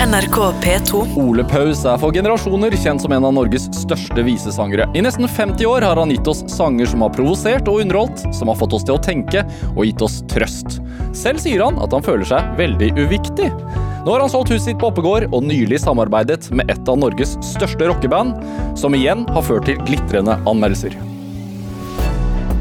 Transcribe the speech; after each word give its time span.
NRK 0.00 0.36
P2. 0.62 1.00
Ole 1.20 1.44
Paus 1.44 1.82
er 1.84 1.98
for 2.00 2.14
generasjoner 2.16 2.72
kjent 2.72 3.02
som 3.04 3.12
en 3.12 3.24
av 3.28 3.34
Norges 3.36 3.66
største 3.76 4.22
visesangere. 4.24 4.86
I 4.96 5.02
nesten 5.04 5.28
50 5.28 5.68
år 5.68 5.84
har 5.84 6.00
han 6.00 6.08
gitt 6.14 6.30
oss 6.30 6.40
sanger 6.48 6.88
som 6.88 7.04
har 7.04 7.12
provosert 7.12 7.68
og 7.68 7.82
underholdt, 7.82 8.22
som 8.32 8.48
har 8.48 8.56
fått 8.56 8.72
oss 8.78 8.86
til 8.88 8.96
å 8.96 9.02
tenke 9.04 9.42
og 9.74 9.82
gitt 9.84 10.00
oss 10.06 10.22
trøst. 10.32 10.78
Selv 11.12 11.42
sier 11.44 11.60
han 11.66 11.76
at 11.84 11.92
han 11.92 12.06
føler 12.06 12.24
seg 12.30 12.48
veldig 12.56 12.88
uviktig. 12.96 13.50
Nå 14.06 14.14
har 14.14 14.24
han 14.24 14.32
solgt 14.32 14.54
huset 14.54 14.70
sitt 14.70 14.80
på 14.80 14.88
Oppegård 14.88 15.28
og 15.28 15.44
nylig 15.44 15.82
samarbeidet 15.84 16.48
med 16.48 16.72
et 16.72 16.88
av 16.88 16.96
Norges 17.02 17.36
største 17.44 17.92
rockeband, 17.92 18.40
som 18.80 18.96
igjen 18.96 19.28
har 19.36 19.44
ført 19.44 19.68
til 19.68 19.84
glitrende 19.84 20.38
anmeldelser. 20.48 20.96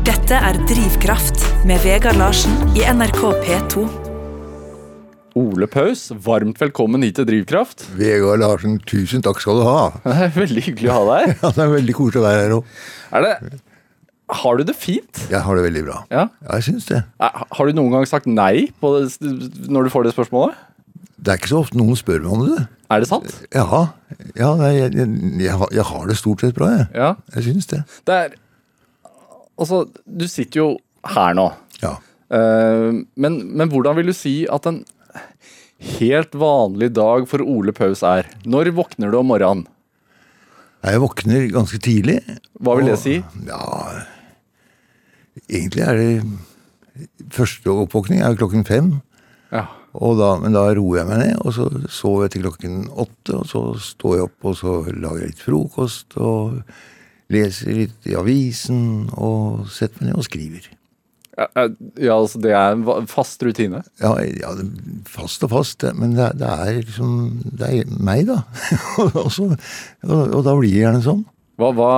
Dette 0.03 0.43
er 0.43 0.59
Drivkraft 0.67 1.47
med 1.63 1.79
Vegard 1.87 2.19
Larsen 2.19 2.59
i 2.75 2.83
NRK 2.83 3.23
P2. 3.47 4.08
Ole 5.39 5.67
Paus, 5.71 6.07
varmt 6.25 6.57
velkommen 6.59 7.03
hit 7.05 7.15
til 7.19 7.27
Drivkraft. 7.29 7.85
Vegard 7.99 8.41
Larsen, 8.41 8.79
tusen 8.89 9.21
takk 9.23 9.39
skal 9.43 9.59
du 9.61 9.65
ha. 9.67 9.81
Det 10.03 10.15
er 10.25 10.33
veldig 10.35 10.63
hyggelig 10.65 10.89
å 10.91 10.95
ha 10.97 11.03
deg 11.09 11.27
her. 11.29 11.35
Ja, 11.43 11.51
det 11.55 11.63
er 11.65 11.73
veldig 11.77 11.95
koselig 11.97 12.21
å 12.21 12.25
være 12.25 12.41
her 12.45 12.55
òg. 12.57 12.71
Er 13.15 13.25
det 13.25 13.33
Har 14.41 14.59
du 14.59 14.63
det 14.67 14.75
fint? 14.77 15.21
Jeg 15.31 15.41
har 15.45 15.59
det 15.59 15.63
veldig 15.67 15.83
bra. 15.85 15.99
Ja. 16.11 16.25
Ja, 16.43 16.57
jeg 16.59 16.67
syns 16.71 16.89
det. 16.89 17.03
Har 17.21 17.69
du 17.69 17.77
noen 17.77 17.93
gang 17.95 18.09
sagt 18.09 18.27
nei 18.29 18.67
på 18.81 18.91
det, 18.97 19.31
når 19.71 19.87
du 19.87 19.93
får 19.93 20.09
det 20.09 20.15
spørsmålet? 20.17 20.59
Det 21.19 21.33
er 21.33 21.39
ikke 21.41 21.51
så 21.53 21.61
ofte 21.63 21.79
noen 21.79 21.97
spør 21.99 22.21
meg 22.25 22.35
om 22.35 22.43
det. 22.49 22.59
Er 22.89 23.03
det 23.03 23.09
sant? 23.09 23.31
Ja, 23.53 23.65
ja 24.39 24.51
jeg, 24.65 24.91
jeg, 24.97 25.07
jeg, 25.45 25.55
har- 25.61 25.73
jeg 25.75 25.85
har 25.93 26.05
det 26.09 26.17
stort 26.19 26.43
sett 26.45 26.55
bra, 26.57 26.69
jeg. 26.73 26.85
Ja. 26.97 27.09
Jeg 27.37 27.47
syns 27.51 27.69
det. 27.71 27.83
Det 28.09 28.19
er 28.25 28.37
Altså, 29.59 29.81
du 30.07 30.23
sitter 30.31 30.61
jo 30.61 30.67
her 31.15 31.33
nå. 31.35 31.49
Ja. 31.83 31.97
Uh, 32.31 33.01
men, 33.19 33.33
men 33.59 33.67
hvordan 33.73 33.97
vil 33.97 34.07
du 34.07 34.15
si 34.15 34.37
at 34.47 34.67
en 34.71 34.77
helt 35.79 36.35
vanlig 36.35 36.91
dag 36.97 37.27
for 37.29 37.43
Ole 37.43 37.73
Paus 37.75 38.03
er? 38.05 38.29
Når 38.45 38.73
våkner 38.77 39.11
du 39.11 39.19
om 39.19 39.29
morgenen? 39.31 39.65
Jeg 40.79 41.01
våkner 41.03 41.49
ganske 41.51 41.79
tidlig. 41.83 42.19
Hva 42.59 42.77
vil 42.79 42.87
det 42.87 42.99
si? 43.01 43.17
Ja 43.47 43.65
Egentlig 45.49 45.83
er 45.83 45.99
det 45.99 46.13
Første 47.31 47.71
oppvåkning 47.71 48.19
er 48.23 48.35
klokken 48.35 48.65
fem. 48.67 48.89
Ja. 49.53 49.69
Og 49.95 50.17
da, 50.19 50.33
men 50.41 50.51
da 50.51 50.65
roer 50.75 50.99
jeg 50.99 51.07
meg 51.07 51.21
ned, 51.21 51.37
og 51.39 51.53
så 51.55 51.67
sover 51.87 52.25
jeg 52.25 52.33
til 52.33 52.43
klokken 52.43 52.73
åtte. 52.91 53.37
Og 53.37 53.45
så 53.47 53.61
står 53.79 54.17
jeg 54.17 54.25
opp 54.27 54.47
og 54.49 54.57
så 54.59 54.73
lager 54.91 55.23
jeg 55.23 55.31
litt 55.31 55.45
frokost 55.45 56.17
og 56.19 56.59
leser 57.31 57.85
litt 57.85 58.09
i 58.09 58.17
avisen 58.19 59.07
og 59.15 59.69
setter 59.71 60.03
meg 60.03 60.11
ned 60.11 60.19
og 60.19 60.27
skriver. 60.27 60.67
Ja, 61.39 61.65
ja, 61.95 62.15
altså 62.17 62.39
det 62.43 62.51
er 62.51 62.75
en 62.75 63.07
fast 63.07 63.43
rutine. 63.45 63.81
Ja, 64.01 64.11
ja 64.19 64.51
fast 65.07 65.43
og 65.47 65.53
fast, 65.53 65.85
men 65.95 66.17
det, 66.17 66.33
det 66.41 66.49
er 66.49 66.79
liksom 66.81 67.11
Det 67.59 67.69
er 67.69 67.91
meg, 67.95 68.25
da. 68.27 68.41
og, 69.23 69.29
så, 69.31 69.51
og, 70.03 70.39
da 70.43 70.55
blir 70.57 70.73
det 70.73 70.81
gjerne 70.81 71.03
sånn. 71.05 71.21
Hva, 71.59 71.73
hva, 71.75 71.93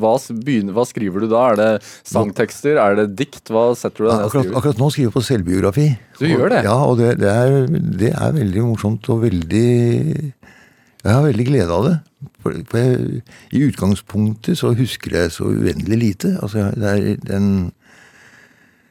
hva, 0.00 0.12
begynner, 0.44 0.74
hva 0.76 0.84
skriver 0.88 1.24
du 1.24 1.30
da? 1.32 1.44
Er 1.52 1.56
det 1.56 1.68
sangtekster? 2.08 2.76
Er 2.80 2.98
det 2.98 3.06
dikt? 3.16 3.48
Hva 3.48 3.70
setter 3.78 4.04
du 4.04 4.08
deg 4.08 4.12
ned 4.12 4.24
og 4.24 4.28
Akkurat, 4.28 4.44
skriver? 4.44 4.58
akkurat 4.60 4.82
nå 4.82 4.90
skriver 4.92 5.08
jeg 5.08 5.14
på 5.14 5.24
selvbiografi. 5.28 5.86
Du 6.20 6.26
gjør 6.28 6.52
det? 6.52 6.60
Ja, 6.68 6.76
og 6.84 7.00
det, 7.00 7.14
det, 7.22 7.32
er, 7.32 7.80
det 8.00 8.12
er 8.12 8.36
veldig 8.36 8.66
morsomt 8.68 9.08
og 9.12 9.24
veldig 9.24 9.66
Jeg 11.00 11.08
har 11.08 11.24
veldig 11.24 11.48
glede 11.48 11.76
av 11.76 11.88
det. 11.88 11.96
For, 12.44 12.60
for 12.68 12.80
jeg, 12.80 13.22
I 13.56 13.64
utgangspunktet 13.70 14.60
så 14.60 14.74
husker 14.76 15.16
jeg 15.16 15.32
så 15.32 15.48
uendelig 15.48 16.00
lite. 16.04 16.34
Altså, 16.44 16.68
det 16.76 16.92
er 16.92 17.24
den, 17.24 17.48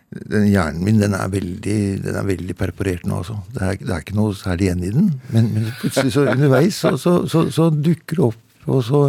den 0.09 0.47
hjernen 0.49 0.81
min 0.85 1.01
den 1.01 1.13
er 1.13 1.29
veldig, 1.29 1.79
den 2.01 2.15
er 2.17 2.25
veldig 2.25 2.55
perforert 2.57 3.05
nå, 3.05 3.19
altså. 3.21 3.37
Det 3.53 3.61
er, 3.61 3.75
det 3.81 3.93
er 3.93 4.05
ikke 4.05 4.17
noe 4.17 4.37
særlig 4.37 4.69
igjen 4.69 4.87
i 4.87 4.93
den. 4.95 5.11
Men, 5.35 5.51
men 5.53 5.69
plutselig 5.81 6.15
så 6.15 6.25
underveis 6.31 6.79
så, 6.81 6.95
så, 6.97 7.19
så, 7.29 7.45
så 7.53 7.69
dukker 7.73 8.17
det 8.17 8.25
opp, 8.31 8.41
og 8.69 8.81
så 8.87 9.03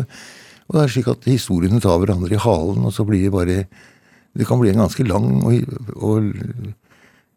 og 0.70 0.76
det 0.76 0.82
er 0.84 0.92
slik 0.94 1.08
at 1.10 1.24
historiene 1.26 1.80
tar 1.82 1.96
hverandre 1.98 2.36
i 2.36 2.38
halen, 2.38 2.84
og 2.86 2.92
så 2.94 3.02
blir 3.02 3.24
det 3.24 3.32
bare 3.34 3.64
Det 4.38 4.46
kan 4.46 4.60
bli 4.60 4.70
en 4.70 4.84
ganske 4.84 5.02
lang 5.02 5.24
og, 5.42 5.72
og 5.98 6.28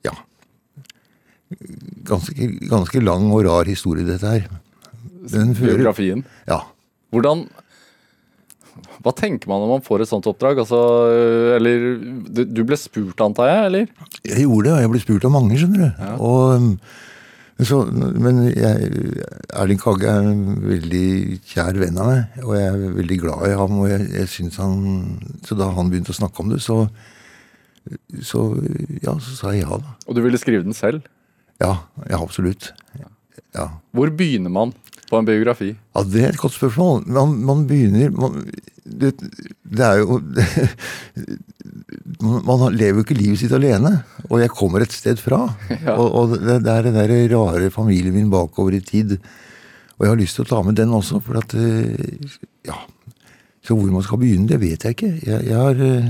ja 0.05 0.13
ganske, 2.05 2.49
ganske 2.69 3.01
lang 3.01 3.31
og 3.33 3.45
rar 3.47 3.65
historie, 3.69 4.05
dette 4.05 4.29
her. 4.29 4.45
Den 5.31 5.55
fører 5.55 5.79
Biografien. 5.79 6.23
Ja. 6.45 6.59
Hvordan 7.13 7.47
Hva 9.03 9.13
tenker 9.15 9.49
man 9.51 9.61
når 9.63 9.71
man 9.75 9.85
får 9.85 10.03
et 10.03 10.09
sånt 10.09 10.27
oppdrag? 10.29 10.61
Altså, 10.63 10.79
eller 11.57 11.87
du, 12.27 12.43
du 12.47 12.61
ble 12.67 12.77
spurt, 12.79 13.21
antar 13.23 13.49
jeg? 13.49 13.65
eller? 13.69 14.11
Jeg 14.25 14.45
gjorde 14.45 14.67
det, 14.69 14.75
og 14.75 14.83
jeg 14.83 14.93
ble 14.93 15.01
spurt 15.03 15.27
av 15.27 15.33
mange, 15.35 15.57
skjønner 15.59 15.83
du. 15.83 16.05
Og, 16.17 16.43
um, 16.57 16.69
så, 17.63 17.79
men 17.93 18.41
jeg, 18.49 18.91
Erling 19.53 19.79
Kagge 19.79 20.09
er 20.09 20.29
en 20.31 20.45
veldig 20.65 21.07
kjær 21.51 21.77
venn 21.79 21.99
av 22.01 22.09
meg, 22.09 22.37
og 22.43 22.55
jeg 22.57 22.69
er 22.71 22.95
veldig 22.97 23.17
glad 23.21 23.47
i 23.51 23.57
ham. 23.59 23.75
og 23.83 23.89
jeg, 23.91 24.07
jeg 24.17 24.31
synes 24.33 24.61
han, 24.61 24.77
Så 25.45 25.57
da 25.59 25.69
han 25.75 25.91
begynte 25.91 26.15
å 26.15 26.17
snakke 26.17 26.43
om 26.43 26.53
det, 26.53 26.63
så, 26.65 26.81
så, 28.25 28.47
ja, 29.03 29.13
så 29.19 29.37
sa 29.37 29.53
jeg 29.53 29.67
ja, 29.67 29.79
da. 29.83 29.97
Og 30.07 30.17
du 30.17 30.23
ville 30.25 30.41
skrive 30.41 30.65
den 30.65 30.75
selv? 30.77 31.05
Ja, 31.61 31.75
ja 32.09 32.19
absolutt. 32.19 32.71
Ja. 33.53 33.69
Hvor 33.93 34.09
begynner 34.09 34.49
man 34.49 34.73
på 35.13 35.21
en 35.21 35.29
biografi? 35.29 35.71
Ja, 35.95 36.03
Det 36.03 36.25
er 36.25 36.33
et 36.33 36.41
godt 36.41 36.57
spørsmål. 36.57 37.05
Man, 37.13 37.37
man 37.45 37.67
begynner 37.69 38.09
man, 38.17 38.41
det, 38.83 39.13
det 39.63 39.85
er 39.85 40.01
jo 40.01 40.17
man, 42.23 42.41
man 42.47 42.75
lever 42.75 42.99
jo 42.99 43.05
ikke 43.05 43.17
livet 43.17 43.41
sitt 43.43 43.53
alene. 43.55 43.91
Og 44.29 44.41
jeg 44.41 44.53
kommer 44.53 44.83
et 44.83 44.95
sted 44.95 45.21
fra. 45.21 45.45
Ja. 45.83 45.97
Og, 45.97 46.09
og 46.15 46.35
det, 46.37 46.59
det 46.65 46.73
er 46.73 46.87
den 46.87 46.97
der 46.97 47.13
rare 47.35 47.69
familien 47.73 48.15
min 48.15 48.31
bakover 48.33 48.75
i 48.77 48.83
tid. 48.83 49.17
Og 49.97 50.05
jeg 50.05 50.13
har 50.13 50.19
lyst 50.19 50.39
til 50.39 50.47
å 50.47 50.49
ta 50.49 50.61
med 50.65 50.77
den 50.79 50.93
også, 50.95 51.21
for 51.23 51.39
at 51.41 51.55
eh, 51.59 52.33
Ja. 52.67 52.81
Så 53.63 53.77
hvor 53.79 53.87
man 53.93 54.03
skal 54.03 54.19
begynne, 54.19 54.49
det 54.49 54.57
vet 54.59 54.83
jeg 54.83 54.97
ikke. 54.97 55.09
Jeg, 55.23 55.45
jeg 55.47 55.55
har 55.55 55.77
eh, 55.79 56.09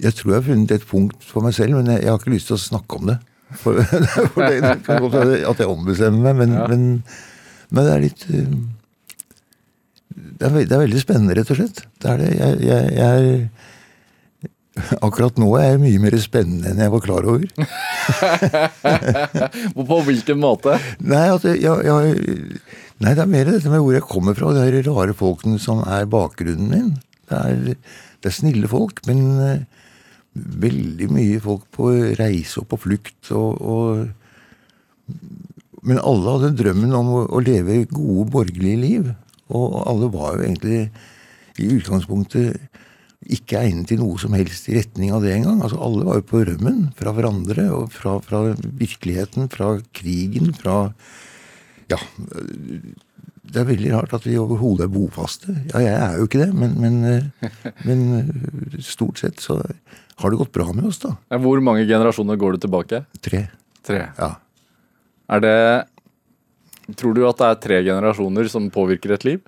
Jeg 0.00 0.14
tror 0.16 0.32
jeg 0.32 0.40
har 0.40 0.46
funnet 0.46 0.70
et 0.72 0.86
punkt 0.88 1.26
for 1.28 1.44
meg 1.44 1.52
selv, 1.52 1.76
men 1.76 1.90
jeg, 1.92 2.06
jeg 2.06 2.08
har 2.08 2.22
ikke 2.22 2.32
lyst 2.32 2.48
til 2.48 2.56
å 2.56 2.62
snakke 2.62 2.96
om 2.96 3.10
det. 3.10 3.18
For, 3.58 3.72
for 4.34 4.40
det, 4.46 4.60
det 4.62 4.76
kan 4.86 5.02
godt 5.02 5.16
være 5.18 5.40
at 5.50 5.58
jeg 5.64 5.68
ombestemmer 5.70 6.22
meg, 6.30 6.34
men, 6.44 6.50
Ja. 6.54 6.66
men, 6.70 6.80
men 7.70 7.84
det 7.86 7.92
er 7.96 8.04
litt 8.04 8.22
eh, 8.30 8.52
det 10.40 10.46
er, 10.48 10.52
det 10.64 10.74
er 10.76 10.80
veldig 10.84 11.00
spennende, 11.02 11.34
rett 11.38 11.50
og 11.52 11.56
slett. 11.58 11.78
Det 12.02 12.08
er 12.10 12.16
det. 12.22 12.30
Jeg, 12.38 12.52
jeg, 12.66 12.82
jeg 12.96 13.10
er 13.10 13.16
Akkurat 15.04 15.36
nå 15.36 15.48
er 15.58 15.64
jeg 15.74 15.80
mye 15.82 15.98
mer 16.00 16.14
spennende 16.22 16.70
enn 16.70 16.78
jeg 16.80 16.92
var 16.94 17.02
klar 17.04 17.24
over. 17.28 17.42
På 19.90 19.96
hvilken 20.06 20.38
måte? 20.40 20.72
Nei, 21.04 21.26
at 21.34 21.44
jeg, 21.44 21.56
jeg, 21.60 21.76
nei, 23.02 23.12
det 23.12 23.22
er 23.24 23.32
mer 23.34 23.46
dette 23.50 23.68
med 23.72 23.82
hvor 23.82 23.92
jeg 23.96 24.06
kommer 24.08 24.34
fra, 24.38 24.46
og 24.52 24.56
de 24.56 24.82
rare 24.86 25.14
folkene 25.18 25.58
som 25.60 25.78
er 25.84 26.06
bakgrunnen 26.10 26.68
min. 26.70 26.90
Det 27.28 27.36
er, 27.42 27.56
det 28.22 28.28
er 28.30 28.36
snille 28.38 28.68
folk, 28.70 28.96
men 29.10 29.18
eh, 29.44 29.60
veldig 30.34 31.08
mye 31.10 31.40
folk 31.42 31.66
på 31.74 31.90
reise 32.18 32.62
og 32.62 32.68
på 32.70 32.80
flukt. 32.86 33.32
Og, 33.36 33.60
og, 33.60 35.14
men 35.86 36.02
alle 36.02 36.36
hadde 36.36 36.56
drømmen 36.60 36.94
om 36.96 37.14
å, 37.16 37.22
å 37.34 37.42
leve 37.44 37.82
gode, 37.90 38.28
borgerlige 38.32 38.82
liv. 38.84 39.10
Og 39.50 39.80
alle 39.82 40.10
var 40.14 40.36
jo 40.36 40.46
egentlig 40.46 40.82
i 41.60 41.72
utgangspunktet 41.76 42.70
ikke 43.30 43.60
egnet 43.60 43.90
til 43.90 44.00
noe 44.00 44.16
som 44.20 44.32
helst 44.32 44.70
i 44.70 44.78
retning 44.78 45.12
av 45.12 45.24
det 45.24 45.34
engang. 45.34 45.60
Altså, 45.60 45.80
alle 45.82 46.06
var 46.06 46.20
jo 46.20 46.28
på 46.30 46.40
rømmen 46.46 46.86
fra 46.96 47.12
hverandre 47.16 47.66
og 47.74 47.92
fra, 47.92 48.16
fra 48.24 48.54
virkeligheten, 48.64 49.50
fra 49.52 49.76
krigen, 49.96 50.54
fra 50.56 50.92
Ja. 51.90 51.98
Det 53.50 53.58
er 53.58 53.66
veldig 53.66 53.90
rart 53.90 54.12
at 54.14 54.26
vi 54.28 54.36
overhodet 54.38 54.84
er 54.84 54.92
bofaste. 54.94 55.50
Ja, 55.72 55.80
jeg 55.82 55.94
er 55.98 56.18
jo 56.20 56.26
ikke 56.28 56.44
det, 56.44 56.52
men, 56.54 56.76
men, 56.78 56.98
eh, 57.02 57.54
men 57.88 58.02
eh, 58.14 58.76
stort 58.78 59.18
sett 59.18 59.42
så 59.42 59.56
har 60.20 60.32
det 60.32 60.40
gått 60.40 60.52
bra 60.52 60.68
med 60.72 60.84
oss, 60.90 61.00
da. 61.02 61.14
Hvor 61.40 61.62
mange 61.64 61.86
generasjoner 61.88 62.36
går 62.40 62.56
du 62.56 62.64
tilbake? 62.66 63.04
Tre. 63.24 63.46
Tre. 63.86 64.02
Ja. 64.18 64.34
Er 65.30 65.44
det 65.44 65.56
Tror 66.98 67.14
du 67.14 67.22
at 67.28 67.38
det 67.38 67.46
er 67.46 67.58
tre 67.62 67.76
generasjoner 67.86 68.48
som 68.50 68.64
påvirker 68.74 69.12
et 69.14 69.22
liv? 69.22 69.42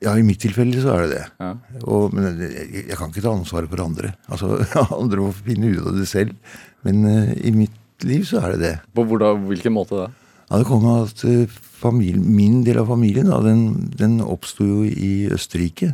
Ja, 0.00 0.14
i 0.16 0.22
mitt 0.24 0.40
tilfelle 0.40 0.80
så 0.80 0.94
er 0.94 1.02
det 1.02 1.16
det. 1.16 1.24
Ja. 1.42 1.50
Og, 1.82 2.14
men 2.14 2.38
jeg, 2.40 2.84
jeg 2.88 2.96
kan 2.96 3.10
ikke 3.10 3.24
ta 3.24 3.34
ansvaret 3.34 3.68
for 3.68 3.82
andre. 3.84 4.14
Altså, 4.32 4.60
Andre 5.02 5.26
må 5.26 5.32
finne 5.36 5.74
ut 5.74 5.90
av 5.90 5.98
det 5.98 6.06
selv. 6.08 6.54
Men 6.86 7.02
uh, 7.04 7.34
i 7.36 7.52
mitt 7.52 8.06
liv 8.06 8.24
så 8.28 8.40
er 8.40 8.54
det 8.54 8.62
det. 8.62 8.72
På 8.96 9.04
hvordan, 9.10 9.42
hvilken 9.50 9.74
måte 9.76 9.98
da? 9.98 10.06
Ja, 10.46 10.62
det 10.62 10.66
kom 10.70 10.86
av 10.88 11.10
at 11.10 11.20
eh, 11.28 11.44
familien, 11.80 12.24
Min 12.34 12.62
del 12.66 12.80
av 12.80 12.88
familien 12.90 13.28
da, 13.30 13.42
den, 13.44 13.90
den 13.94 14.16
oppsto 14.24 14.64
jo 14.66 14.86
i 14.88 15.28
Østerrike. 15.30 15.92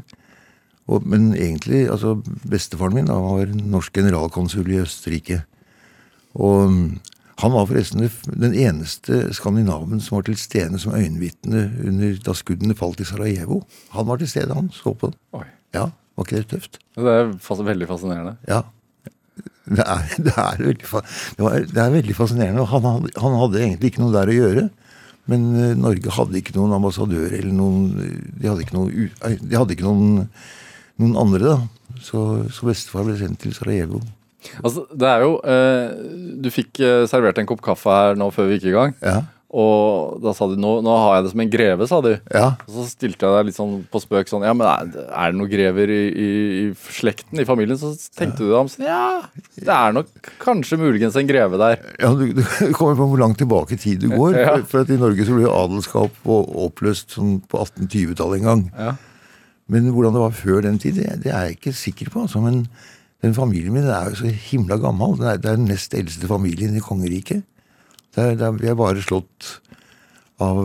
Og, 0.86 1.02
men 1.02 1.32
egentlig, 1.34 1.86
altså 1.90 2.14
Bestefaren 2.46 2.94
min 2.94 3.10
da, 3.10 3.18
var 3.18 3.50
norsk 3.50 3.96
generalkonsul 3.98 4.70
i 4.70 4.80
Østerrike. 4.84 5.40
Og 6.38 6.70
mm, 6.70 6.88
han 7.42 7.52
var 7.52 7.66
forresten 7.68 8.06
den 8.32 8.54
eneste 8.54 9.26
skandinaven 9.36 10.00
som 10.00 10.18
var 10.18 10.28
til 10.28 10.38
stede 10.40 10.78
som 10.80 10.94
øyenvitne 10.96 11.66
under 11.84 12.16
da 12.24 12.32
skuddene 12.36 12.76
falt 12.78 13.02
i 13.02 13.08
Sarajevo. 13.08 13.60
Han 13.92 14.08
var 14.08 14.22
til 14.22 14.30
stede, 14.30 14.54
han 14.56 14.70
så 14.72 14.94
på. 14.96 15.10
Oi. 15.36 15.44
Ja, 15.76 15.90
var 16.16 16.24
ikke 16.24 16.40
det 16.40 16.48
tøft? 16.54 16.80
Det 16.96 17.12
er 17.12 17.34
fas 17.44 17.60
veldig 17.60 17.90
fascinerende. 17.90 18.38
Ja. 18.48 18.62
Det 19.66 19.82
er, 19.82 20.02
det 20.22 20.32
er, 20.32 20.60
veldig, 20.62 20.88
det 21.36 21.44
var, 21.44 21.62
det 21.66 21.80
er 21.82 21.94
veldig 21.98 22.14
fascinerende. 22.16 22.64
Han, 22.70 23.08
han 23.18 23.38
hadde 23.42 23.62
egentlig 23.64 23.92
ikke 23.92 24.04
noe 24.04 24.14
der 24.14 24.30
å 24.30 24.36
gjøre. 24.36 24.68
Men 25.30 25.46
eh, 25.58 25.72
Norge 25.76 26.12
hadde 26.14 26.38
ikke 26.38 26.54
noen 26.54 26.76
ambassadør 26.76 27.32
eller 27.34 27.50
noen 27.50 27.88
De 28.38 28.46
hadde 28.46 28.62
ikke, 28.62 28.76
noen, 28.76 29.10
de 29.42 29.58
hadde 29.58 29.74
ikke 29.74 29.86
noen, 29.88 30.28
noen 31.02 31.16
andre, 31.20 31.54
da. 31.56 32.00
Så, 32.02 32.22
så 32.52 32.69
bestefar 32.69 33.06
ble 33.06 33.16
sendt 33.19 33.40
til 33.43 33.54
Sarajevo. 33.56 34.02
Altså, 34.62 34.84
det 34.94 35.08
er 35.10 35.25
jo 35.25 35.31
eh, 35.48 35.94
Du 36.38 36.50
fikk 36.54 36.78
eh, 36.84 37.06
servert 37.10 37.38
en 37.40 37.48
kopp 37.48 37.64
kaffe 37.64 37.90
her 37.90 38.19
nå 38.20 38.28
før 38.34 38.50
vi 38.50 38.58
gikk 38.58 38.69
i 38.70 38.76
gang. 38.76 38.93
Ja. 39.02 39.22
Og 39.56 40.19
da 40.20 40.32
sa 40.37 40.48
de 40.50 40.56
nå, 40.60 40.72
nå 40.84 40.94
har 41.00 41.16
jeg 41.16 41.25
det 41.25 41.31
som 41.32 41.40
en 41.44 41.50
greve, 41.50 41.87
sa 41.88 42.00
de. 42.04 42.16
ja. 42.34 42.48
Og 42.66 42.72
så 42.75 42.84
stilte 42.90 43.25
jeg 43.25 43.37
deg 43.38 43.46
litt 43.48 43.56
sånn 43.56 43.76
på 43.88 44.00
spøk 44.02 44.28
sånn 44.28 44.44
Ja, 44.44 44.52
men 44.58 44.66
er, 44.69 44.90
det 44.90 45.38
noen 45.38 45.48
grever 45.52 45.93
i, 45.94 46.00
i, 46.10 46.28
i 46.66 46.93
slekten, 46.98 47.40
i 47.40 47.46
familien? 47.48 47.78
Så 47.81 47.93
tenkte 48.19 48.43
du 48.43 48.50
deg 48.50 48.58
om 48.58 48.69
sånn 48.70 48.88
Ja, 48.88 49.22
det 49.54 49.72
er 49.72 49.94
nok 49.96 50.10
kanskje 50.43 50.81
muligens 50.82 51.16
en 51.16 51.31
greve 51.31 51.60
der. 51.62 51.78
Ja, 52.02 52.10
du, 52.19 52.26
du 52.37 52.43
kommer 52.76 52.98
på 52.98 53.08
hvor 53.14 53.22
langt 53.22 53.38
tilbake 53.40 53.78
i 53.78 53.81
tid 53.81 54.02
du 54.04 54.10
går. 54.12 54.37
Ja. 54.46 54.52
For, 54.58 54.66
for 54.75 54.84
at 54.84 54.90
I 54.93 55.00
Norge 55.00 55.25
så 55.25 55.38
ble 55.38 55.46
jo 55.46 55.54
adelskap 55.56 56.28
oppløst 56.66 57.14
sånn 57.16 57.38
på 57.48 57.62
1820-tallet 57.62 58.43
en 58.43 58.50
gang. 58.50 58.64
Ja. 58.76 58.93
Men 59.72 59.88
hvordan 59.90 60.14
det 60.14 60.22
var 60.22 60.36
før 60.36 60.62
den 60.62 60.78
tid, 60.78 61.00
det, 61.00 61.22
det 61.24 61.32
er 61.34 61.48
jeg 61.48 61.58
ikke 61.58 61.74
sikker 61.74 62.10
på. 62.12 62.26
Altså, 62.26 62.40
men 62.42 62.66
den 63.24 63.34
familien 63.34 63.74
min 63.74 63.88
er 63.90 64.12
jo 64.12 64.20
så 64.20 64.30
himla 64.30 64.78
gammel. 64.82 65.16
Det 65.18 65.30
er, 65.30 65.40
det 65.42 65.50
er 65.50 65.60
den 65.60 65.70
nest 65.72 65.94
eldste 65.98 66.30
familien 66.30 66.76
i 66.76 66.84
kongeriket. 66.84 67.42
Der, 68.16 68.34
der 68.38 68.52
er, 68.52 68.60
vi 68.60 68.70
er 68.70 68.78
bare 68.78 69.02
slått 69.02 69.56
av 70.42 70.62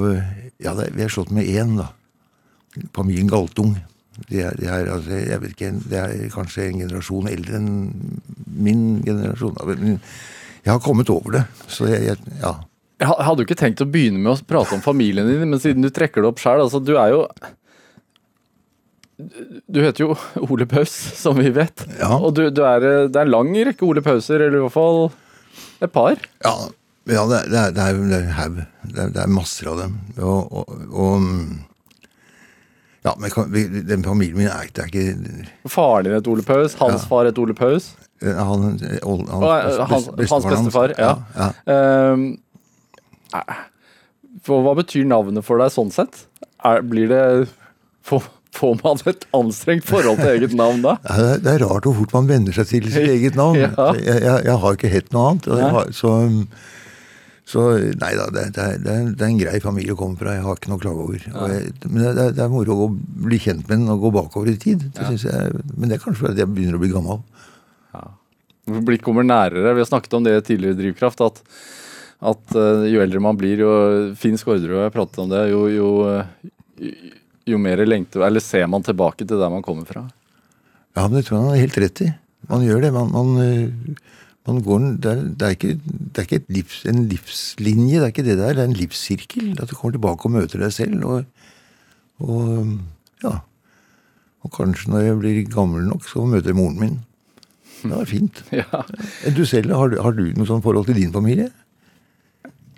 Ja, 0.61 0.75
det 0.77 0.89
er, 0.89 0.93
vi 0.93 1.05
er 1.05 1.09
slått 1.09 1.31
med 1.33 1.47
én, 1.49 1.77
da. 1.79 1.89
Familien 2.93 3.31
Galtung. 3.31 3.73
Det 4.29 4.43
er, 4.45 4.57
de 4.59 4.67
er, 4.69 4.89
altså, 4.93 5.15
jeg 5.17 5.41
vet 5.41 5.55
ikke, 5.55 5.71
det 5.89 5.97
er 5.97 6.27
kanskje 6.33 6.67
en 6.67 6.83
generasjon 6.83 7.29
eldre 7.31 7.57
enn 7.57 7.71
min 8.45 8.83
generasjon. 9.05 9.57
Men 9.65 9.95
Jeg 10.61 10.73
har 10.75 10.83
kommet 10.83 11.09
over 11.09 11.39
det. 11.39 11.41
Så 11.71 11.89
jeg, 11.89 12.11
jeg 12.11 12.37
ja. 12.43 12.53
Jeg 13.01 13.09
hadde 13.25 13.41
jo 13.41 13.47
ikke 13.47 13.57
tenkt 13.57 13.81
å 13.81 13.89
begynne 13.89 14.21
med 14.21 14.35
å 14.35 14.45
prate 14.45 14.75
om 14.77 14.83
familien 14.83 15.25
din, 15.25 15.41
men 15.41 15.59
siden 15.59 15.81
du 15.81 15.89
trekker 15.89 16.21
det 16.21 16.29
opp 16.29 16.41
sjøl 16.43 16.61
altså, 16.61 16.77
Du 16.85 16.93
er 17.01 17.15
jo 17.15 17.23
Du 19.71 19.79
heter 19.83 20.03
jo 20.05 20.15
Ole 20.49 20.65
Paus, 20.69 20.91
som 21.19 21.37
vi 21.39 21.49
vet. 21.55 21.83
Ja. 21.99 22.13
Og 22.17 22.33
du, 22.37 22.45
du 22.49 22.61
er, 22.65 22.79
det 23.09 23.15
er 23.15 23.25
en 23.27 23.31
lang 23.33 23.51
rekke 23.67 23.85
Ole 23.87 24.01
Pauser, 24.05 24.41
eller 24.47 24.57
i 24.59 24.63
hvert 24.65 24.75
fall 24.75 25.11
et 25.81 25.91
par. 25.93 26.15
Ja, 26.45 26.53
ja 27.11 27.25
det, 27.29 27.41
er- 27.41 27.49
det, 27.51 27.59
er, 27.59 27.71
det 27.75 27.83
er 27.83 27.99
det 28.11 28.21
er. 28.21 28.55
Det, 28.83 28.99
er- 29.05 29.13
det 29.17 29.23
er 29.25 29.31
masser 29.33 29.71
av 29.73 29.81
dem. 29.83 29.99
Og, 30.19 30.51
og, 30.51 30.87
og 30.91 31.27
Ja, 33.03 33.15
men 33.17 33.31
kan- 33.33 33.49
vi- 33.51 33.81
den 33.81 34.03
familien 34.05 34.37
min 34.37 34.47
er, 34.47 34.67
det 34.69 34.83
er 34.83 34.91
ikke 34.91 35.69
Faren 35.73 36.05
din 36.05 36.13
het 36.13 36.27
Ole 36.29 36.43
Paus, 36.45 36.75
hans 36.77 37.01
Ja. 37.01 37.07
far 37.09 37.25
het 37.25 37.39
Ole 37.41 37.55
Paus. 37.57 37.95
han, 38.21 38.35
han, 38.37 38.99
Og, 39.01 39.23
hans, 39.27 39.67
eh, 39.73 39.85
hans, 39.89 40.05
hans 40.29 40.45
bestefar. 40.45 40.93
Ja. 40.99 41.15
ja. 41.35 41.47
ja. 41.65 42.11
Um, 42.13 42.27
for 44.45 44.61
hva 44.65 44.75
betyr 44.77 45.05
navnet 45.09 45.43
for 45.45 45.57
deg 45.61 45.73
sånn 45.73 45.89
sett? 45.93 46.27
Blir 46.85 47.09
det 47.09 47.23
får, 48.05 48.21
får 48.55 48.77
man 48.83 48.99
et 49.07 49.25
anstrengt 49.37 49.87
forhold 49.87 50.19
til 50.19 50.33
eget 50.35 50.53
navn 50.57 50.83
da? 50.83 50.97
Ja, 51.07 51.37
det 51.39 51.53
er- 51.53 51.65
rart 51.65 51.87
hvor 51.87 51.95
fort 52.01 52.13
man 52.13 52.27
venner 52.27 52.55
seg 52.55 52.67
til 52.67 52.91
sitt 52.91 53.09
eget 53.09 53.39
navn. 53.39 53.57
Ja. 53.61 53.93
Jeg, 53.95 54.21
jeg, 54.23 54.45
jeg 54.45 54.57
har 54.63 54.77
ikke 54.77 54.91
hett 54.91 55.11
noe 55.13 55.31
annet. 55.31 55.47
har, 55.47 55.91
så, 55.95 56.11
så 57.47 57.65
nei 57.79 58.11
da, 58.17 58.27
det, 58.33 58.45
det, 58.55 58.63
er, 58.63 58.79
det, 58.83 58.95
er, 59.21 59.27
en 59.27 59.39
grei 59.39 59.59
familie 59.63 59.95
å 59.95 59.99
komme 59.99 60.19
fra. 60.19 60.35
Jeg 60.35 60.45
har 60.45 60.59
ikke 60.59 60.71
noe 60.71 60.81
å 60.81 60.83
klage 60.83 61.05
over. 61.05 61.27
Jeg, 61.27 61.73
men 61.87 62.03
det, 62.03 62.27
det 62.37 62.43
er 62.43 62.51
moro 62.51 62.75
å 62.75 62.79
gå, 62.83 62.87
bli 63.27 63.39
kjent 63.41 63.67
med 63.67 63.83
den 63.83 63.93
og 63.93 64.07
gå 64.07 64.13
bakover 64.19 64.51
i 64.51 64.57
tid. 64.59 64.87
Men 64.99 65.87
det 65.87 65.97
er 65.97 66.03
kanskje 66.03 66.25
fordi 66.25 66.43
jeg 66.43 66.51
begynner 66.51 66.79
å 66.79 66.83
bli 66.83 66.91
gammel. 66.93 67.21
Blikk 68.85 69.03
kommer 69.05 69.25
nærere. 69.25 69.73
Vi 69.73 69.81
har 69.81 69.89
snakket 69.89 70.13
om 70.17 70.25
det 70.25 70.35
tidligere 70.45 70.75
i 70.75 70.79
Drivkraft, 70.79 71.23
at, 71.25 71.41
at 72.31 72.57
uh, 72.57 72.85
jo 72.87 73.01
eldre 73.03 73.23
man 73.23 73.39
blir, 73.39 73.63
jo 73.63 73.71
Finn 74.19 74.37
Skårderud 74.39 74.83
jeg 74.83 74.93
pratet 74.93 75.23
om 75.23 75.31
det, 75.31 75.47
jo, 75.51 75.63
jo, 75.73 75.89
eh, 76.11 76.91
jo 77.47 77.57
mer 77.57 77.81
lengter 77.87 78.21
Eller 78.27 78.39
ser 78.43 78.67
man 78.69 78.83
tilbake 78.85 79.25
til 79.25 79.39
der 79.41 79.49
man 79.49 79.63
kommer 79.65 79.85
fra. 79.87 80.03
Ja, 80.95 81.07
men 81.07 81.17
det 81.19 81.25
tror 81.27 81.37
jeg 81.37 81.43
han 81.45 81.53
har 81.55 81.61
helt 81.65 81.77
rett 81.81 82.01
i. 82.05 82.09
Man 82.49 82.65
gjør 82.67 82.81
det. 82.83 82.91
Man, 82.93 83.11
man, 83.11 83.29
øh, 83.41 83.95
man 84.47 84.61
går, 84.65 84.87
det, 85.01 85.11
er, 85.11 85.21
det 85.39 85.47
er 85.47 85.55
ikke, 85.55 85.75
det 85.85 86.17
er 86.21 86.27
ikke 86.27 86.41
livs, 86.57 86.79
en 86.89 87.03
livslinje, 87.11 87.99
det 87.99 88.03
er 88.07 88.11
ikke 88.13 88.25
det 88.27 88.37
der. 88.39 88.53
Det 88.57 88.63
er 88.65 88.69
en 88.71 88.75
livssirkel. 88.79 89.51
At 89.61 89.69
du 89.71 89.75
kommer 89.77 89.95
tilbake 89.97 90.27
og 90.27 90.35
møter 90.35 90.59
deg 90.65 90.73
selv. 90.75 91.05
Og, 91.05 91.23
og 92.19 92.75
ja. 93.23 93.37
Og 94.41 94.51
kanskje 94.55 94.89
når 94.91 95.05
jeg 95.05 95.17
blir 95.21 95.41
gammel 95.53 95.85
nok, 95.87 96.03
så 96.09 96.25
møter 96.25 96.51
jeg 96.51 96.57
moren 96.59 96.79
min. 96.81 96.99
Det 97.81 97.93
var 97.95 98.05
fint. 98.09 98.43
Ja. 98.61 98.83
Du 99.37 99.43
selv, 99.45 99.71
har, 99.77 99.89
du- 99.93 100.01
har 100.01 100.11
du 100.17 100.23
noe 100.37 100.49
sånt 100.49 100.65
forhold 100.65 100.85
til 100.89 100.97
din 100.99 101.13
familie? 101.13 101.47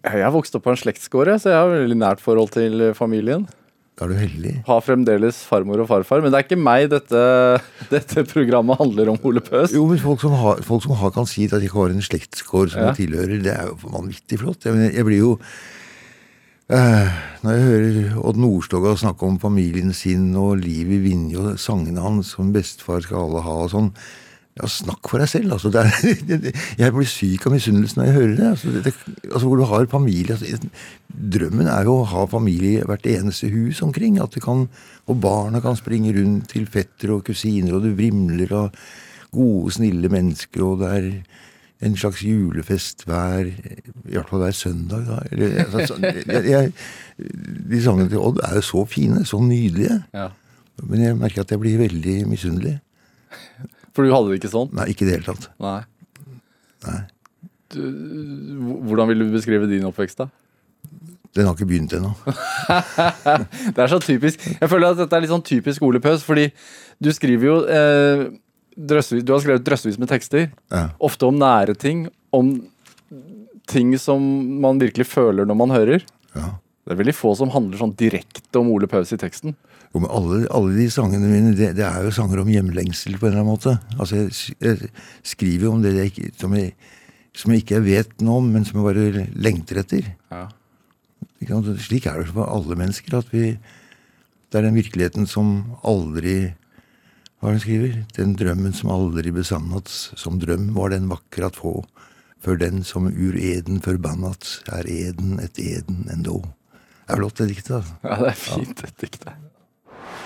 Jeg 0.04 0.20
har 0.26 0.34
vokst 0.36 0.56
opp 0.60 0.66
på 0.68 0.74
en 0.74 0.80
slektsgård, 0.80 1.30
så 1.40 1.50
jeg 1.54 1.60
har 1.64 1.70
veldig 1.72 1.96
nært 2.00 2.20
forhold 2.24 2.50
til 2.52 2.82
eh, 2.90 2.94
familien. 2.96 3.46
Da 3.94 4.08
er 4.08 4.10
du 4.10 4.18
heldig. 4.18 4.52
Har 4.66 4.80
fremdeles 4.82 5.44
farmor 5.46 5.84
og 5.84 5.88
farfar, 5.92 6.24
men 6.24 6.32
det 6.34 6.40
er 6.40 6.46
ikke 6.48 6.58
meg 6.58 6.88
dette, 6.90 7.20
dette 7.94 8.24
programmet 8.32 8.80
handler 8.80 9.12
om, 9.14 9.20
Ole 9.30 9.44
Pøs. 9.46 9.76
Jo, 9.76 9.84
men 9.90 10.02
folk 10.02 10.24
som 10.24 10.34
har, 10.40 10.64
folk 10.66 10.82
som 10.88 10.96
har 10.98 11.14
kan 11.14 11.30
si 11.30 11.46
at 11.46 11.54
de 11.62 11.68
ikke 11.70 11.78
har 11.84 11.94
en 11.94 12.02
slektsgård 12.10 12.74
som 12.74 12.82
Ja. 12.88 12.90
de 12.92 13.04
tilhører, 13.04 13.38
det 13.46 13.54
er 13.54 13.70
jo 13.70 13.78
vanvittig 13.94 14.42
flott. 14.42 14.66
Jeg, 14.66 14.90
jeg 14.98 15.06
blir 15.06 15.22
jo 15.22 15.36
eh, 16.74 17.14
Når 17.44 17.54
jeg 17.58 17.68
hører 17.70 18.18
Odd 18.24 18.40
Nordstoga 18.42 18.96
snakke 18.98 19.28
om 19.30 19.38
familien 19.42 19.94
sin 19.94 20.32
og 20.40 20.58
livet 20.64 20.98
i 20.98 21.04
Vinje 21.10 21.38
og 21.44 21.60
sangene 21.62 22.02
hans 22.02 22.34
som 22.38 22.54
bestefar 22.56 23.04
skal 23.06 23.28
alle 23.28 23.44
ha 23.46 23.56
og 23.68 23.72
sånn 23.76 23.92
ja, 24.54 24.68
Snakk 24.70 25.10
for 25.10 25.22
deg 25.22 25.30
selv. 25.32 25.56
altså. 25.56 25.72
Det 25.74 25.82
er, 25.82 26.50
jeg 26.84 26.94
blir 26.94 27.10
syk 27.10 27.48
av 27.48 27.56
misunnelse 27.56 27.98
når 27.98 28.10
jeg 28.10 28.18
hører 28.18 28.36
det. 28.38 28.50
Altså, 28.52 28.74
det, 28.86 28.94
altså 29.32 29.48
Hvor 29.48 29.62
du 29.62 29.66
har 29.70 29.88
familie 29.90 30.36
altså, 30.38 30.70
Drømmen 31.34 31.70
er 31.70 31.88
jo 31.88 32.00
å 32.00 32.10
ha 32.10 32.26
familie 32.30 32.84
i 32.84 32.90
hvert 32.90 33.08
eneste 33.10 33.50
hus 33.54 33.82
omkring. 33.86 34.20
at 34.22 34.34
du 34.34 34.40
kan, 34.44 34.68
Og 35.08 35.22
barna 35.22 35.62
kan 35.62 35.78
springe 35.80 36.14
rundt 36.14 36.52
til 36.54 36.68
fettere 36.70 37.18
og 37.18 37.26
kusiner, 37.26 37.74
og 37.74 37.84
det 37.84 37.98
vrimler 37.98 38.54
av 38.54 38.70
gode, 39.34 39.74
snille 39.74 40.10
mennesker, 40.14 40.62
og 40.62 40.84
det 40.84 40.92
er 40.94 41.10
en 41.84 41.98
slags 41.98 42.22
julefest 42.24 43.04
hver 43.10 43.50
I 43.50 44.14
hvert 44.14 44.30
fall 44.30 44.46
hver 44.46 44.56
søndag. 44.56 45.08
da. 45.10 45.20
Eller, 45.32 45.66
altså, 45.66 45.98
jeg, 45.98 46.46
jeg, 46.46 46.72
de 47.72 47.82
sangene 47.84 48.10
til 48.10 48.22
Odd 48.22 48.40
er 48.46 48.56
jo 48.62 48.66
så 48.70 48.86
fine, 48.86 49.26
så 49.26 49.42
nydelige. 49.42 50.04
Ja. 50.14 50.30
Men 50.84 51.02
jeg 51.02 51.18
merker 51.18 51.42
at 51.42 51.52
jeg 51.52 51.60
blir 51.60 51.82
veldig 51.82 52.22
misunnelig. 52.30 52.78
For 53.94 54.06
du 54.06 54.14
hadde 54.14 54.32
det 54.32 54.40
ikke 54.42 54.54
sånn? 54.54 54.72
Nei, 54.76 54.88
ikke 54.94 55.06
i 55.06 55.10
det 55.10 55.18
hele 55.18 55.28
tatt. 55.28 55.50
Nei. 55.64 55.80
Nei. 56.88 57.02
Du, 57.74 57.84
hvordan 58.90 59.10
vil 59.10 59.24
du 59.24 59.34
beskrive 59.34 59.70
din 59.70 59.86
oppvekst, 59.90 60.24
da? 60.24 60.30
Den 61.34 61.48
har 61.50 61.56
ikke 61.56 61.70
begynt 61.70 61.94
ennå. 61.98 62.12
Det 63.74 63.82
er 63.82 63.90
så 63.90 63.98
typisk. 64.04 64.44
Jeg 64.60 64.70
føler 64.70 64.94
at 64.94 65.00
dette 65.00 65.18
er 65.18 65.24
litt 65.24 65.32
sånn 65.32 65.46
typisk 65.46 65.86
Ole 65.86 66.02
Pøs, 66.04 66.22
fordi 66.26 66.52
du 67.02 67.10
skriver 67.16 67.48
jo 67.48 67.56
eh, 67.66 68.26
drøssevis, 68.78 69.26
Du 69.26 69.34
har 69.34 69.42
skrevet 69.42 69.66
drøssevis 69.66 69.98
med 70.02 70.12
tekster. 70.12 70.52
Ja. 70.74 70.92
Ofte 71.02 71.30
om 71.32 71.40
nære 71.42 71.74
ting. 71.80 72.06
Om 72.34 72.54
ting 73.70 73.96
som 73.98 74.22
man 74.62 74.82
virkelig 74.82 75.08
føler 75.10 75.50
når 75.50 75.58
man 75.58 75.74
hører. 75.74 76.06
Ja. 76.36 76.54
Det 76.84 76.94
er 76.94 77.02
veldig 77.02 77.16
få 77.18 77.34
som 77.40 77.54
handler 77.54 77.82
sånn 77.82 77.96
direkte 77.98 78.62
om 78.62 78.70
Ole 78.76 78.90
Paus 78.92 79.14
i 79.16 79.20
teksten. 79.22 79.56
Men 79.94 80.10
alle, 80.10 80.40
alle 80.50 80.74
de 80.74 80.88
sangene 80.90 81.30
mine, 81.30 81.54
det, 81.58 81.76
det 81.78 81.86
er 81.86 82.08
jo 82.08 82.14
sanger 82.16 82.42
om 82.42 82.50
hjemlengsel 82.50 83.20
på 83.20 83.28
en 83.28 83.36
eller 83.36 83.44
annen 83.44 83.52
måte. 83.52 83.76
Altså, 84.00 84.24
jeg, 84.24 84.56
jeg 84.64 84.90
skriver 85.34 85.70
om 85.70 85.84
det 85.84 85.94
jeg, 86.00 86.32
som, 86.42 86.56
jeg, 86.58 86.74
som 87.38 87.54
jeg 87.54 87.62
ikke 87.62 87.84
vet 87.86 88.16
noe 88.26 88.42
om, 88.42 88.50
men 88.56 88.66
som 88.66 88.80
jeg 88.80 88.88
bare 88.88 89.28
lengter 89.38 89.84
etter. 89.84 90.10
Ja. 90.34 90.48
Slik 91.84 92.08
er 92.10 92.24
det 92.24 92.32
for 92.32 92.50
alle 92.50 92.78
mennesker. 92.80 93.20
at 93.20 93.30
vi, 93.30 93.54
Det 94.50 94.58
er 94.58 94.66
den 94.66 94.80
virkeligheten 94.80 95.28
som 95.28 95.76
aldri 95.84 96.56
Hva 97.38 97.52
er 97.52 97.54
det 97.54 97.60
hun 97.60 97.64
skriver? 97.68 97.96
Den 98.16 98.36
drømmen 98.40 98.74
som 98.74 98.90
aldri 98.90 99.34
besannet 99.36 99.90
som 99.92 100.40
drøm 100.40 100.72
var 100.74 100.94
den 100.96 101.10
vakker 101.12 101.46
at 101.52 101.60
få. 101.60 101.84
For 102.42 102.58
den 102.58 102.84
som 102.88 103.12
ur 103.12 103.36
eden 103.38 103.82
forbannat, 103.84 104.64
er 104.72 104.88
eden 104.88 105.40
et 105.44 105.60
eden 105.60 106.08
endå. 106.12 106.42
Det 107.04 107.14
er 107.14 107.20
flott, 107.20 107.38
det 107.38 107.50
diktet. 107.52 107.76
altså. 107.78 108.00
ja, 108.04 108.16
det 108.24 108.30
er 108.32 108.40
fint, 108.40 108.80
det 108.80 108.96
diktet. 109.00 109.53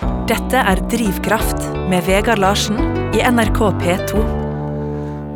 Dette 0.02 0.60
er 0.60 0.80
Drivkraft 0.90 1.64
med 1.90 2.04
Vegard 2.06 2.40
Larsen 2.42 2.78
i 3.16 3.22
NRK 3.24 3.58
P2. 3.80 4.20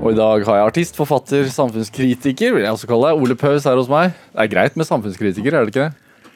Og 0.03 0.09
i 0.13 0.19
dag 0.19 0.45
har 0.47 0.59
jeg 0.59 0.67
artist, 0.69 0.99
forfatter, 0.99 1.47
samfunnskritiker, 1.51 2.55
vil 2.57 2.65
jeg 2.67 2.75
også 2.75 2.89
kalle 2.91 3.11
deg. 3.13 3.23
Ole 3.23 3.37
Paus 3.39 3.67
her 3.69 3.79
hos 3.79 3.91
meg. 3.91 4.15
Det 4.35 4.45
er 4.45 4.51
greit 4.53 4.79
med 4.79 4.89
samfunnskritiker, 4.89 5.55
er 5.55 5.67
det 5.67 5.73
ikke 5.75 5.87
det? 5.89 6.29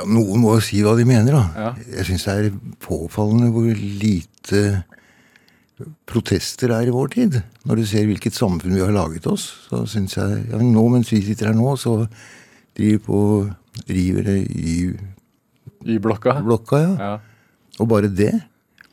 Ja, 0.00 0.06
Noen 0.08 0.40
må 0.40 0.54
jo 0.56 0.64
si 0.64 0.80
hva 0.84 0.94
de 0.98 1.04
mener, 1.08 1.36
da. 1.36 1.42
Ja. 1.56 1.70
Jeg 1.98 2.08
syns 2.10 2.26
det 2.28 2.36
er 2.36 2.58
påfallende 2.84 3.50
hvor 3.54 3.68
lite 3.76 4.62
protester 6.08 6.72
er 6.76 6.88
i 6.90 6.94
vår 6.94 7.12
tid. 7.16 7.40
Når 7.68 7.80
du 7.80 7.86
ser 7.88 8.08
hvilket 8.08 8.36
samfunn 8.36 8.76
vi 8.76 8.84
har 8.84 8.92
laget 8.96 9.28
oss, 9.30 9.46
så 9.70 9.84
syns 9.88 10.16
jeg 10.18 10.42
ja, 10.50 10.60
Nå 10.60 10.84
mens 10.92 11.12
vi 11.12 11.22
sitter 11.24 11.52
her 11.52 11.56
nå, 11.56 11.72
så 11.80 12.02
driver 12.76 13.02
på 13.06 13.22
river 13.88 14.26
det 14.28 14.38
i 14.56 14.76
I 15.88 15.96
blokka? 16.02 16.40
blokka, 16.44 16.80
ja. 16.84 16.94
Ja. 17.00 17.18
Og 17.80 17.88
bare 17.90 18.10
det. 18.12 18.32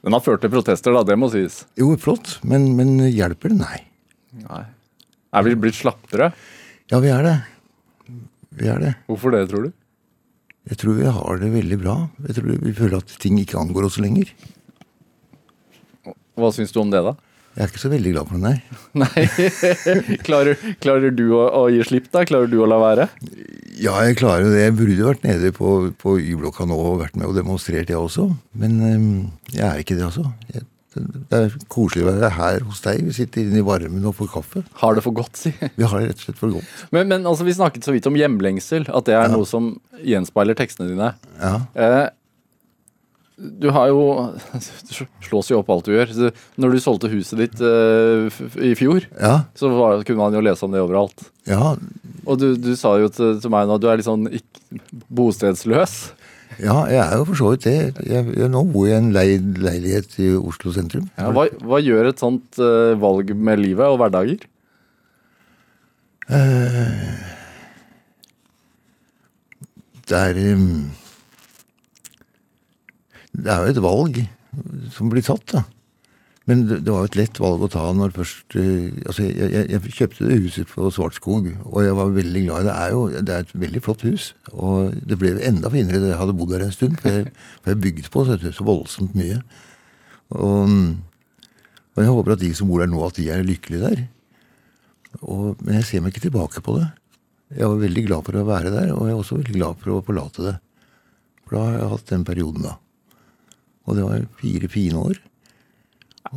Den 0.05 0.15
har 0.15 0.23
ført 0.23 0.43
til 0.43 0.51
protester, 0.53 0.95
da. 0.95 1.03
Det 1.07 1.17
må 1.19 1.29
sies. 1.33 1.65
Jo, 1.79 1.91
flott, 1.99 2.37
men, 2.47 2.69
men 2.77 2.95
hjelper 3.11 3.51
det? 3.51 3.59
Nei. 3.59 3.81
Nei. 4.45 4.63
Er 5.35 5.43
vi 5.43 5.57
blitt 5.59 5.75
slappere? 5.75 6.31
Ja, 6.87 7.01
vi 7.03 7.11
er 7.11 7.25
det. 7.25 7.35
Vi 8.57 8.69
er 8.71 8.79
det. 8.81 8.93
Hvorfor 9.09 9.35
det, 9.35 9.43
tror 9.51 9.67
du? 9.67 9.73
Jeg 10.67 10.79
tror 10.81 10.97
vi 10.97 11.07
har 11.17 11.41
det 11.41 11.49
veldig 11.51 11.77
bra. 11.79 11.95
Jeg 12.27 12.37
tror 12.37 12.63
Vi 12.63 12.73
føler 12.75 12.97
at 12.99 13.11
ting 13.23 13.37
ikke 13.39 13.59
angår 13.59 13.87
oss 13.87 13.99
lenger. 14.03 14.31
Hva 16.37 16.51
syns 16.53 16.73
du 16.75 16.79
om 16.81 16.91
det, 16.93 17.01
da? 17.03 17.15
Jeg 17.57 17.65
er 17.65 17.71
ikke 17.71 17.81
så 17.81 17.89
veldig 17.89 18.11
glad 18.13 18.27
for 18.29 18.37
det, 18.37 18.43
nei. 18.45 18.57
Nei. 19.01 20.17
klarer, 20.27 20.59
klarer 20.83 21.13
du 21.17 21.23
å, 21.33 21.41
å 21.57 21.63
gi 21.73 21.81
slipp, 21.89 22.11
da? 22.13 22.21
Klarer 22.29 22.51
du 22.51 22.59
å 22.61 22.67
la 22.69 22.77
være? 22.77 23.07
Ja, 23.81 23.95
jeg 24.05 24.19
klarer 24.19 24.45
jo 24.45 24.51
det. 24.53 24.61
Jeg 24.61 24.75
burde 24.77 25.07
vært 25.07 25.25
nede 25.25 25.49
på, 25.57 25.71
på 25.97 26.19
Y-blokka 26.21 26.67
nå 26.69 26.77
og 26.77 26.99
vært 27.01 27.17
med 27.17 27.31
og 27.31 27.33
demonstrert, 27.39 27.89
jeg 27.89 27.97
også. 27.97 28.27
Men 28.61 28.77
øhm, 28.85 29.13
jeg 29.55 29.65
er 29.65 29.81
ikke 29.81 29.97
det, 29.97 30.05
altså. 30.05 30.27
Jeg, 30.53 30.67
det 31.01 31.39
er 31.39 31.55
koselig 31.71 32.05
å 32.05 32.11
være 32.11 32.29
her 32.37 32.63
hos 32.67 32.83
deg. 32.85 33.01
Vi 33.09 33.15
sitter 33.17 33.43
inne 33.43 33.63
i 33.63 33.65
varmen 33.65 34.05
og 34.05 34.15
får 34.17 34.29
kaffe. 34.35 34.63
Har 34.83 34.97
det 34.97 35.03
for 35.05 35.17
godt, 35.17 35.41
si. 35.41 35.51
Vi 35.57 35.85
har 35.85 35.97
det 35.97 36.11
rett 36.11 36.21
og 36.21 36.27
slett 36.27 36.39
for 36.39 36.53
godt. 36.59 36.85
Men, 36.93 37.09
men 37.09 37.25
altså, 37.25 37.45
vi 37.47 37.57
snakket 37.57 37.89
så 37.89 37.93
vidt 37.95 38.09
om 38.09 38.17
hjemlengsel. 38.17 38.85
At 38.93 39.09
det 39.09 39.17
er 39.17 39.33
noe 39.33 39.49
som 39.49 39.73
gjenspeiler 39.97 40.57
tekstene 40.57 40.93
dine. 40.93 41.11
Ja. 41.41 41.53
Eh, 41.73 41.99
du 43.37 43.67
har 43.69 43.91
jo 43.91 44.01
Du 44.89 44.93
slås 45.27 45.51
jo 45.51 45.59
opp 45.61 45.67
alt 45.69 45.85
du 45.85 45.91
gjør. 45.93 46.09
Så 46.15 46.31
når 46.57 46.73
du 46.73 46.79
solgte 46.81 47.11
huset 47.11 47.37
ditt 47.43 47.61
eh, 47.61 48.27
i 48.65 48.71
fjor, 48.79 49.05
Ja. 49.21 49.43
så 49.57 49.69
var, 49.75 50.01
kunne 50.07 50.23
man 50.25 50.33
jo 50.37 50.41
lese 50.45 50.65
om 50.65 50.73
det 50.73 50.81
overalt. 50.81 51.27
Ja, 51.47 51.75
Og 52.25 52.39
du, 52.41 52.47
du 52.57 52.71
sa 52.79 52.95
jo 52.99 53.11
til, 53.13 53.37
til 53.43 53.53
meg 53.53 53.67
nå 53.69 53.77
at 53.77 53.83
du 53.83 53.87
er 53.91 53.99
litt 54.01 54.07
sånn 54.09 54.25
bostedsløs. 55.13 55.97
ja, 56.57 56.79
jeg 56.89 56.97
er 57.03 57.13
jo 57.19 57.25
for 57.29 57.37
så 57.37 57.51
vidt 57.53 57.67
det. 57.69 57.77
Jeg, 58.09 58.25
jeg, 58.33 58.49
nå 58.49 58.63
bor 58.73 58.87
jeg 58.89 58.97
i 58.97 59.03
en 59.03 59.13
leid 59.13 59.57
leilighet 59.61 60.17
i 60.25 60.31
Oslo 60.39 60.73
sentrum. 60.73 61.05
Ja, 61.19 61.29
hva, 61.35 61.45
hva 61.61 61.77
gjør 61.83 62.09
et 62.09 62.23
sånt 62.23 62.57
uh, 62.57 62.95
valg 62.97 63.29
med 63.37 63.61
livet 63.61 63.85
og 63.85 63.99
hverdager? 64.01 64.41
Det 70.07 70.17
er 70.17 70.39
um, 70.55 70.87
Det 73.37 73.53
er 73.53 73.63
jo 73.63 73.73
et 73.73 73.83
valg 73.85 74.21
som 74.93 75.11
blir 75.11 75.25
tatt, 75.25 75.45
da. 75.53 75.63
Men 76.47 76.61
det, 76.63 76.77
det 76.87 76.93
var 76.93 77.03
jo 77.03 77.09
et 77.09 77.17
lett 77.19 77.39
valg 77.43 77.63
å 77.65 77.67
ta 77.71 77.83
når 77.91 78.13
først 78.15 78.55
eh, 78.55 78.93
Altså, 79.03 79.25
jeg, 79.25 79.49
jeg, 79.51 79.65
jeg 79.73 79.95
kjøpte 79.97 80.29
det 80.29 80.37
huset 80.45 80.69
på 80.71 80.91
Svartskog, 80.95 81.49
og 81.67 81.81
jeg 81.83 81.97
var 81.97 82.13
veldig 82.15 82.43
glad 82.45 82.63
i 82.63 82.67
det. 82.69 82.75
Er 82.75 82.93
jo 82.93 83.01
det 83.11 83.33
er 83.35 83.43
et 83.43 83.57
veldig 83.65 83.81
flott 83.83 84.05
hus, 84.07 84.29
og 84.53 84.95
det 85.09 85.17
ble 85.19 85.33
enda 85.43 85.71
finere 85.73 85.99
da 86.03 86.13
jeg 86.13 86.21
hadde 86.21 86.37
bodd 86.39 86.53
der 86.55 86.63
en 86.63 86.75
stund, 86.75 86.95
for 87.03 87.17
jeg, 87.17 87.33
for 87.59 87.73
jeg 87.73 87.81
bygde 87.83 88.13
på 88.13 88.23
så, 88.29 88.39
så 88.39 88.67
voldsomt 88.67 89.17
mye. 89.19 89.41
Og, 90.37 90.71
og 91.97 92.01
jeg 92.03 92.15
håper 92.15 92.37
at 92.37 92.45
de 92.45 92.53
som 92.55 92.71
bor 92.71 92.83
der 92.83 92.91
nå, 92.93 93.03
at 93.03 93.19
de 93.19 93.27
er 93.33 93.43
lykkelige 93.47 93.83
der. 93.83 94.05
Og, 95.19 95.59
men 95.59 95.81
jeg 95.81 95.89
ser 95.89 96.03
meg 96.03 96.15
ikke 96.15 96.29
tilbake 96.29 96.63
på 96.63 96.79
det. 96.79 96.87
Jeg 97.57 97.67
var 97.67 97.79
veldig 97.83 98.07
glad 98.07 98.27
for 98.27 98.39
å 98.39 98.47
være 98.47 98.71
der, 98.71 98.95
og 98.95 99.07
jeg 99.07 99.15
er 99.15 99.21
også 99.21 99.41
veldig 99.41 99.59
glad 99.59 99.83
for 99.83 99.97
å 99.97 100.01
forlate 100.07 100.47
det. 100.47 100.57
For 101.43 101.59
da 101.59 101.63
har 101.65 101.79
jeg 101.81 101.95
hatt 101.95 102.11
den 102.15 102.27
perioden, 102.27 102.67
da. 102.71 102.77
Og 103.87 103.95
det 103.97 104.03
var 104.05 104.25
fire 104.41 104.67
fine 104.71 104.99
år. 104.99 105.19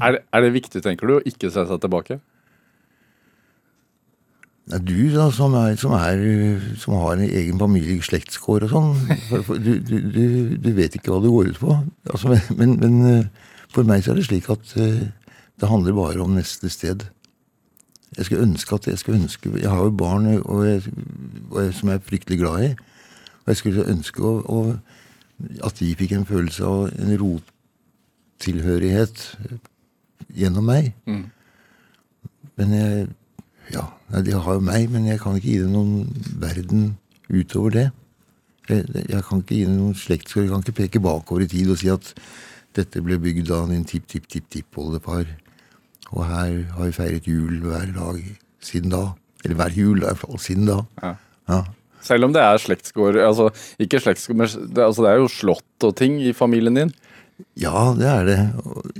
Er, 0.00 0.12
det- 0.16 0.24
er 0.32 0.40
det 0.44 0.52
viktig, 0.54 0.82
tenker 0.84 1.06
du, 1.10 1.16
å 1.18 1.24
ikke 1.26 1.50
se 1.50 1.64
seg 1.66 1.80
tilbake? 1.82 2.20
Nei, 4.70 4.78
du 4.86 4.98
da, 5.10 5.24
som, 5.34 5.54
er, 5.58 5.74
som, 5.80 5.94
er, 5.98 6.20
som 6.78 6.94
har 7.00 7.16
en 7.16 7.24
egen 7.26 7.58
familie, 7.58 7.96
slektskår 8.06 8.68
og 8.68 8.70
sånn, 8.70 8.90
du, 9.64 9.72
du, 9.82 9.96
du, 10.14 10.20
du 10.62 10.68
vet 10.76 10.94
ikke 10.94 11.10
hva 11.10 11.18
det 11.24 11.32
går 11.32 11.48
ut 11.50 11.58
på. 11.62 11.78
Altså, 12.12 12.30
men, 12.30 12.44
men, 12.60 12.76
men 12.78 13.08
eh, 13.10 13.48
for 13.74 13.88
meg 13.88 14.04
så 14.06 14.12
er 14.12 14.20
det 14.20 14.28
slik 14.28 14.46
at 14.52 14.76
eh, 14.78 15.08
det 15.60 15.70
handler 15.72 15.96
bare 15.98 16.22
om 16.22 16.36
neste 16.38 16.70
sted. 16.70 17.08
Jeg 18.16 18.28
skulle 18.28 18.46
ønske 18.46 18.74
at 18.78 18.86
jeg 18.90 18.98
skulle 18.98 19.20
ønske 19.22 19.50
Jeg 19.62 19.70
har 19.70 19.84
jo 19.86 19.92
barn 19.94 20.24
og 20.42 20.62
jeg, 20.66 20.80
og 21.50 21.60
jeg, 21.62 21.74
som 21.78 21.90
jeg 21.92 21.98
er 22.00 22.06
fryktelig 22.06 22.38
glad 22.40 22.64
i. 22.68 22.70
Og 23.42 23.50
jeg 23.52 23.58
skulle 23.60 23.88
ønske 23.90 24.22
å, 24.26 24.32
å, 24.50 24.62
at 25.64 25.78
de 25.80 25.94
fikk 25.98 26.12
en 26.16 26.26
følelse 26.28 26.64
av 26.66 26.90
en 27.00 27.12
rottilhørighet 27.22 29.16
gjennom 30.36 30.64
meg. 30.70 30.92
Men 32.56 32.68
jeg 32.76 33.08
Ja, 33.70 33.84
de 34.24 34.32
har 34.34 34.54
jo 34.56 34.60
meg, 34.66 34.88
men 34.90 35.04
jeg 35.06 35.20
kan 35.22 35.36
ikke 35.38 35.46
gi 35.46 35.58
dem 35.62 35.70
noen 35.70 36.08
verden 36.42 36.98
utover 37.30 37.70
det. 37.70 37.84
Jeg, 38.66 38.82
jeg 39.12 39.22
kan 39.28 39.38
ikke 39.44 39.54
gi 39.54 39.64
dem 39.68 39.76
noen 39.78 39.94
slektskap. 39.94 40.42
jeg 40.42 40.50
kan 40.50 40.64
ikke 40.64 40.78
peke 40.80 41.00
bakover 41.04 41.44
i 41.44 41.46
tid 41.52 41.70
og 41.70 41.78
si 41.78 41.86
at 41.92 42.02
dette 42.74 42.98
ble 43.02 43.18
bygd 43.22 43.50
av 43.54 43.70
din 43.70 43.84
tipp-tipp-tipp-tippoldefar. 43.86 45.24
Og 46.10 46.26
her 46.26 46.66
har 46.74 46.84
vi 46.88 46.96
feiret 46.96 47.28
jul 47.30 47.60
hver 47.62 47.94
dag 47.94 48.18
siden 48.58 48.90
da. 48.90 49.04
Eller 49.44 49.54
hver 49.60 49.70
jul, 49.78 50.02
i 50.02 50.06
hvert 50.08 50.18
fall 50.18 50.42
siden 50.42 50.66
da. 50.66 50.80
Ja. 51.02 51.14
Ja. 51.48 51.60
Selv 52.04 52.28
om 52.28 52.34
det 52.34 52.42
er 52.42 52.60
slektsgård 52.62 53.18
Altså, 53.20 53.50
ikke 53.82 54.00
slektsgård, 54.02 54.38
men 54.40 54.48
det, 54.48 54.82
altså, 54.84 55.04
det 55.04 55.12
er 55.12 55.20
jo 55.20 55.30
slott 55.32 55.86
og 55.86 55.94
ting 55.98 56.18
i 56.22 56.34
familien 56.36 56.78
din. 56.78 56.92
Ja, 57.60 57.90
det 57.96 58.08
er 58.08 58.26
det. 58.28 58.38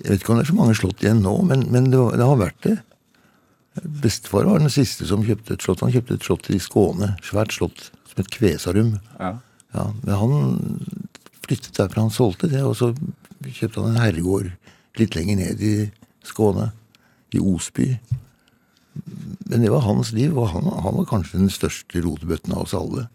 Jeg 0.01 0.07
vet 0.07 0.23
ikke 0.23 0.33
om 0.35 0.41
det 0.41 0.47
er 0.47 0.53
så 0.53 0.59
mange 0.59 0.77
slott 0.79 1.05
igjen 1.05 1.23
nå, 1.25 1.35
men, 1.49 1.67
men 1.73 1.91
det, 1.93 2.01
det 2.17 2.29
har 2.29 2.41
vært 2.41 2.61
det. 2.67 2.79
Bestefar 4.03 4.49
var 4.49 4.61
den 4.61 4.73
siste 4.73 5.07
som 5.09 5.25
kjøpte 5.25 5.55
et 5.57 5.65
slott. 5.65 5.85
Han 5.85 5.93
kjøpte 5.95 6.17
et 6.19 6.27
slott 6.27 6.49
i 6.53 6.59
Skåne. 6.63 7.15
Svært 7.25 7.55
slott 7.57 7.91
som 8.11 8.21
het 8.21 8.33
Kvesarum. 8.35 8.97
Ja. 9.21 9.37
Ja, 9.71 9.85
men 10.03 10.17
han 10.19 10.97
flyttet 11.47 11.77
derfra. 11.79 12.03
Han 12.03 12.15
solgte 12.15 12.51
det, 12.51 12.63
og 12.67 12.75
så 12.79 12.91
kjøpte 13.47 13.85
han 13.85 13.95
en 13.95 14.03
herregård 14.03 14.51
litt 14.99 15.15
lenger 15.17 15.39
ned 15.39 15.63
i 15.63 15.75
Skåne. 16.27 16.73
I 17.31 17.39
Osby. 17.39 17.93
Men 19.51 19.65
det 19.65 19.71
var 19.73 19.87
hans 19.87 20.13
liv, 20.15 20.37
og 20.39 20.53
han, 20.55 20.69
han 20.85 21.01
var 21.01 21.09
kanskje 21.11 21.41
den 21.41 21.53
største 21.53 22.03
rotebøtten 22.05 22.55
av 22.55 22.67
oss 22.67 22.77
alle. 22.77 23.09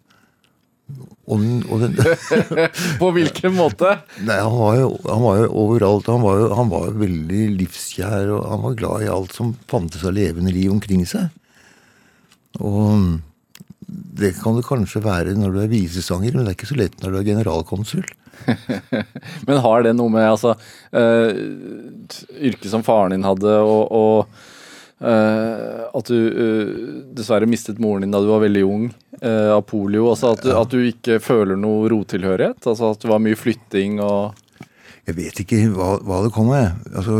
Og 1.25 1.41
den, 1.41 1.61
og 1.73 1.81
den 1.81 1.95
På 3.01 3.09
hvilken 3.15 3.55
måte? 3.57 3.95
Nei, 4.21 4.37
han 4.37 4.53
var, 4.53 4.75
jo, 4.77 4.89
han 5.07 5.23
var 5.23 5.39
jo 5.41 5.47
overalt. 5.63 6.09
Han 6.11 6.25
var 6.25 6.41
jo, 6.41 6.49
han 6.59 6.69
var 6.73 6.89
jo 6.89 6.99
veldig 7.01 7.45
livskjær, 7.61 8.33
og 8.35 8.43
han 8.51 8.65
var 8.67 8.77
glad 8.81 9.05
i 9.05 9.13
alt 9.15 9.33
som 9.37 9.55
fantes 9.71 10.05
av 10.05 10.13
levende 10.17 10.53
liv 10.53 10.73
omkring 10.73 11.05
seg. 11.09 11.31
Og 12.61 13.17
det 13.85 14.35
kan 14.41 14.57
det 14.57 14.67
kanskje 14.67 15.03
være 15.05 15.35
når 15.37 15.55
du 15.55 15.63
er 15.63 15.73
visesanger, 15.73 16.35
men 16.35 16.45
det 16.45 16.53
er 16.53 16.59
ikke 16.59 16.71
så 16.71 16.79
lett 16.79 17.01
når 17.01 17.11
du 17.11 17.19
er 17.19 17.27
generalkonsul. 17.33 18.05
Men 19.47 19.61
har 19.63 19.85
det 19.85 19.93
noe 19.95 20.11
med 20.11 20.25
altså 20.27 20.57
uh, 20.59 21.29
yrket 22.35 22.67
som 22.67 22.83
faren 22.83 23.15
din 23.15 23.23
hadde, 23.27 23.53
og, 23.63 23.93
og 23.95 24.54
eh, 25.05 25.81
at 25.95 26.09
du 26.11 26.17
uh, 26.17 26.69
dessverre 27.15 27.47
mistet 27.49 27.79
moren 27.81 28.05
din 28.05 28.13
da 28.13 28.21
du 28.23 28.29
var 28.31 28.43
veldig 28.43 28.63
ung 28.67 28.85
uh, 29.21 29.55
av 29.55 29.63
polio? 29.69 30.09
Altså 30.11 30.33
at 30.35 30.43
du, 30.43 30.51
at 30.55 30.73
du 30.73 30.81
ikke 30.89 31.19
føler 31.23 31.59
noe 31.59 31.89
rotilhørighet? 31.93 32.61
Altså 32.65 32.93
at 32.93 33.03
det 33.03 33.11
var 33.11 33.23
mye 33.23 33.39
flytting 33.39 33.99
og 34.03 34.35
Jeg 35.05 35.17
vet 35.19 35.41
ikke 35.43 35.59
hva, 35.75 35.95
hva 36.01 36.23
det 36.25 36.31
kom 36.33 36.49
med. 36.49 36.79
Altså, 36.97 37.19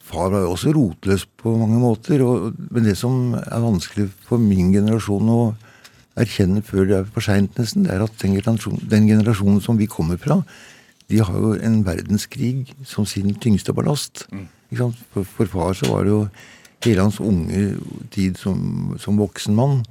far 0.00 0.30
var 0.32 0.46
jo 0.46 0.54
også 0.54 0.72
rotløs 0.72 1.26
på 1.40 1.52
mange 1.60 1.80
måter. 1.82 2.24
Og, 2.24 2.56
men 2.72 2.88
det 2.88 2.96
som 3.00 3.34
er 3.36 3.60
vanskelig 3.60 4.08
for 4.24 4.40
min 4.40 4.72
generasjon 4.72 5.28
å 5.28 5.42
erkjenne 6.20 6.64
før 6.64 6.88
det 6.88 6.96
er 6.98 7.12
for 7.12 7.24
seint, 7.24 7.52
nesten, 7.60 7.84
det 7.84 7.92
er 7.94 8.04
at 8.04 8.16
den 8.20 8.38
generasjonen, 8.38 8.88
den 8.88 9.08
generasjonen 9.08 9.60
som 9.64 9.76
vi 9.80 9.88
kommer 9.92 10.16
fra, 10.20 10.40
de 11.12 11.20
har 11.20 11.36
jo 11.36 11.52
en 11.60 11.82
verdenskrig 11.84 12.72
som 12.88 13.04
sin 13.08 13.36
tyngste 13.36 13.76
ballast. 13.76 14.24
Sant? 14.24 14.61
For, 14.72 15.26
for 15.28 15.50
far 15.50 15.76
så 15.76 15.90
var 15.92 16.06
det 16.06 16.12
jo 16.14 16.22
hele 16.86 17.04
hans 17.04 17.20
unge 17.22 17.76
tid 18.14 18.38
som, 18.40 18.94
som 19.00 19.20
voksen 19.20 19.54
mann, 19.54 19.82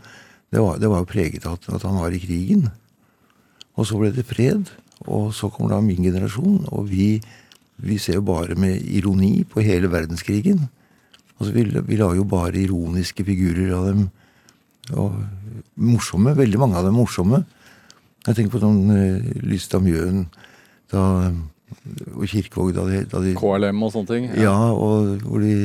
det 0.52 0.60
var, 0.60 0.80
det 0.82 0.90
var 0.92 1.04
jo 1.04 1.12
preget 1.12 1.46
av 1.48 1.56
at, 1.56 1.70
at 1.78 1.86
han 1.88 2.00
var 2.02 2.12
i 2.12 2.20
krigen. 2.20 2.66
Og 3.80 3.88
så 3.88 4.00
ble 4.00 4.12
det 4.12 4.28
fred, 4.28 4.68
og 5.08 5.32
så 5.36 5.48
kommer 5.54 5.76
da 5.76 5.80
min 5.86 6.04
generasjon, 6.04 6.66
og 6.76 6.90
vi, 6.92 7.16
vi 7.82 7.98
ser 8.02 8.20
jo 8.20 8.26
bare 8.28 8.58
med 8.60 8.84
ironi 8.84 9.46
på 9.48 9.64
hele 9.64 9.90
verdenskrigen. 9.92 10.66
Altså 11.38 11.56
vi, 11.56 11.64
vi 11.88 11.98
lager 11.98 12.20
jo 12.20 12.28
bare 12.30 12.60
ironiske 12.60 13.26
figurer 13.26 13.72
av 13.78 13.88
dem. 13.88 14.04
Og 14.92 15.16
morsomme. 15.82 16.36
Veldig 16.38 16.60
mange 16.62 16.78
av 16.78 16.86
dem 16.86 17.00
morsomme. 17.00 17.42
Jeg 18.28 18.38
tenker 18.38 18.54
på 18.54 18.62
sånn 18.62 18.84
uh, 18.92 19.32
Lystad 19.48 19.82
Mjøen 19.82 20.28
da, 20.92 21.32
og 22.16 22.26
Kirkevåg 22.30 22.74
da 22.76 22.86
de, 22.90 23.02
da 23.12 23.22
de 23.24 23.34
KLM 23.38 23.82
og 23.86 23.94
sånne 23.94 24.12
ting? 24.12 24.30
ja, 24.40 24.56
og 24.72 25.24
hvor 25.26 25.44
de 25.44 25.56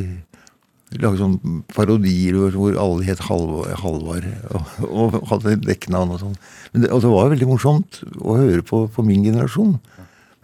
lagde 0.94 1.18
sånne 1.18 1.64
parodier 1.74 2.36
hvor, 2.54 2.76
alle 2.78 3.06
het 3.08 3.24
Halvor, 3.26 3.68
Halvard 3.82 4.28
og, 4.54 4.76
og 4.86 5.16
hadde 5.32 5.56
dekknavn 5.64 6.14
og 6.14 6.22
sånn. 6.22 6.38
Men 6.72 6.84
det, 6.84 6.92
og 6.94 7.02
det 7.02 7.10
var 7.10 7.32
veldig 7.32 7.50
morsomt 7.50 8.00
å 8.22 8.38
høre 8.38 8.62
på, 8.66 8.84
på 8.94 9.04
min 9.06 9.26
generasjon. 9.26 9.76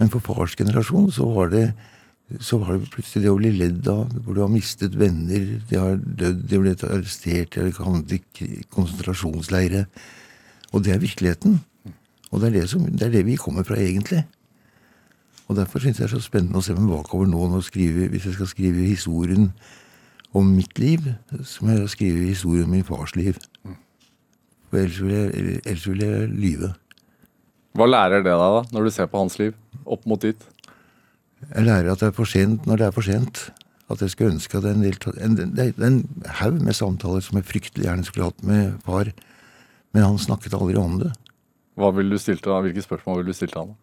Men 0.01 0.11
for 0.13 0.25
fars 0.25 0.57
generasjon 0.59 1.13
så 1.15 1.29
var 1.31 1.53
det 1.55 1.67
så 2.41 2.57
var 2.63 2.79
det 2.79 2.91
plutselig 2.93 3.27
det 3.27 3.33
å 3.33 3.37
bli 3.37 3.51
ledd 3.53 3.89
av, 3.93 4.13
hvor 4.25 4.37
du 4.37 4.41
har 4.41 4.49
mistet 4.49 4.95
venner, 4.97 5.43
de 5.69 5.77
har 5.77 5.99
dødd, 6.01 6.47
de 6.49 6.61
ble 6.63 6.73
arrestert, 6.89 7.53
de 7.53 7.67
har 7.67 7.85
havnet 7.85 8.41
i 8.41 8.63
konsentrasjonsleire. 8.73 9.83
Og 10.73 10.85
det 10.87 10.95
er 10.95 11.03
virkeligheten. 11.03 11.59
Og 12.33 12.41
det 12.41 12.49
er 12.49 12.55
det, 12.57 12.63
som, 12.73 12.87
det 12.89 13.09
er 13.09 13.13
det 13.19 13.27
vi 13.29 13.37
kommer 13.41 13.67
fra, 13.69 13.77
egentlig. 13.77 14.23
Og 15.53 15.59
Derfor 15.59 15.83
syns 15.85 15.99
jeg 16.01 16.09
det 16.09 16.15
er 16.15 16.17
så 16.17 16.25
spennende 16.25 16.57
å 16.57 16.65
se 16.65 16.73
meg 16.73 16.89
bakover 16.89 17.27
nå, 17.29 17.41
når 17.53 17.67
skrive, 17.67 18.07
hvis 18.09 18.25
jeg 18.25 18.39
skal 18.39 18.49
skrive 18.49 18.87
historien 18.89 19.51
om 20.33 20.49
mitt 20.49 20.79
liv, 20.81 21.11
så 21.45 21.67
må 21.67 21.75
jeg 21.75 21.91
skrive 21.93 22.31
historien 22.31 22.65
om 22.65 22.73
min 22.73 22.87
fars 22.89 23.13
liv. 23.19 23.37
For 24.71 24.81
ellers 24.81 25.03
vil 25.03 25.13
jeg, 25.13 25.59
ellers 25.67 25.85
vil 25.91 26.07
jeg 26.07 26.31
lyve. 26.33 26.73
Hva 27.77 27.91
lærer 27.91 28.25
det 28.25 28.33
deg, 28.33 28.41
da, 28.57 28.65
når 28.73 28.89
du 28.89 28.95
ser 28.97 29.13
på 29.13 29.21
hans 29.21 29.37
liv 29.43 29.53
opp 29.85 30.09
mot 30.09 30.25
ditt? 30.25 30.49
Jeg 31.43 31.69
lærer 31.69 31.93
at 31.93 32.01
det 32.01 32.09
er 32.09 32.17
for 32.17 32.33
sent 32.33 32.65
når 32.65 32.81
det 32.81 32.89
er 32.89 32.97
for 32.97 33.05
sent. 33.05 33.45
At 33.93 34.01
jeg 34.01 34.17
skulle 34.17 34.33
ønske 34.39 34.57
at 34.57 34.73
en 34.73 34.81
del 34.87 34.97
en, 35.21 35.37
Det 35.37 35.69
er 35.69 35.87
en 35.91 36.03
haug 36.41 36.61
med 36.65 36.81
samtaler 36.81 37.21
som 37.21 37.37
jeg 37.37 37.51
fryktelig 37.51 37.91
gjerne 37.91 38.09
skulle 38.09 38.31
hatt 38.31 38.41
med 38.41 38.81
far, 38.89 39.13
men 39.93 40.09
han 40.09 40.17
snakket 40.17 40.57
aldri 40.57 40.81
om 40.81 40.97
det. 41.03 41.13
Hva 41.77 41.93
vil 41.93 42.09
du 42.09 42.17
stilte, 42.17 42.49
da? 42.49 42.65
Hvilke 42.65 42.89
spørsmål 42.89 43.21
vil 43.21 43.35
du 43.35 43.37
stilt 43.37 43.61
han? 43.61 43.77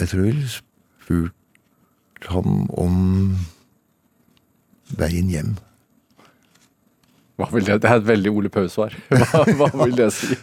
Jeg 0.00 0.08
tror 0.08 0.22
jeg 0.24 0.34
ville 0.34 0.50
spurt 0.50 2.28
ham 2.32 2.62
om 2.80 2.94
veien 4.96 5.28
hjem. 5.32 5.58
Hva 7.40 7.48
vil 7.54 7.64
det? 7.64 7.78
det 7.80 7.88
er 7.88 8.00
et 8.00 8.08
veldig 8.08 8.30
Ole 8.36 8.50
Paus-svar. 8.52 8.94
Hva, 9.32 9.44
hva 9.56 9.68
vil 9.86 9.94
det 9.96 10.10
si? 10.12 10.36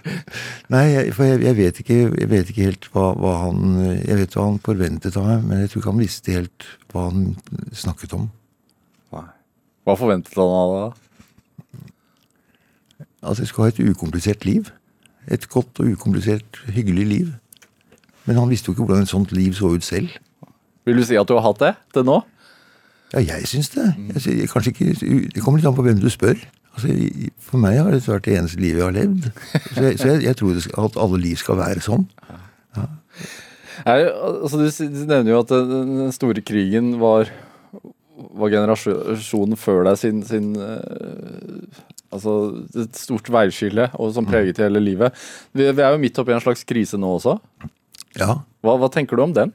Nei, 0.73 1.11
for 1.13 1.27
jeg, 1.27 1.43
jeg, 1.45 1.57
vet 1.59 1.81
ikke, 1.83 1.97
jeg 2.09 2.29
vet 2.31 2.49
ikke 2.49 2.69
helt 2.71 2.87
hva, 2.93 3.11
hva 3.21 3.33
han 3.43 3.75
Jeg 4.01 4.17
vet 4.23 4.37
hva 4.37 4.47
han 4.47 4.57
forventet 4.65 5.19
av 5.19 5.27
meg, 5.29 5.43
men 5.45 5.61
jeg 5.61 5.71
tror 5.71 5.83
ikke 5.83 5.93
han 5.93 6.01
visste 6.01 6.33
helt 6.33 6.69
hva 6.93 7.03
han 7.11 7.27
snakket 7.83 8.15
om. 8.17 8.25
Nei. 9.13 9.27
Hva 9.85 9.97
forventet 9.99 10.39
han 10.41 10.55
av 10.61 10.73
deg? 10.73 10.87
da? 10.87 11.03
At 13.27 13.41
jeg 13.41 13.49
skulle 13.51 13.69
ha 13.69 13.75
et 13.75 13.83
ukomplisert 13.93 14.45
liv. 14.47 14.71
Et 15.29 15.45
godt 15.51 15.81
og 15.83 15.93
ukomplisert, 15.93 16.61
hyggelig 16.73 17.05
liv. 17.05 17.31
Men 18.27 18.41
han 18.41 18.51
visste 18.51 18.69
jo 18.69 18.75
ikke 18.75 18.85
hvordan 18.85 19.07
et 19.07 19.11
sånt 19.11 19.31
liv 19.35 19.55
så 19.57 19.71
ut 19.73 19.85
selv. 19.85 20.11
Vil 20.87 20.99
du 20.99 21.03
si 21.07 21.17
at 21.19 21.27
du 21.27 21.35
har 21.37 21.45
hatt 21.47 21.63
det 21.63 21.73
til 21.95 22.05
nå? 22.07 22.21
Ja, 23.13 23.23
jeg 23.23 23.47
syns 23.47 23.71
det. 23.71 23.87
Jeg, 24.25 24.49
kanskje 24.51 24.73
ikke, 24.73 24.93
Det 25.33 25.43
kommer 25.43 25.59
litt 25.59 25.67
an 25.67 25.75
på 25.75 25.85
hvem 25.85 25.99
du 25.99 26.09
spør. 26.11 26.39
Altså, 26.75 26.91
For 27.39 27.61
meg 27.61 27.79
har 27.79 27.91
dette 27.91 28.11
vært 28.11 28.27
det 28.27 28.37
eneste 28.37 28.61
livet 28.61 28.83
jeg 28.83 28.85
har 28.85 28.95
levd. 28.97 29.29
Så 29.73 29.83
jeg, 29.83 29.99
så 29.99 30.07
jeg, 30.11 30.23
jeg 30.27 30.39
tror 30.39 30.53
det 30.53 30.63
skal, 30.67 30.89
at 30.91 30.99
alle 31.05 31.19
liv 31.23 31.39
skal 31.39 31.59
være 31.61 31.83
sånn. 31.85 32.07
Nei, 33.87 33.99
altså, 34.09 34.59
du, 34.59 34.67
nevner 35.07 35.31
jo 35.31 35.43
at 35.43 35.53
den 35.53 35.93
den 36.01 36.15
store 36.15 36.43
krigen 36.45 36.95
var, 37.01 37.31
var 38.37 38.53
generasjonen 38.53 39.59
før 39.59 39.85
deg 39.87 40.01
sin, 40.01 40.23
sin 40.27 40.55
uh, 40.57 41.83
Altså 42.07 42.33
et 42.79 42.95
stort 42.95 43.27
veiskille 43.27 43.89
og 43.99 44.13
som 44.15 44.25
preget 44.25 44.61
hele 44.63 44.79
livet. 44.79 45.15
Vi, 45.51 45.65
vi 45.65 45.83
er 45.83 45.91
jo 45.91 45.99
midt 45.99 46.19
oppi 46.21 46.31
en 46.31 46.43
slags 46.43 46.63
krise 46.63 46.95
nå 46.95 47.09
også. 47.17 47.33
Ja. 48.15 48.39
Hva, 48.63 48.77
hva 48.79 48.89
tenker 48.93 49.17
du 49.17 49.23
om 49.23 49.33
den? 49.35 49.51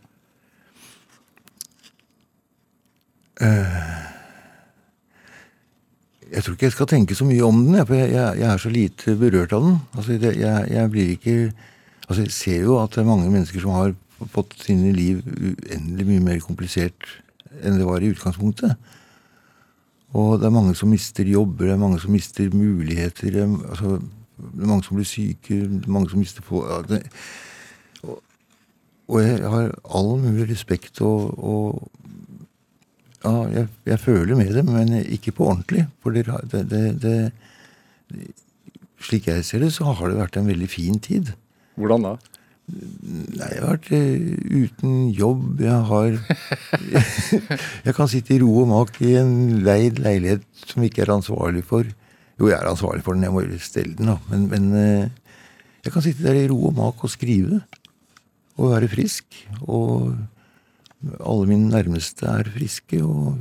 Jeg 6.32 6.44
tror 6.44 6.54
ikke 6.56 6.68
jeg 6.68 6.74
skal 6.76 6.88
tenke 6.88 7.16
så 7.16 7.26
mye 7.28 7.44
om 7.44 7.58
den, 7.66 7.74
jeg, 7.76 7.86
for 7.88 7.98
jeg, 7.98 8.12
jeg, 8.14 8.46
er 8.48 8.60
så 8.62 8.70
lite 8.72 9.16
berørt 9.20 9.52
av 9.56 9.66
den. 9.66 9.76
Altså, 9.96 10.16
det, 10.22 10.32
jeg, 10.40 10.70
jeg 10.72 10.90
blir 10.94 11.14
ikke 11.18 11.36
Altså, 12.08 12.24
jeg 12.26 12.32
ser 12.34 12.64
jo 12.66 12.74
at 12.82 12.90
det 12.92 12.98
er 13.00 13.06
mange 13.06 13.30
mennesker 13.30 13.62
som 13.62 13.70
har 13.76 13.92
fått 14.34 14.56
sine 14.60 14.90
liv 14.92 15.20
uendelig 15.22 16.04
mye 16.08 16.24
mer 16.24 16.40
komplisert 16.44 17.06
enn 17.62 17.78
det 17.78 17.86
var 17.86 18.02
i 18.02 18.10
utgangspunktet. 18.12 18.74
Og 20.18 20.34
det 20.42 20.48
er 20.48 20.52
mange 20.52 20.74
som 20.76 20.90
mister 20.92 21.24
jobber, 21.30 21.70
det 21.70 21.76
er 21.76 21.80
mange 21.80 22.00
som 22.02 22.12
mister 22.12 22.50
muligheter. 22.52 23.30
det 23.30 23.42
er- 23.46 23.68
Altså, 23.70 24.02
det 24.36 24.62
er 24.62 24.72
mange 24.72 24.84
som 24.84 24.96
blir 24.98 25.06
syke, 25.08 25.54
det 25.54 25.86
er 25.86 25.94
mange 25.94 26.10
som 26.10 26.18
mister 26.18 26.42
på 26.42 26.66
ja, 26.68 26.82
det, 26.82 27.06
og 29.10 29.22
jeg 29.22 29.40
har 29.54 29.72
all 29.96 30.12
mulig 30.22 30.46
respekt 30.50 31.00
og, 31.04 31.32
og 31.38 31.90
ja, 33.22 33.34
jeg, 33.54 33.68
jeg 33.86 34.00
føler 34.02 34.38
med 34.38 34.52
dem, 34.54 34.70
men 34.74 34.94
ikke 35.02 35.34
på 35.36 35.46
ordentlig. 35.50 35.86
For 36.02 36.14
det, 36.14 36.26
det, 36.70 36.82
det, 37.02 37.32
slik 39.02 39.28
jeg 39.30 39.44
ser 39.46 39.62
det, 39.62 39.72
så 39.74 39.92
har 39.92 40.10
det 40.10 40.18
vært 40.18 40.38
en 40.38 40.50
veldig 40.50 40.68
fin 40.70 40.98
tid. 41.02 41.32
Hvordan 41.78 42.06
da? 42.06 42.16
Nei, 42.72 43.48
jeg 43.50 43.58
har 43.58 43.72
vært 43.74 43.88
uh, 43.90 44.60
uten 44.62 44.92
jobb. 45.18 45.60
Jeg 45.60 45.80
har 45.88 46.14
Jeg 47.86 47.96
kan 47.96 48.10
sitte 48.10 48.36
i 48.36 48.40
ro 48.42 48.52
og 48.62 48.70
mak 48.70 49.00
i 49.02 49.16
en 49.20 49.62
leid 49.66 49.98
leilighet 50.02 50.46
som 50.62 50.82
jeg 50.82 50.92
ikke 50.92 51.02
er 51.04 51.16
ansvarlig 51.16 51.64
for 51.66 51.82
Jo, 52.38 52.48
jeg 52.48 52.56
er 52.56 52.70
ansvarlig 52.70 53.02
for 53.04 53.18
den, 53.18 53.26
jeg 53.26 53.34
må 53.34 53.42
stelle 53.60 53.96
den, 53.98 54.12
da. 54.12 54.16
Men, 54.30 54.46
men 54.50 54.70
uh, 54.72 55.42
jeg 55.82 55.94
kan 55.94 56.04
sitte 56.04 56.24
der 56.24 56.38
i 56.38 56.48
ro 56.50 56.60
og 56.70 56.76
mak 56.78 57.02
og 57.04 57.10
skrive. 57.12 57.60
Og 58.58 58.74
være 58.74 58.90
frisk. 58.92 59.26
Og 59.62 60.12
alle 61.18 61.48
mine 61.50 61.70
nærmeste 61.72 62.28
er 62.28 62.52
friske, 62.52 63.02
og 63.04 63.38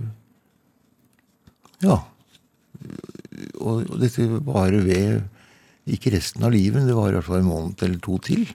Ja. 1.81 1.97
Og, 3.57 3.85
og 3.89 3.95
dette 4.01 4.25
varer 4.45 4.83
ved 4.85 5.21
ikke 5.89 6.13
resten 6.13 6.43
av 6.45 6.53
livet, 6.53 6.85
det 6.85 6.93
var 6.93 7.09
i 7.09 7.15
hvert 7.15 7.25
fall 7.25 7.41
en 7.41 7.49
måned 7.49 7.81
eller 7.81 8.01
to 8.01 8.19
til. 8.21 8.45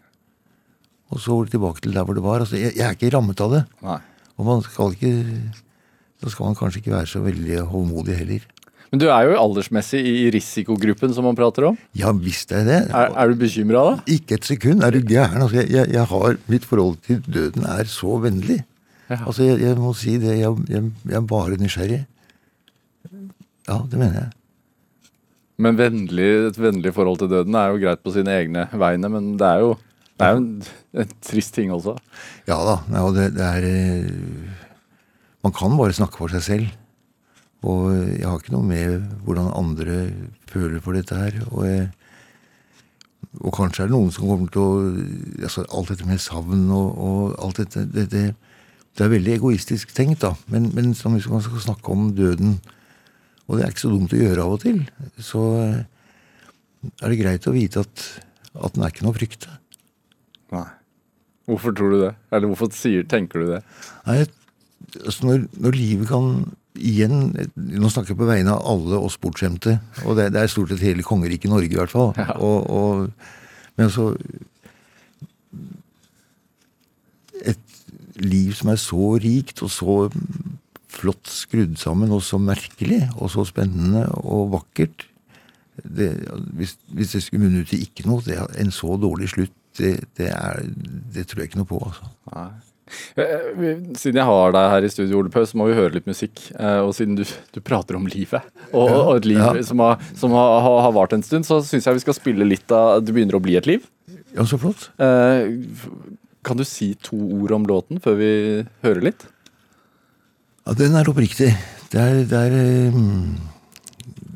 Og 1.11 1.23
så 1.23 1.37
tilbake 1.51 1.83
til 1.83 1.95
der 1.95 2.07
hvor 2.07 2.15
det 2.15 2.23
var. 2.23 2.43
Altså, 2.43 2.59
jeg, 2.59 2.75
jeg 2.79 2.87
er 2.87 2.95
ikke 2.95 3.11
rammet 3.15 3.43
av 3.43 3.55
det. 3.55 3.63
Nei. 3.83 3.99
Og 4.37 4.47
man 4.47 4.63
skal 4.67 4.95
ikke 4.95 5.15
Da 6.23 6.31
skal 6.33 6.47
man 6.49 6.57
kanskje 6.57 6.81
ikke 6.81 6.95
være 6.95 7.07
så 7.11 7.21
veldig 7.21 7.59
håndmodig 7.69 8.15
heller. 8.17 8.45
Men 8.97 9.03
du 9.03 9.11
er 9.13 9.27
jo 9.29 9.35
aldersmessig 9.37 9.99
i 10.09 10.31
risikogruppen 10.33 11.11
som 11.13 11.27
man 11.29 11.37
prater 11.37 11.67
om. 11.69 11.75
Ja 11.93 12.15
visst 12.17 12.49
er 12.49 12.63
jeg 12.63 12.69
det. 12.71 12.77
Er, 12.97 13.11
er 13.13 13.29
du 13.29 13.35
bekymra 13.43 13.83
da? 13.91 13.97
Ikke 14.09 14.39
et 14.39 14.47
sekund. 14.49 14.81
Er 14.87 14.95
du 14.95 15.03
gæren? 15.05 15.43
Altså, 15.45 15.59
jeg, 15.59 15.69
jeg, 15.75 15.91
jeg 15.93 16.09
har, 16.09 16.39
mitt 16.49 16.65
forhold 16.65 16.97
til 17.05 17.19
døden 17.29 17.67
er 17.69 17.91
så 17.93 18.17
vennlig. 18.23 18.57
Ja. 19.11 19.19
Altså, 19.19 19.43
jeg, 19.45 19.59
jeg 19.67 19.77
må 19.77 19.91
si 20.01 20.15
det. 20.23 20.39
Jeg, 20.39 20.55
jeg, 20.73 20.87
jeg 21.11 21.19
er 21.21 21.27
bare 21.29 21.59
nysgjerrig. 21.61 21.99
Ja, 23.69 23.77
det 23.85 24.01
mener 24.01 24.17
jeg. 24.17 24.33
Men 25.61 25.77
vennlig, 25.83 26.31
et 26.55 26.63
vennlig 26.63 26.95
forhold 26.97 27.21
til 27.21 27.33
døden 27.35 27.61
er 27.61 27.75
jo 27.75 27.85
greit 27.85 28.01
på 28.01 28.17
sine 28.17 28.33
egne 28.33 28.65
vegne, 28.73 29.13
men 29.13 29.29
det 29.37 29.51
er 29.51 29.67
jo, 29.67 29.77
det 30.17 30.25
er 30.25 30.35
jo 30.39 30.41
en, 30.41 30.51
en 31.05 31.15
trist 31.29 31.53
ting 31.61 31.77
også. 31.77 31.99
Ja 32.49 32.63
da. 32.65 32.81
Ja, 32.97 33.05
det, 33.21 33.29
det 33.37 33.53
er 33.53 33.71
eh, 33.75 34.59
Man 35.45 35.53
kan 35.61 35.77
bare 35.77 36.01
snakke 36.01 36.25
for 36.25 36.33
seg 36.33 36.49
selv. 36.49 36.75
Og 37.67 37.93
jeg 37.97 38.27
har 38.27 38.41
ikke 38.41 38.55
noe 38.55 38.67
med 38.67 39.07
hvordan 39.27 39.53
andre 39.59 40.01
føler 40.51 40.83
for 40.85 40.97
dette 40.97 41.19
her. 41.19 41.39
Og, 41.51 41.67
jeg, 41.67 41.89
og 43.43 43.55
kanskje 43.57 43.85
er 43.85 43.91
det 43.91 43.97
noen 43.97 44.13
som 44.15 44.29
kommer 44.29 44.53
til 44.53 44.63
å 44.63 45.47
altså 45.49 45.67
Alt 45.67 45.93
dette 45.93 46.09
med 46.09 46.23
savn 46.23 46.69
og, 46.71 47.01
og 47.09 47.35
alt 47.43 47.61
dette 47.65 47.85
det, 47.91 48.07
det, 48.13 48.25
det 48.97 49.05
er 49.05 49.13
veldig 49.13 49.35
egoistisk 49.37 49.93
tenkt, 49.97 50.23
da. 50.25 50.33
Men, 50.53 50.71
men 50.77 50.95
som 50.97 51.17
hvis 51.17 51.29
man 51.29 51.45
skal 51.45 51.65
snakke 51.65 51.93
om 51.93 52.09
døden, 52.17 52.57
og 53.47 53.59
det 53.59 53.67
er 53.67 53.75
ikke 53.75 53.85
så 53.85 53.93
dumt 53.93 54.15
å 54.17 54.23
gjøre 54.23 54.47
av 54.47 54.55
og 54.57 54.63
til, 54.63 54.81
så 55.21 55.43
er 55.67 57.13
det 57.13 57.21
greit 57.21 57.47
å 57.49 57.55
vite 57.55 57.83
at, 57.85 58.07
at 58.57 58.75
den 58.75 58.87
er 58.87 58.95
ikke 58.95 59.05
noe 59.07 59.15
å 59.15 59.19
frykte. 59.19 59.53
Nei. 60.55 60.69
Hvorfor 61.47 61.75
tror 61.77 61.93
du 61.93 62.01
det? 62.01 62.15
Eller 62.35 62.51
hvorfor 62.51 62.73
sier, 62.75 63.05
tenker 63.07 63.43
du 63.43 63.53
det? 63.53 63.61
Nei, 64.09 64.23
altså 65.05 65.29
når, 65.29 65.45
når 65.63 65.77
livet 65.79 66.09
kan 66.11 66.33
igjen 66.79 67.31
Nå 67.55 67.91
snakker 67.93 68.15
jeg 68.15 68.21
på 68.21 68.29
vegne 68.29 68.55
av 68.55 68.67
alle 68.73 69.01
oss 69.01 69.19
bortskjemte. 69.21 69.79
Og 70.05 70.19
det, 70.19 70.31
det 70.35 70.43
er 70.43 70.53
stort 70.53 70.73
sett 70.73 70.85
hele 70.85 71.07
kongeriket 71.07 71.53
Norge, 71.53 71.73
i 71.73 71.81
hvert 71.81 71.93
fall. 71.93 72.13
Ja. 72.19 72.37
Og, 72.37 72.71
og, 72.71 73.09
men 73.77 73.89
altså 73.89 74.13
Et 77.47 77.75
liv 78.23 78.55
som 78.57 78.73
er 78.73 78.81
så 78.81 79.11
rikt 79.21 79.61
og 79.63 79.71
så 79.71 79.97
flott 80.97 81.29
skrudd 81.29 81.77
sammen 81.77 82.15
og 82.17 82.23
så 82.25 82.39
merkelig 82.41 83.03
og 83.19 83.29
så 83.35 83.45
spennende 83.45 84.07
og 84.25 84.55
vakkert 84.55 85.05
det, 85.85 86.09
hvis, 86.57 86.79
hvis 86.89 87.13
det 87.13 87.23
skulle 87.23 87.45
munne 87.45 87.61
ut 87.61 87.73
i 87.77 87.83
ikke 87.85 88.07
noe, 88.09 88.25
det, 88.25 88.39
en 88.61 88.73
så 88.73 88.97
dårlig 88.97 89.29
slutt, 89.35 89.53
det, 89.77 89.99
det, 90.17 90.31
er, 90.33 90.65
det 91.13 91.27
tror 91.29 91.43
jeg 91.43 91.51
ikke 91.51 91.61
noe 91.61 91.69
på. 91.69 91.81
altså. 91.85 92.09
Nei. 92.33 92.49
Eh, 93.17 93.47
vi- 93.59 93.95
Siden 93.99 94.21
jeg 94.21 94.25
har 94.29 94.53
deg 94.55 94.71
her 94.71 94.85
i 94.87 94.91
studio, 94.93 95.19
Ole 95.19 95.31
Paus, 95.35 95.51
så 95.53 95.59
må 95.59 95.67
vi 95.67 95.75
høre 95.75 95.93
litt 95.97 96.07
musikk. 96.07 96.39
Eh, 96.55 96.81
Og 96.87 96.93
siden 96.95 97.17
du, 97.19 97.25
du 97.53 97.61
prater 97.61 97.97
om 97.99 98.07
livet, 98.07 98.43
og, 98.73 98.91
og 98.91 99.17
et 99.17 99.25
liv 99.27 99.39
Ja. 99.43 99.53
som, 99.67 99.79
har, 99.83 99.99
som 100.15 100.31
har, 100.37 100.61
har 100.85 100.93
vart 100.95 101.13
en 101.17 101.23
stund, 101.27 101.45
så 101.49 101.59
syns 101.67 101.85
jeg 101.89 101.95
vi 101.99 102.05
skal 102.05 102.15
spille 102.15 102.47
litt 102.47 102.71
av 102.71 103.03
Det 103.05 103.13
begynner 103.17 103.35
å 103.39 103.43
bli 103.43 103.57
et 103.59 103.67
liv. 103.67 103.83
Ja, 104.37 104.45
så 104.47 104.59
flott. 104.61 104.91
Eh, 104.99 105.51
Kan 106.47 106.57
du 106.61 106.63
si 106.65 106.93
to 107.03 107.17
ord 107.43 107.51
om 107.57 107.65
låten 107.67 107.99
før 108.01 108.15
vi 108.21 108.31
hører 108.85 109.03
litt? 109.03 109.27
Ja, 110.67 110.75
den 110.79 110.95
er 110.95 111.09
oppriktig. 111.11 111.51
Det 111.91 111.99
er, 111.99 112.23
det 112.27 112.39
er 112.39 112.55
eh, 112.55 112.93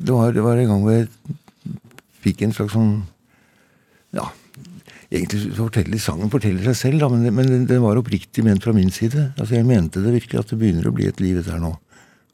det, 0.01 0.11
var, 0.11 0.31
det 0.35 0.43
var 0.43 0.57
en 0.59 0.67
gang 0.67 0.81
hvor 0.83 0.91
jeg 0.97 1.07
fikk 2.23 2.41
en 2.43 2.51
slags 2.55 2.73
sånn 2.75 2.91
Ja, 4.11 4.27
egentlig 5.11 5.51
forteller 5.57 5.99
sangen 5.99 6.29
forteller 6.31 6.63
seg 6.69 6.75
selv, 6.79 6.99
da, 7.03 7.09
men, 7.11 7.23
det- 7.25 7.33
men 7.35 7.65
den- 7.67 7.81
var 7.83 7.97
oppriktig 7.99 8.43
ment 8.43 8.63
fra 8.63 8.73
min 8.73 8.89
side. 8.89 9.33
Altså 9.37 9.55
Jeg 9.55 9.65
mente 9.65 10.01
det 10.03 10.13
virkelig, 10.13 10.39
at 10.39 10.47
det 10.47 10.59
begynner 10.59 10.87
å 10.87 10.93
bli 10.95 11.07
et 11.07 11.19
liv 11.19 11.35
dette 11.35 11.51
her 11.51 11.59
nå. 11.59 11.73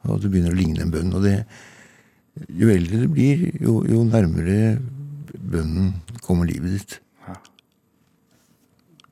Og 0.05 0.15
at 0.15 0.21
det 0.21 0.31
begynner 0.31 0.53
å 0.53 0.57
ligne 0.59 0.81
en 0.81 0.91
bønn. 0.91 1.13
Og 1.13 1.23
det, 1.23 1.45
jo 2.53 2.67
eldre 2.69 2.99
det 3.01 3.09
blir, 3.11 3.59
jo, 3.59 3.81
jo 3.83 4.03
nærmere 4.05 4.79
bønnen 5.37 5.93
kommer 6.21 6.45
livet 6.45 6.77
ditt. 6.77 6.99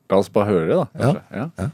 La 0.08 0.18
oss 0.18 0.28
bare 0.30 0.46
høre 0.46 0.68
det, 0.68 0.76
da. 0.76 0.86
Ja. 0.94 1.12
kanskje. 1.12 1.22
Ja. 1.34 1.50
Ja. 1.58 1.70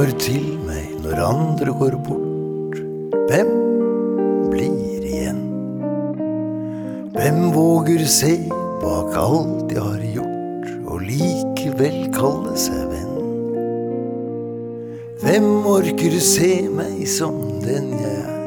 Kommer 0.00 0.16
til 0.16 0.44
meg 0.64 0.92
når 1.04 1.18
andre 1.20 1.72
går 1.76 1.94
bort? 2.06 2.76
Hvem 3.28 3.50
blir 4.48 5.02
igjen? 5.04 5.42
Hvem 7.12 7.40
våger 7.52 8.06
se 8.08 8.30
bak 8.80 9.12
alt 9.20 9.74
jeg 9.74 9.84
har 9.84 10.06
gjort, 10.14 10.70
og 10.88 11.04
likevel 11.04 12.08
kalle 12.16 12.56
seg 12.56 12.80
venn? 12.94 13.12
Hvem 15.20 15.50
orker 15.68 16.16
se 16.24 16.52
meg 16.72 17.04
som 17.18 17.36
den 17.60 17.92
jeg 18.00 18.16
er, 18.24 18.39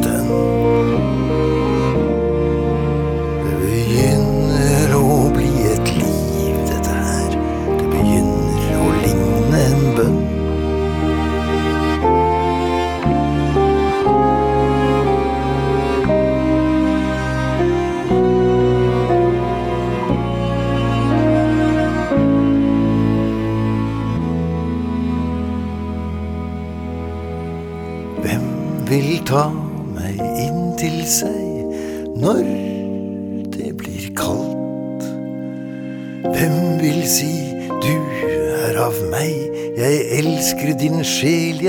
distant 0.00 0.47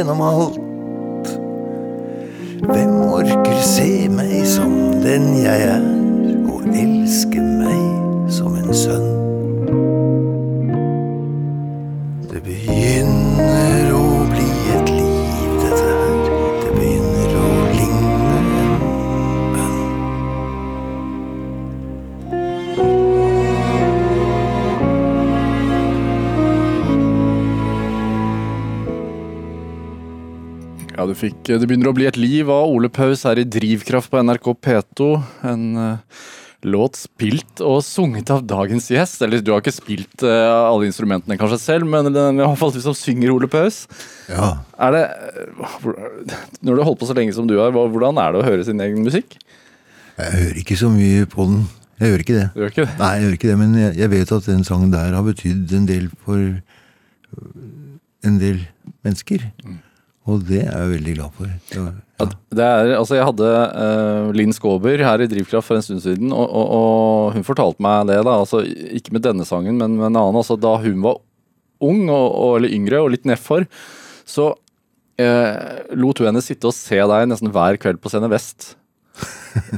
animal 0.10 0.59
Ja, 31.00 31.06
du 31.08 31.16
fikk 31.16 31.48
Det 31.48 31.64
begynner 31.64 31.94
å 31.94 31.96
bli 31.96 32.10
et 32.10 32.18
liv 32.20 32.50
av 32.52 32.68
Ole 32.68 32.90
Paus 32.92 33.22
her 33.24 33.40
i 33.40 33.46
Drivkraft 33.48 34.12
på 34.12 34.20
NRK 34.20 34.50
P2. 34.66 35.06
En 35.48 35.62
uh, 35.80 36.26
låt 36.68 37.00
spilt 37.00 37.62
og 37.64 37.78
sunget 37.88 38.34
av 38.36 38.42
dagens 38.44 38.90
gjest. 38.92 39.24
Eller 39.24 39.40
du 39.40 39.54
har 39.54 39.64
ikke 39.64 39.72
spilt 39.78 40.26
uh, 40.28 40.68
alle 40.68 40.90
instrumentene 40.90 41.40
kanskje 41.40 41.62
selv, 41.64 41.88
men 41.88 42.12
det 42.12 42.20
er 42.20 42.36
i 42.36 42.42
hvert 42.42 42.60
fall 42.60 42.76
du 42.76 42.82
som 42.84 42.98
synger 43.00 43.32
Ole 43.32 43.48
Paus. 43.48 43.86
Ja, 44.28 44.58
Er 44.76 44.98
det 44.98 45.06
Når 46.60 46.68
du 46.68 46.76
har 46.82 46.88
holdt 46.92 47.00
på 47.00 47.08
så 47.08 47.16
lenge 47.16 47.38
som 47.40 47.48
du 47.48 47.56
har, 47.62 47.72
hvordan 47.72 48.20
er 48.20 48.36
det 48.36 48.44
å 48.44 48.48
høre 48.50 48.68
sin 48.68 48.84
egen 48.84 49.08
musikk? 49.08 49.40
jeg 50.20 50.36
hører 50.36 50.58
ikke 50.60 50.76
så 50.76 50.92
mye 50.92 51.26
på 51.32 51.48
den. 51.48 51.68
Jeg 51.96 52.12
gjør 52.12 52.22
ikke 52.26 52.40
det. 52.42 52.48
Du 52.52 52.60
gjør 52.60 52.74
ikke 52.74 52.84
det? 52.90 52.96
Nei, 53.00 53.12
jeg 53.16 53.24
gjør 53.24 53.36
ikke 53.38 53.54
det, 53.54 53.60
men 53.62 53.76
jeg, 53.80 54.00
jeg 54.04 54.18
vet 54.20 54.32
at 54.36 54.50
den 54.52 54.66
sangen 54.68 54.92
der 54.92 55.16
har 55.16 55.24
betydd 55.24 55.78
en 55.78 55.88
del 55.88 56.10
for 56.26 56.42
en 58.28 58.42
del 58.42 58.66
mennesker. 59.08 59.48
Og 60.30 60.46
det 60.46 60.62
er 60.62 60.76
jeg 60.76 60.94
veldig 60.94 61.18
glad 61.18 61.36
for. 61.38 61.52
Ja, 61.74 61.88
Ja, 62.20 62.26
det 62.52 62.66
er, 62.66 62.90
altså 62.98 63.16
jeg 63.16 63.26
hadde 63.30 63.50
uh, 63.50 64.30
Linn 64.36 64.52
Skåber 64.52 65.00
her 65.06 65.22
i 65.24 65.28
Drivkraft 65.32 65.70
for 65.70 65.80
en 65.80 65.86
stund 65.86 66.02
siden, 66.04 66.34
og, 66.36 66.50
og, 66.52 66.74
og 66.76 67.38
hun 67.38 67.46
fortalte 67.48 67.84
meg 67.84 68.10
det. 68.10 68.18
da, 68.28 68.34
altså 68.42 68.60
Ikke 68.98 69.14
med 69.16 69.24
denne 69.24 69.48
sangen, 69.48 69.78
men 69.80 69.96
med 69.96 70.10
en 70.10 70.20
annen. 70.20 70.40
altså 70.42 70.58
Da 70.60 70.76
hun 70.84 71.00
var 71.06 71.22
ung, 71.80 72.10
og, 72.12 72.58
eller 72.58 72.76
yngre, 72.76 73.00
og 73.00 73.14
litt 73.14 73.24
nedfor, 73.30 73.70
så 74.28 74.52
uh, 74.52 75.96
lot 75.96 76.20
hun 76.20 76.30
henne 76.34 76.44
sitte 76.44 76.68
og 76.68 76.76
se 76.76 77.00
deg 77.00 77.32
nesten 77.32 77.54
hver 77.56 77.80
kveld 77.80 78.04
på 78.04 78.12
Scene 78.12 78.28
Vest. 78.32 78.74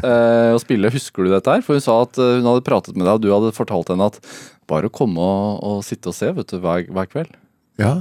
uh, 0.02 0.52
og 0.56 0.64
spille. 0.66 0.92
Husker 0.98 1.30
du 1.30 1.36
dette 1.36 1.60
her? 1.60 1.62
For 1.66 1.78
hun 1.78 1.86
sa 1.86 2.02
at 2.08 2.18
hun 2.18 2.50
hadde 2.50 2.66
pratet 2.66 2.98
med 2.98 3.06
deg, 3.06 3.20
og 3.20 3.22
du 3.22 3.30
hadde 3.36 3.54
fortalt 3.56 3.94
henne 3.94 4.10
at 4.10 4.18
bare 4.72 4.90
å 4.90 4.98
komme 4.98 5.22
og, 5.22 5.62
og 5.62 5.86
sitte 5.86 6.10
og 6.10 6.18
se 6.18 6.34
vet 6.34 6.50
du, 6.50 6.58
hver, 6.64 6.90
hver 6.90 7.14
kveld. 7.14 7.38
ja. 7.78 8.00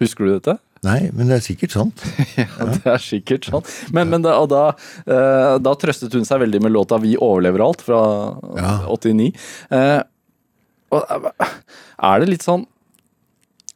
Husker 0.00 0.24
du 0.24 0.30
dette? 0.38 0.54
Nei, 0.86 1.10
men 1.12 1.28
det 1.28 1.36
er 1.36 1.44
sikkert 1.44 1.74
sant. 1.76 2.04
Ja, 2.40 2.46
det 2.72 2.88
er 2.88 3.02
sikkert 3.04 3.48
sånn. 3.50 3.66
Men, 3.92 4.08
men 4.12 4.24
da, 4.24 4.38
da, 4.48 4.62
eh, 5.04 5.56
da 5.60 5.74
trøstet 5.76 6.14
hun 6.16 6.24
seg 6.28 6.40
veldig 6.40 6.62
med 6.64 6.72
låta 6.72 6.96
'Vi 7.00 7.16
overlever 7.20 7.64
alt' 7.66 7.84
fra 7.84 8.00
Ja. 8.56 8.72
89. 8.88 9.28
Eh, 9.70 10.00
og, 10.90 11.04
eh, 11.10 11.52
er 12.10 12.20
det 12.20 12.28
litt 12.32 12.46
sånn 12.46 12.66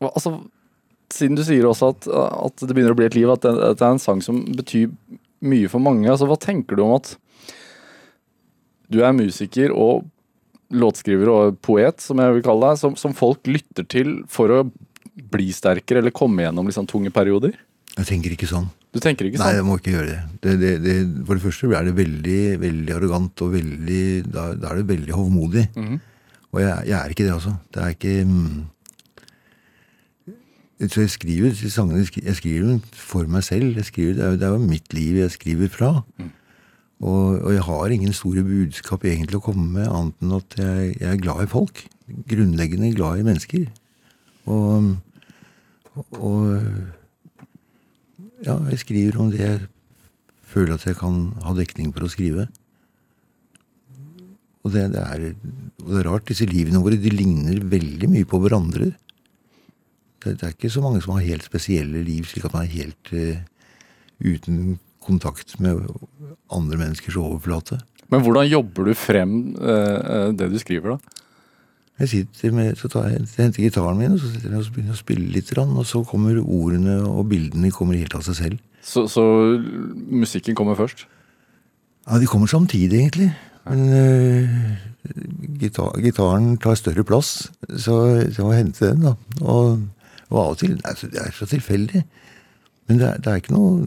Altså, 0.05 0.35
siden 1.15 1.37
du 1.39 1.45
sier 1.47 1.65
også 1.65 1.93
at, 1.95 2.09
at 2.11 2.57
det 2.61 2.75
begynner 2.75 2.93
å 2.93 2.99
bli 2.99 3.07
et 3.07 3.15
liv, 3.15 3.31
at 3.31 3.45
det, 3.45 3.53
at 3.55 3.79
det 3.79 3.87
er 3.87 3.95
en 3.95 4.03
sang 4.03 4.21
som 4.21 4.43
betyr 4.57 4.91
mye 5.45 5.69
for 5.71 5.81
mange, 5.81 6.09
altså 6.11 6.27
hva 6.29 6.37
tenker 6.41 6.77
du 6.77 6.83
om 6.85 6.97
at 6.97 7.15
du 8.91 8.99
er 9.05 9.15
musiker 9.17 9.73
og 9.73 10.05
låtskriver 10.75 11.31
og 11.31 11.61
poet, 11.65 12.03
som 12.03 12.21
jeg 12.21 12.35
vil 12.37 12.45
kalle 12.45 12.73
deg, 12.73 12.81
som, 12.83 12.99
som 13.01 13.15
folk 13.17 13.47
lytter 13.49 13.87
til 13.89 14.17
for 14.29 14.53
å 14.53 14.61
bli 15.15 15.51
sterkere 15.55 16.01
eller 16.03 16.15
komme 16.15 16.43
gjennom 16.47 16.67
liksom 16.71 16.87
tunge 16.91 17.11
perioder? 17.15 17.55
Jeg 17.95 18.07
tenker 18.09 18.33
ikke 18.35 18.49
sånn. 18.51 18.67
Du 18.95 18.99
tenker 19.03 19.27
ikke 19.29 19.39
sånn? 19.39 19.47
Nei, 19.47 19.59
jeg 19.61 19.67
må 19.67 19.77
ikke 19.79 19.93
gjøre 19.95 20.11
det. 20.11 20.21
det, 20.43 20.55
det, 20.61 20.73
det 20.83 20.95
for 21.27 21.39
det 21.39 21.45
første 21.45 21.71
er 21.79 21.87
det 21.89 21.95
veldig 21.99 22.39
veldig 22.63 22.95
arrogant, 22.97 23.43
og 23.47 23.53
veldig, 23.55 24.03
da, 24.35 24.49
da 24.59 24.73
er 24.73 24.81
det 24.83 24.89
veldig 24.91 25.15
hovmodig. 25.15 25.69
Mhm. 25.79 26.01
Og 26.55 26.61
jeg, 26.63 26.87
jeg 26.87 26.95
er 27.01 27.11
ikke 27.11 27.25
det, 27.27 27.33
altså. 27.35 27.53
Det 27.75 27.81
er 27.83 27.95
ikke 27.97 28.11
mm, 28.31 28.59
Så 30.87 31.01
jeg 31.05 31.11
skriver 31.15 31.55
sangene 31.71 32.03
jeg 32.05 32.37
skriver 32.39 32.79
for 32.95 33.27
meg 33.31 33.43
selv. 33.47 33.75
Jeg 33.79 33.89
skriver, 33.89 34.15
det, 34.19 34.23
er, 34.25 34.31
jo- 34.35 34.39
det 34.39 34.47
er 34.49 34.53
jo 34.55 34.67
mitt 34.71 34.93
liv 34.95 35.17
jeg 35.23 35.31
skriver 35.35 35.71
fra. 35.73 35.91
Og, 37.05 37.41
og 37.43 37.51
jeg 37.53 37.63
har 37.67 37.95
ingen 37.95 38.13
store 38.17 38.43
budskap 38.47 39.03
egentlig 39.05 39.39
å 39.41 39.45
komme 39.45 39.67
med, 39.75 39.89
annet 39.91 40.23
enn 40.23 40.37
at 40.39 40.55
jeg, 40.61 40.95
jeg 41.01 41.11
er 41.11 41.23
glad 41.23 41.43
i 41.45 41.51
folk. 41.51 41.83
Grunnleggende 42.31 42.93
glad 42.95 43.19
i 43.23 43.27
mennesker. 43.27 43.67
Og, 44.51 44.97
og 46.19 46.41
ja, 48.45 48.59
jeg 48.71 48.83
skriver 48.83 49.21
om 49.21 49.31
det 49.33 49.41
jeg 49.41 49.63
føler 50.55 50.77
at 50.77 50.85
jeg 50.87 50.99
kan 51.01 51.33
ha 51.45 51.55
dekning 51.57 51.95
for 51.95 52.07
å 52.07 52.13
skrive. 52.13 52.47
Og 54.65 54.73
det, 54.73 54.87
det, 54.95 55.01
er, 55.01 55.33
og 55.83 55.89
det 55.91 56.01
er 56.01 56.09
rart, 56.09 56.29
disse 56.31 56.47
livene 56.49 56.81
våre 56.85 57.01
de 57.01 57.13
ligner 57.13 57.61
veldig 57.69 58.09
mye 58.13 58.29
på 58.29 58.41
hverandre. 58.41 58.93
Det, 60.25 60.39
det 60.41 60.47
er 60.47 60.55
ikke 60.55 60.73
så 60.73 60.85
mange 60.85 61.03
som 61.05 61.17
har 61.17 61.27
helt 61.27 61.45
spesielle 61.45 62.01
liv, 62.07 62.25
slik 62.29 62.47
at 62.49 62.55
man 62.57 62.65
er 62.65 62.73
helt 62.73 63.13
uh, 63.13 63.43
uten 64.25 64.79
kontakt 65.05 65.59
med 65.61 65.85
andre 66.49 66.81
menneskers 66.81 67.19
overflate. 67.21 67.83
Men 68.13 68.25
hvordan 68.25 68.49
jobber 68.49 68.89
du 68.89 68.95
frem 68.97 69.37
uh, 69.59 70.33
det 70.33 70.49
du 70.53 70.57
skriver, 70.61 70.97
da? 70.97 71.21
Jeg 71.99 72.09
sitter 72.11 72.51
med, 72.51 72.75
så 72.77 72.89
tar 72.91 73.09
jeg, 73.13 73.27
henter 73.39 73.63
gitaren 73.63 73.99
min 73.99 74.17
og 74.17 74.19
så 74.19 74.33
sitter 74.33 74.51
jeg 74.51 74.65
og 74.65 74.71
begynner 74.75 74.97
å 74.97 74.99
spille 74.99 75.29
litt. 75.31 75.53
Og 75.63 75.85
så 75.87 76.03
kommer 76.03 76.41
ordene 76.43 76.97
og 77.07 77.29
bildene 77.31 77.71
kommer 77.75 77.99
helt 77.99 78.17
av 78.19 78.25
seg 78.27 78.39
selv. 78.41 78.63
Så, 78.85 79.07
så 79.09 79.23
musikken 80.11 80.57
kommer 80.59 80.75
først? 80.75 81.07
Ja, 82.09 82.19
De 82.19 82.27
kommer 82.27 82.51
samtidig, 82.51 82.99
egentlig. 82.99 83.31
Men 83.65 83.87
uh, 83.95 84.51
gitar, 85.61 85.95
gitaren 86.03 86.57
tar 86.61 86.75
større 86.77 87.05
plass, 87.07 87.51
så 87.79 88.01
jeg 88.27 88.43
må 88.45 88.53
hente 88.53 88.91
den. 88.91 89.07
da. 89.07 89.15
Og, 89.41 89.87
og 90.29 90.41
av 90.41 90.51
og 90.57 90.59
til 90.61 90.81
altså, 90.85 91.09
Det 91.13 91.23
er 91.23 91.31
så 91.33 91.47
tilfeldig. 91.47 92.03
Men 92.89 92.99
det 93.01 93.09
er, 93.09 93.23
det 93.23 93.31
er, 93.31 93.41
ikke 93.41 93.55
noe 93.55 93.87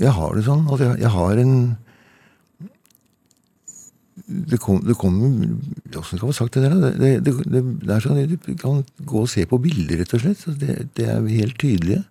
Jeg 0.00 0.10
har 0.16 0.34
det 0.34 0.42
sånn 0.46 0.64
at 0.72 0.82
jeg, 0.82 0.96
jeg 1.04 1.12
har 1.14 1.42
en 1.42 1.54
det 4.28 4.58
kommer 4.60 4.92
kom, 5.00 5.14
Åssen 5.96 6.18
skal 6.18 6.28
man 6.28 6.36
sagt 6.36 6.56
det 6.58 6.66
der? 6.66 6.74
Det, 7.00 7.12
det, 7.24 7.32
det, 7.48 7.62
det, 7.80 7.92
er 7.94 8.04
sånn, 8.04 8.18
Du 8.28 8.54
kan 8.60 8.82
gå 9.08 9.22
og 9.24 9.30
se 9.32 9.46
på 9.48 9.58
bilder, 9.62 10.02
rett 10.02 10.12
og 10.18 10.20
slett. 10.20 10.44
Det 10.96 11.06
er 11.08 11.24
helt 11.32 11.56
tydelige. 11.60 12.02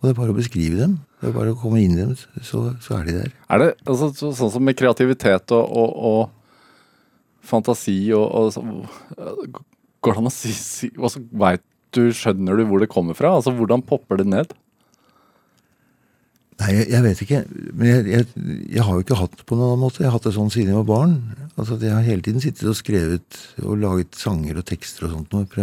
Og 0.00 0.08
det 0.08 0.14
er 0.14 0.18
bare 0.18 0.32
å 0.32 0.38
beskrive 0.38 0.80
dem. 0.80 0.94
Det 1.20 1.28
er 1.28 1.34
bare 1.36 1.52
å 1.52 1.58
komme 1.60 1.82
inn 1.82 1.92
i 1.94 2.00
dem, 2.00 2.14
så, 2.42 2.64
så 2.82 2.96
er 2.98 3.04
de 3.06 3.18
der. 3.20 3.34
Er 3.52 3.62
det 3.62 3.68
altså, 3.84 4.08
så, 4.16 4.32
sånn 4.34 4.50
som 4.56 4.64
med 4.66 4.78
kreativitet 4.80 5.52
og, 5.54 5.76
og, 5.78 5.92
og 6.08 7.44
fantasi 7.46 7.98
og, 8.16 8.56
og, 8.56 9.60
Går 10.02 10.16
det 10.16 10.18
an 10.18 10.26
å 10.26 10.34
si, 10.34 10.50
si 10.56 10.88
altså, 10.96 11.22
Veit 11.38 11.62
du, 11.94 12.08
skjønner 12.16 12.58
du 12.58 12.64
hvor 12.66 12.82
det 12.82 12.90
kommer 12.90 13.14
fra? 13.14 13.36
Altså, 13.36 13.52
Hvordan 13.54 13.84
popper 13.86 14.18
det 14.22 14.26
ned? 14.32 14.56
Nei, 16.62 16.76
jeg, 16.76 16.88
jeg, 16.92 17.02
vet 17.06 17.22
ikke. 17.24 17.40
Men 17.74 17.88
jeg, 17.88 18.04
jeg, 18.12 18.26
jeg, 18.76 18.84
har 18.86 18.94
jo 18.94 19.04
ikke 19.04 19.18
hatt 19.18 19.34
det 19.38 19.46
på 19.48 19.58
noen 19.58 19.72
annen 19.72 19.82
måte. 19.82 20.02
Jeg 20.04 20.10
har 20.10 20.16
hatt 20.16 20.28
det 20.28 20.34
sånn 20.36 20.52
siden 20.54 20.70
jeg 20.70 20.78
var 20.78 20.90
barn. 20.90 21.16
Altså, 21.56 21.78
Jeg 21.82 21.94
har 21.96 22.06
hele 22.06 22.24
tiden 22.24 22.44
sittet 22.44 22.68
og 22.70 22.78
skrevet 22.78 23.42
og 23.64 23.80
laget 23.82 24.18
sanger 24.18 24.60
og 24.60 24.66
tekster 24.68 25.08
og 25.08 25.16
sånt. 25.16 25.56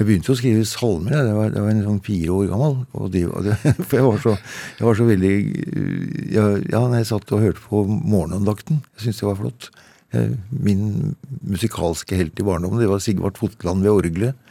Jeg 0.00 0.06
begynte 0.08 0.32
å 0.32 0.38
skrive 0.38 0.64
salmer 0.64 1.12
jeg 1.12 1.32
var, 1.36 1.50
jeg 1.52 1.60
var 1.60 1.74
en 1.74 1.82
sånn 1.84 2.02
fire 2.04 2.36
år 2.36 2.50
gammel. 2.52 2.76
Og 2.96 3.12
det, 3.12 3.24
og 3.28 3.48
det, 3.48 3.56
for 3.88 3.98
jeg 3.98 4.06
var, 4.06 4.20
så, 4.24 4.36
jeg 4.78 4.88
var 4.88 5.00
så 5.00 5.08
veldig 5.10 5.34
Ja, 6.36 6.82
når 6.84 6.98
jeg 7.00 7.10
satt 7.12 7.36
og 7.36 7.46
hørte 7.46 7.64
på 7.68 7.84
morgenandakten. 7.88 8.82
Jeg 8.96 9.06
syntes 9.06 9.22
det 9.24 9.30
var 9.30 9.40
flott. 9.40 9.70
Min 10.50 11.14
musikalske 11.46 12.16
helt 12.18 12.40
i 12.42 12.44
barndommen 12.46 12.80
det 12.82 12.88
var 12.90 13.02
Sigvart 13.04 13.38
Fotland 13.38 13.84
ved 13.86 13.94
orgelet. 13.94 14.46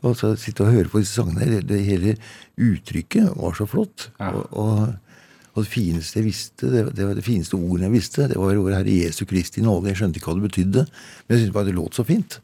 Og 0.00 0.14
så 0.16 0.32
sitte 0.38 0.64
og 0.64 0.72
høre 0.72 0.92
på 0.92 1.02
disse 1.02 1.18
sangene. 1.18 1.48
Det, 1.50 1.64
det 1.68 1.84
hele 1.84 2.16
uttrykket 2.60 3.32
var 3.36 3.56
så 3.58 3.66
flott. 3.68 4.10
Ja. 4.20 4.32
Og, 4.32 4.52
og, 4.52 5.09
og, 5.50 5.62
det 5.64 5.70
fineste 5.70 6.20
jeg 6.20 6.28
visste, 6.28 6.70
det, 6.70 6.84
det, 6.94 7.06
var 7.08 7.16
det 7.18 7.26
fineste 7.26 7.58
ordene 7.58 7.88
jeg 7.88 7.96
visste, 7.96 8.28
det 8.30 8.38
var 8.38 8.54
vår 8.54 8.76
Herre 8.78 8.94
Jesu 8.94 9.24
Kristi 9.28 9.64
nåde. 9.64 9.90
Jeg 9.90 10.00
skjønte 10.00 10.20
ikke 10.20 10.30
hva 10.30 10.38
det 10.38 10.46
betydde, 10.46 10.84
men 10.86 11.34
jeg 11.34 11.42
syntes 11.42 11.56
bare 11.56 11.68
det 11.70 11.76
låt 11.76 11.98
så 11.98 12.06
fint. 12.06 12.38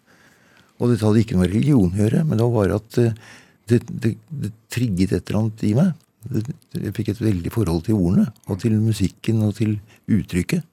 Og 0.77 0.90
dette 0.90 1.07
hadde 1.07 1.23
ikke 1.23 1.37
noe 1.37 1.45
med 1.45 1.53
religion 1.55 1.92
å 1.95 2.03
gjøre, 2.03 2.25
men 2.27 2.37
det 2.37 2.47
var 2.47 2.57
bare 2.57 2.81
at 2.81 2.99
eh, 3.01 3.14
det, 3.71 3.81
det, 3.88 4.12
det, 4.42 4.51
trigget 4.73 5.14
et 5.16 5.31
eller 5.31 5.40
annet 5.45 5.64
i 5.66 5.73
meg. 5.77 5.95
Jeg 6.75 6.95
fikk 6.97 7.12
et 7.12 7.23
veldig 7.23 7.53
forhold 7.55 7.85
til 7.87 7.97
ordene, 7.97 8.27
og 8.51 8.59
til 8.62 8.75
musikken 8.83 9.45
og 9.47 9.55
til 9.59 9.77
uttrykket. 10.11 10.66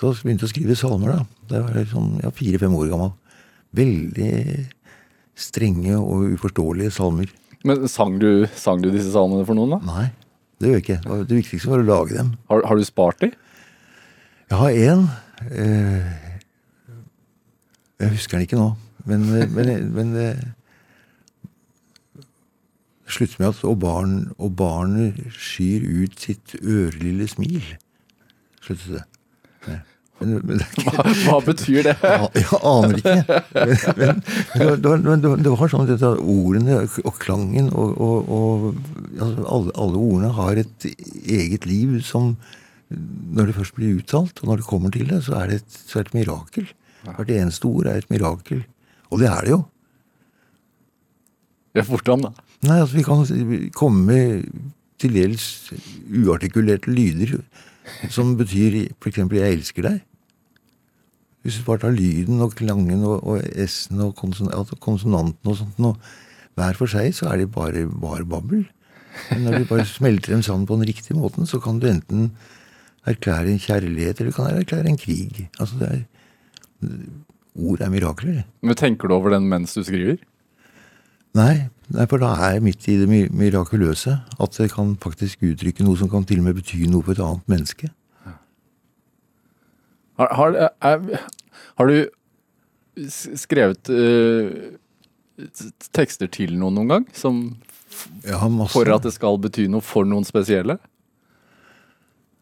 Så 0.00 0.14
jeg 0.14 0.24
begynte 0.24 0.48
å 0.48 0.50
skrive 0.50 0.76
salmer 0.80 1.12
da. 1.12 1.20
Da 1.50 1.62
var 1.66 1.76
jeg 1.76 1.90
sånn, 1.92 2.14
ja, 2.24 2.32
fire-fem 2.32 2.74
år 2.78 2.88
gammel. 2.88 3.12
Veldig 3.76 4.30
strenge 5.40 5.98
og 6.00 6.32
uforståelige 6.34 6.94
salmer. 6.96 7.30
Men 7.68 7.84
sang 7.92 8.16
du, 8.20 8.46
sang 8.56 8.80
du, 8.80 8.88
disse 8.88 9.12
salmene 9.12 9.44
for 9.44 9.58
noen, 9.58 9.76
da? 9.76 9.80
Nei, 9.84 10.06
det 10.60 10.68
gjør 10.68 10.76
jeg 10.76 10.84
ikke. 10.84 11.24
Det 11.24 11.36
viktigste 11.38 11.70
var 11.70 11.80
å 11.80 11.88
lage 11.88 12.16
dem. 12.18 12.34
Har, 12.50 12.64
har 12.68 12.76
du 12.76 12.84
spart 12.84 13.22
de? 13.24 13.30
Jeg 14.50 14.58
har 14.60 14.70
én. 14.76 15.04
Eh, 15.48 16.10
jeg 18.00 18.14
husker 18.16 18.36
den 18.36 18.44
ikke 18.44 18.60
nå. 18.60 18.72
Men, 19.08 19.24
eh, 19.36 19.48
men, 19.48 19.68
eh, 19.72 19.84
men 19.88 20.12
det 20.12 20.30
slutter 23.10 23.40
med 23.40 23.48
at 23.48 23.64
og, 23.64 23.78
barn, 23.80 24.32
og 24.38 24.56
barnet 24.56 25.22
skyr 25.32 25.86
ut 25.86 26.20
sitt 26.20 26.54
ørelille 26.60 27.28
smil. 27.28 27.64
Sluttet 28.60 29.00
det. 29.64 29.80
Hva, 30.20 31.04
hva, 31.24 31.36
betyr 31.44 31.86
det? 31.86 31.94
Jeg, 32.02 32.28
jeg 32.42 32.58
aner 32.68 32.98
ikke. 33.00 33.38
Men, 34.84 35.06
men 35.06 35.22
det, 35.24 35.52
var 35.52 35.72
sånn 35.72 35.88
at 35.88 36.04
ordene 36.04 36.82
og 36.84 37.14
klangen 37.22 37.70
og, 37.72 37.94
og, 37.96 38.28
og 38.28 38.66
altså 39.16 39.46
alle, 39.46 39.74
alle, 39.74 40.02
ordene 40.02 40.32
har 40.36 40.60
et 40.60 40.88
eget 41.24 41.64
liv 41.68 41.96
som 42.04 42.34
Når 42.90 43.48
det 43.48 43.56
først 43.56 43.76
blir 43.76 44.00
uttalt, 44.00 44.42
og 44.42 44.50
når 44.50 44.60
det 44.60 44.66
kommer 44.66 44.90
til 44.90 45.06
det, 45.08 45.22
så 45.24 45.38
er 45.38 45.50
det 45.50 45.60
et, 45.60 45.80
er 45.94 46.02
det 46.02 46.08
et 46.08 46.16
mirakel. 46.18 46.70
Hvert 47.06 47.30
eneste 47.30 47.68
ord 47.70 47.86
er 47.86 48.00
et 48.00 48.10
mirakel. 48.10 48.64
Og 49.10 49.22
det 49.22 49.28
er 49.30 49.46
det 49.46 49.52
jo. 49.54 49.60
Ja, 51.78 51.86
Hvordan 51.86 52.26
da? 52.26 52.32
Nei, 52.66 52.80
altså 52.82 52.96
Vi 52.98 53.04
kan 53.06 53.70
komme 53.78 54.04
med 54.10 54.50
til 55.00 55.14
dels 55.16 55.70
uartikulerte 56.10 56.92
lyder 56.92 57.38
som 58.12 58.36
betyr 58.36 58.90
f.eks. 59.00 59.16
'jeg 59.16 59.52
elsker 59.52 59.82
deg'. 59.86 60.00
Hvis 61.42 61.56
du 61.56 61.64
bare 61.64 61.80
tar 61.86 61.94
lyden 61.96 62.42
og 62.44 62.52
klangen 62.58 63.04
og, 63.08 63.24
og 63.24 63.40
s-en 63.64 64.02
og 64.04 64.18
altså 64.52 64.76
konsonanten 64.76 65.52
og 65.52 65.56
sånt 65.56 65.80
og 65.88 65.96
hver 66.58 66.76
for 66.76 66.90
seg, 66.90 67.14
så 67.16 67.30
er 67.30 67.40
de 67.40 67.46
bare, 67.48 67.86
bare 67.88 68.26
babbel. 68.28 68.66
Men 69.30 69.46
når 69.46 69.58
du 69.58 69.68
bare 69.70 69.86
smelter 69.88 70.34
dem 70.34 70.42
sammen 70.44 70.66
på 70.68 70.76
den 70.76 70.88
riktige 70.90 71.16
måten, 71.16 71.46
så 71.46 71.60
kan 71.62 71.80
du 71.80 71.88
enten 71.88 72.32
erklære 73.08 73.54
en 73.54 73.62
kjærlighet, 73.62 74.20
eller 74.20 74.30
du 74.30 74.36
kan 74.36 74.58
erklære 74.58 74.92
en 74.92 75.00
krig. 75.00 75.48
Altså 75.58 75.80
det 75.80 75.88
er 75.88 76.02
Ord 77.60 77.80
er 77.80 77.90
mirakler. 77.90 78.42
Men 78.62 78.76
Tenker 78.76 79.08
du 79.08 79.14
over 79.14 79.34
den 79.34 79.48
mens 79.50 79.74
du 79.74 79.82
skriver? 79.84 80.20
Nei, 81.36 81.68
nei, 81.92 82.06
for 82.10 82.22
da 82.22 82.32
er 82.34 82.56
jeg 82.56 82.62
midt 82.64 82.88
i 82.90 82.96
det 82.98 83.08
mirakuløse. 83.30 84.16
At 84.40 84.56
det 84.58 84.70
kan 84.72 84.96
faktisk 85.02 85.44
uttrykke 85.46 85.84
noe 85.86 85.98
som 85.98 86.10
kan 86.10 86.24
til 86.26 86.40
og 86.42 86.48
med 86.48 86.58
bety 86.58 86.86
noe 86.90 87.06
for 87.06 87.14
et 87.14 87.22
annet 87.24 87.50
menneske. 87.50 87.90
Har, 90.20 90.34
har, 90.36 90.56
er, 90.84 91.26
har 91.80 91.90
du 91.90 93.06
skrevet 93.40 93.88
uh, 93.88 94.74
tekster 95.96 96.28
til 96.28 96.52
noen 96.60 96.76
noen 96.76 96.94
gang? 96.94 97.06
Som 97.16 97.42
ja, 98.26 98.38
for 98.70 98.88
at 98.92 99.06
det 99.06 99.14
skal 99.16 99.40
bety 99.40 99.66
noe 99.72 99.84
for 99.84 100.08
noen 100.08 100.26
spesielle? 100.28 100.76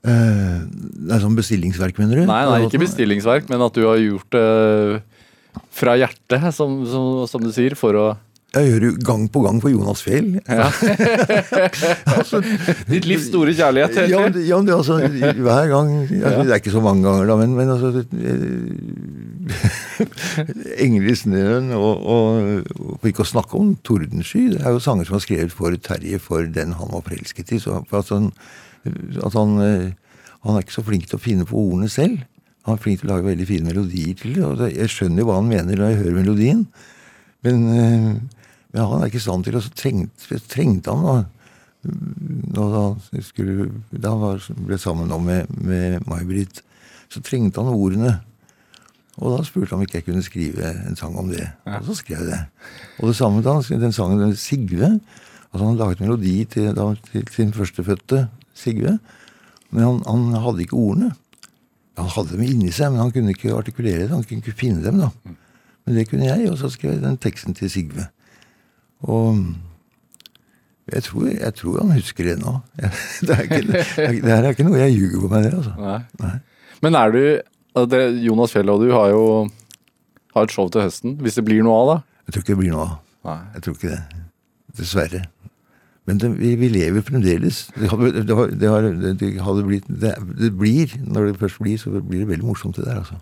Uh, 0.06 0.66
det 0.66 1.14
er 1.14 1.22
sånn 1.22 1.38
bestillingsverk, 1.38 1.98
mener 2.02 2.22
du? 2.22 2.26
Nei, 2.28 2.42
nei, 2.48 2.58
ikke 2.66 2.82
bestillingsverk, 2.82 3.48
men 3.50 3.62
at 3.66 3.78
du 3.78 3.84
har 3.86 4.02
gjort 4.02 4.34
det 4.34 4.42
uh, 4.42 5.24
fra 5.74 5.94
hjertet, 5.98 6.50
som, 6.54 6.80
som, 6.86 7.26
som, 7.30 7.42
du 7.42 7.50
sier, 7.54 7.74
for 7.78 7.96
å 7.98 8.06
jeg 8.48 8.70
hører 8.72 8.84
jo 8.86 8.94
gang 9.04 9.26
på 9.28 9.42
gang 9.44 9.58
på 9.60 9.68
Jonas 9.68 10.00
Fjell. 10.00 10.38
Ja. 10.48 10.70
altså, 12.16 12.38
Ditt 12.88 13.04
livs 13.04 13.26
store 13.28 13.52
kjærlighet? 13.52 14.08
Ja, 14.08 14.22
ja, 14.24 14.60
det, 14.64 14.72
altså, 14.72 14.96
hver 15.04 15.68
gang 15.68 15.90
altså, 16.00 16.46
Det 16.46 16.54
er 16.54 16.62
ikke 16.62 16.72
så 16.72 16.80
mange 16.80 17.04
ganger, 17.04 17.28
da, 17.28 17.36
men, 17.36 17.52
men 17.58 17.68
altså 17.74 17.90
Engler 20.84 21.10
i 21.12 21.16
snøen, 21.20 21.68
og, 21.76 22.00
og, 22.08 22.72
og, 22.80 23.04
ikke 23.10 23.26
å 23.26 23.28
snakke 23.28 23.60
om 23.60 23.74
Tordensky. 23.84 24.46
Det 24.54 24.64
er 24.64 24.72
jo 24.72 24.80
sanger 24.80 25.10
som 25.10 25.20
er 25.20 25.24
skrevet 25.26 25.52
for 25.52 25.76
Terje 25.84 26.16
for 26.22 26.48
den 26.48 26.72
han 26.80 26.92
var 26.94 27.04
forelsket 27.04 27.52
i. 27.52 27.60
Så 27.60 27.82
at 27.84 28.14
han, 28.14 28.32
at 28.88 29.36
han, 29.36 29.52
han 30.46 30.56
er 30.56 30.64
ikke 30.64 30.78
så 30.78 30.86
flink 30.88 31.04
til 31.12 31.20
å 31.20 31.26
finne 31.26 31.44
på 31.48 31.66
ordene 31.66 31.92
selv. 31.92 32.24
Han 32.64 32.80
er 32.80 32.80
flink 32.80 33.02
til 33.02 33.10
å 33.10 33.18
lage 33.18 33.28
veldig 33.28 33.50
fine 33.52 33.68
melodier 33.68 34.16
til 34.16 34.40
det. 34.40 34.48
og 34.48 34.64
Jeg 34.72 34.88
skjønner 34.96 35.20
jo 35.20 35.28
hva 35.28 35.36
han 35.42 35.52
mener 35.52 35.76
når 35.76 35.92
jeg 35.92 36.00
hører 36.00 36.20
melodien. 36.22 36.64
Men 37.44 37.60
men 38.78 38.86
han 38.86 39.00
er 39.02 39.10
ikke 39.10 39.18
i 39.18 39.24
stand 39.24 39.42
til 39.42 39.56
å 39.58 39.62
så 39.64 39.72
trengte, 39.74 40.38
trengte 40.46 40.94
han 40.94 41.02
da 41.02 41.16
når 42.54 42.72
han 42.74 43.22
skulle, 43.26 43.68
da 43.90 44.12
han 44.14 44.40
ble 44.66 44.78
sammen 44.78 45.10
med, 45.24 45.50
med 45.62 46.06
May-Britt, 46.06 46.62
så 47.10 47.22
trengte 47.24 47.62
han 47.62 47.74
ordene. 47.74 48.18
Og 49.18 49.34
da 49.34 49.46
spurte 49.46 49.72
han 49.72 49.80
om 49.80 49.86
ikke 49.86 49.98
jeg 49.98 50.06
kunne 50.06 50.26
skrive 50.26 50.72
en 50.86 50.98
sang 50.98 51.16
om 51.18 51.30
det. 51.32 51.46
Og 51.66 51.88
så 51.88 51.96
skrev 51.98 52.20
jeg 52.20 52.28
det. 52.30 52.40
Og 53.00 53.10
det 53.10 53.16
samme 53.18 53.42
da, 53.42 53.56
den 53.70 53.94
sangen 53.94 54.22
den 54.22 54.36
Sigve. 54.38 54.92
altså 55.50 55.64
Han 55.64 55.80
laget 55.80 56.02
melodi 56.04 56.36
til, 56.50 56.70
da, 56.76 56.92
til 57.10 57.24
sin 57.34 57.54
førstefødte 57.56 58.28
Sigve. 58.54 58.98
Men 59.70 59.84
han, 59.84 60.02
han, 60.06 60.38
hadde 60.44 60.62
ikke 60.66 60.78
ordene. 60.78 61.10
Han 61.98 62.12
hadde 62.14 62.36
dem 62.36 62.46
inni 62.46 62.70
seg, 62.70 62.92
men 62.92 63.02
han 63.02 63.10
kunne 63.14 63.34
ikke 63.34 63.56
artikulere 63.58 64.06
det. 64.06 64.14
Han 64.14 64.22
kunne 64.22 64.44
ikke 64.44 64.60
finne 64.60 64.86
dem. 64.86 65.02
da. 65.02 65.10
Men 65.86 65.98
det 65.98 66.06
kunne 66.10 66.30
jeg, 66.30 66.46
og 66.52 66.60
så 66.60 66.70
skrev 66.70 66.94
jeg 66.94 67.02
den 67.02 67.18
teksten 67.18 67.58
til 67.58 67.70
Sigve. 67.72 68.06
Og 69.06 69.38
jeg 70.88 71.04
tror, 71.04 71.28
jeg 71.28 71.54
tror 71.54 71.78
han 71.82 71.92
husker 71.92 72.30
det 72.30 72.38
nå. 72.40 72.54
Det, 73.26 73.34
er 73.34 73.44
ikke, 73.44 73.62
det, 73.68 74.32
er 74.32 74.50
ikke 74.50 74.66
noe 74.66 74.80
jeg 74.80 74.96
ljuger 74.96 75.26
på 75.26 75.32
meg, 75.34 75.44
det. 75.44 75.54
altså. 75.60 75.74
Nei. 75.78 75.98
Nei. 76.22 76.36
Men 76.82 76.96
er 76.96 77.12
du 77.12 77.22
det, 77.92 78.00
Jonas 78.24 78.54
Fjell 78.54 78.70
og 78.72 78.80
du 78.82 78.88
har 78.94 79.10
jo 79.12 79.24
har 80.34 80.46
et 80.46 80.54
show 80.54 80.68
til 80.72 80.86
høsten. 80.86 81.18
Hvis 81.22 81.38
det 81.38 81.44
blir 81.46 81.64
noe 81.66 81.76
av, 81.82 81.90
da? 81.90 81.98
Jeg 82.28 82.34
tror 82.34 82.44
ikke 82.44 82.54
det 82.54 82.60
blir 82.62 82.74
noe 82.74 82.86
av. 82.86 83.44
Jeg 83.54 83.64
tror 83.64 83.76
ikke 83.76 83.92
det. 83.92 84.24
Dessverre. 84.78 85.22
Men 86.08 86.20
det, 86.22 86.30
vi, 86.38 86.54
vi 86.56 86.70
lever 86.72 87.04
fremdeles. 87.04 87.60
Det, 87.76 87.88
har, 87.90 88.00
det, 88.16 88.34
har, 88.38 88.48
det, 88.48 88.68
har, 88.72 88.86
det, 89.58 89.64
blitt, 89.68 89.88
det, 89.88 90.14
det 90.40 90.50
blir, 90.56 90.94
når 91.04 91.28
det 91.28 91.40
først 91.42 91.60
blir, 91.60 91.76
så 91.80 91.92
blir 92.00 92.22
det 92.22 92.30
veldig 92.30 92.48
morsomt 92.48 92.78
det 92.80 92.86
der, 92.88 93.02
altså. 93.02 93.18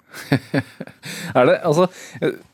Er 1.36 1.48
det, 1.50 1.56
altså, 1.66 1.88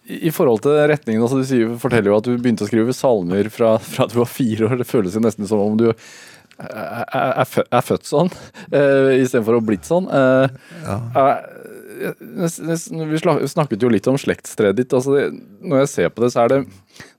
I 0.09 0.33
forhold 0.35 0.64
til 0.64 0.79
retningen, 0.88 1.23
altså 1.27 1.42
du 1.42 1.47
sier, 1.49 1.75
forteller 1.83 2.12
jo 2.14 2.18
at 2.18 2.29
du 2.29 2.33
begynte 2.38 2.64
å 2.64 2.71
skrive 2.71 2.97
salmer 2.97 3.53
fra, 3.53 3.75
fra 3.85 4.09
du 4.09 4.16
var 4.23 4.31
fire 4.31 4.71
år. 4.71 4.79
Det 4.81 4.88
føles 4.88 5.18
jo 5.18 5.25
nesten 5.25 5.49
som 5.51 5.61
om 5.62 5.77
du 5.81 5.90
er, 5.92 7.05
er, 7.12 7.45
er 7.45 7.85
født 7.85 8.09
sånn, 8.09 8.33
uh, 8.77 9.12
istedenfor 9.18 9.59
å 9.59 9.61
ha 9.61 9.66
blitt 9.68 9.88
sånn. 9.88 10.09
Uh, 10.09 10.49
Ja. 10.87 11.01
er- 11.27 11.59
vi 12.03 13.18
snakket 13.49 13.83
jo 13.85 13.90
litt 13.92 14.07
om 14.11 14.16
slektstreet 14.18 14.75
ditt. 14.75 14.92
Altså 14.97 15.12
det, 15.14 15.27
når 15.62 15.85
jeg 15.85 15.90
ser 15.92 16.09
på 16.11 16.25
det, 16.25 16.33
så 16.35 16.42
er 16.42 16.49
det, 16.51 16.57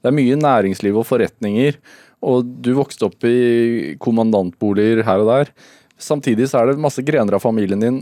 det 0.03 0.09
er 0.09 0.15
mye 0.17 0.35
næringsliv 0.39 0.97
og 0.99 1.05
forretninger. 1.07 1.77
Og 2.23 2.47
du 2.63 2.71
vokste 2.77 3.09
opp 3.09 3.27
i 3.27 3.95
kommandantboliger 4.01 5.03
her 5.07 5.23
og 5.23 5.31
der. 5.31 5.53
Samtidig 5.99 6.49
så 6.49 6.61
er 6.61 6.71
det 6.71 6.83
masse 6.83 7.03
grener 7.05 7.35
av 7.35 7.43
familien 7.43 7.83
din 7.83 8.01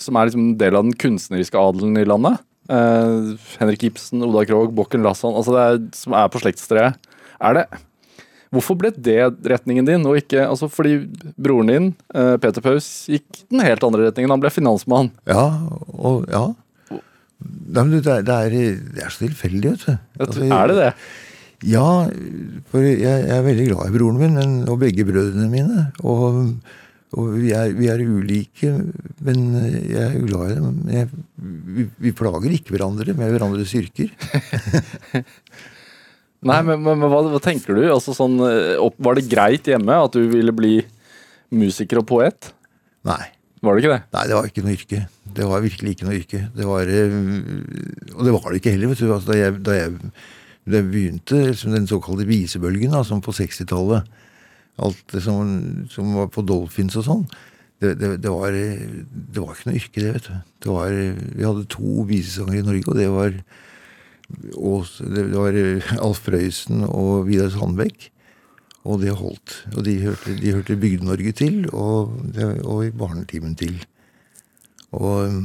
som 0.00 0.16
er 0.18 0.26
liksom 0.26 0.42
en 0.42 0.58
del 0.58 0.74
av 0.74 0.86
den 0.86 0.96
kunstneriske 0.98 1.58
adelen 1.60 1.98
i 2.00 2.06
landet. 2.08 2.40
Eh, 2.72 3.34
Henrik 3.60 3.84
Ibsen, 3.90 4.24
Oda 4.26 4.44
Krog, 4.48 4.72
Bokken 4.74 5.04
Lasson, 5.04 5.36
altså 5.36 5.54
det 5.54 5.64
er, 5.64 5.82
som 5.94 6.16
er 6.16 6.30
på 6.32 6.40
slektstreet. 6.42 7.10
Er 7.44 7.60
det 7.60 7.66
Hvorfor 8.54 8.76
ble 8.78 8.92
det 8.94 9.18
retningen 9.50 9.86
din, 9.88 10.04
og 10.06 10.14
ikke 10.20 10.44
altså 10.46 10.68
Fordi 10.70 11.08
broren 11.34 11.72
din, 11.72 11.88
eh, 12.14 12.36
Peter 12.38 12.62
Paus, 12.62 12.86
gikk 13.10 13.40
den 13.50 13.64
helt 13.66 13.82
andre 13.82 14.06
retningen. 14.06 14.30
Han 14.30 14.42
ble 14.42 14.52
finansmann. 14.54 15.10
Ja, 15.26 15.48
og 15.90 16.28
ja. 16.30 16.44
Nei, 16.94 17.82
men 17.82 17.96
det, 17.98 18.20
det, 18.28 18.34
er, 18.34 18.54
det 18.94 19.02
er 19.02 19.10
så 19.10 19.24
tilfeldig, 19.26 19.74
vet 19.74 19.86
du. 19.88 19.96
Altså, 20.22 20.44
er 20.46 20.70
det 20.70 20.76
det? 20.78 20.92
Ja, 21.64 21.88
for 22.70 22.84
jeg, 22.84 23.00
jeg 23.00 23.32
er 23.32 23.44
veldig 23.44 23.68
glad 23.70 23.88
i 23.88 23.94
broren 23.94 24.18
min 24.20 24.64
og 24.68 24.80
begge 24.82 25.06
brødrene 25.08 25.48
mine. 25.52 25.86
Og, 26.04 26.42
og 27.16 27.30
vi, 27.38 27.52
er, 27.56 27.72
vi 27.76 27.88
er 27.88 28.02
ulike, 28.04 28.72
men 29.24 29.44
jeg 29.88 30.02
er 30.02 30.26
glad 30.28 30.52
i 30.52 30.58
dem. 30.58 30.82
Jeg, 30.92 31.08
vi, 31.78 31.86
vi 32.06 32.12
plager 32.16 32.52
ikke 32.52 32.76
hverandre 32.76 33.16
med 33.16 33.32
hverandres 33.32 33.72
yrker. 33.80 34.12
Nei, 36.44 36.58
men, 36.60 36.82
men, 36.84 37.00
men 37.00 37.08
hva, 37.08 37.22
hva 37.32 37.40
tenker 37.40 37.78
du? 37.78 37.86
Altså 37.88 38.12
sånn, 38.12 38.36
eh, 38.44 38.76
Var 38.76 39.16
det 39.16 39.30
greit 39.30 39.70
hjemme 39.70 39.96
at 40.04 40.12
du 40.12 40.26
ville 40.28 40.52
bli 40.52 40.74
musiker 41.54 42.02
og 42.02 42.08
poet? 42.10 42.52
Nei. 43.08 43.22
Var 43.64 43.72
det 43.72 43.80
ikke 43.80 43.94
det? 43.94 44.02
Nei, 44.12 44.24
det 44.28 44.36
var 44.36 44.48
ikke 44.50 44.64
noe 44.64 44.74
yrke. 44.74 44.98
Det 45.34 45.46
var 45.48 45.62
virkelig 45.64 45.94
ikke 45.94 46.08
noe 46.08 46.18
yrke. 46.18 46.40
Det 46.52 46.66
var, 46.68 46.90
eh, 46.92 47.14
og 48.12 48.26
det 48.26 48.34
var 48.34 48.50
det 48.50 48.60
ikke 48.60 48.74
heller. 48.74 48.92
vet 48.92 49.00
du. 49.00 49.06
Altså, 49.08 49.30
da, 49.30 49.38
jeg, 49.38 49.54
da, 49.64 49.76
jeg, 49.78 49.94
jeg 50.72 50.86
begynte 50.88 51.40
liksom 51.50 51.74
den 51.74 51.88
såkalte 51.88 52.26
visebølgen, 52.28 52.94
da, 52.94 53.02
som 53.04 53.20
på 53.24 53.34
60-tallet 53.36 54.08
Alt 54.82 55.04
det 55.12 55.20
som, 55.22 55.50
som 55.86 56.16
var 56.18 56.32
på 56.34 56.42
Dolphins 56.42 56.96
og 56.98 57.04
sånn. 57.06 57.20
Det, 57.78 57.92
det, 58.00 58.08
det, 58.24 58.30
var, 58.32 58.54
det 58.54 59.42
var 59.42 59.52
ikke 59.54 59.68
noe 59.68 59.78
yrke, 59.78 60.00
det. 60.00 60.14
vet 60.16 60.26
du. 60.26 60.32
Det 60.64 60.72
var, 60.72 60.96
vi 61.38 61.46
hadde 61.46 61.68
to 61.70 62.06
visesangere 62.08 62.62
i 62.62 62.66
Norge, 62.66 62.88
og 62.90 62.98
det 62.98 63.06
var, 63.12 63.36
og, 64.56 64.90
det 65.14 65.24
var 65.30 65.58
Alf 66.08 66.24
Prøysen 66.26 66.82
og 66.88 67.28
Vidar 67.28 67.52
Sandbekk. 67.54 68.08
Og 68.84 68.98
det 69.00 69.14
holdt. 69.16 69.54
Og 69.72 69.86
de 69.86 69.94
hørte, 70.02 70.34
de 70.42 70.50
hørte 70.52 70.76
Bygde-Norge 70.76 71.32
til, 71.38 71.62
og, 71.70 72.18
det, 72.34 72.48
og 72.68 72.90
Barnetimen 72.98 73.54
til. 73.56 73.78
Og, 74.92 75.38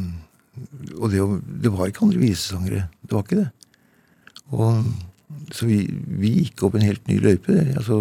og 0.98 1.14
det, 1.14 1.22
det 1.64 1.72
var 1.72 1.88
ikke 1.88 2.08
andre 2.08 2.26
visesangere. 2.26 2.90
Det 3.06 3.16
var 3.16 3.24
ikke 3.24 3.44
det. 3.44 3.48
Og, 4.58 4.84
så 5.54 5.68
vi, 5.70 5.84
vi 6.20 6.32
gikk 6.44 6.64
opp 6.66 6.76
en 6.80 6.86
helt 6.86 7.06
ny 7.10 7.20
løype. 7.22 7.56
altså 7.78 8.00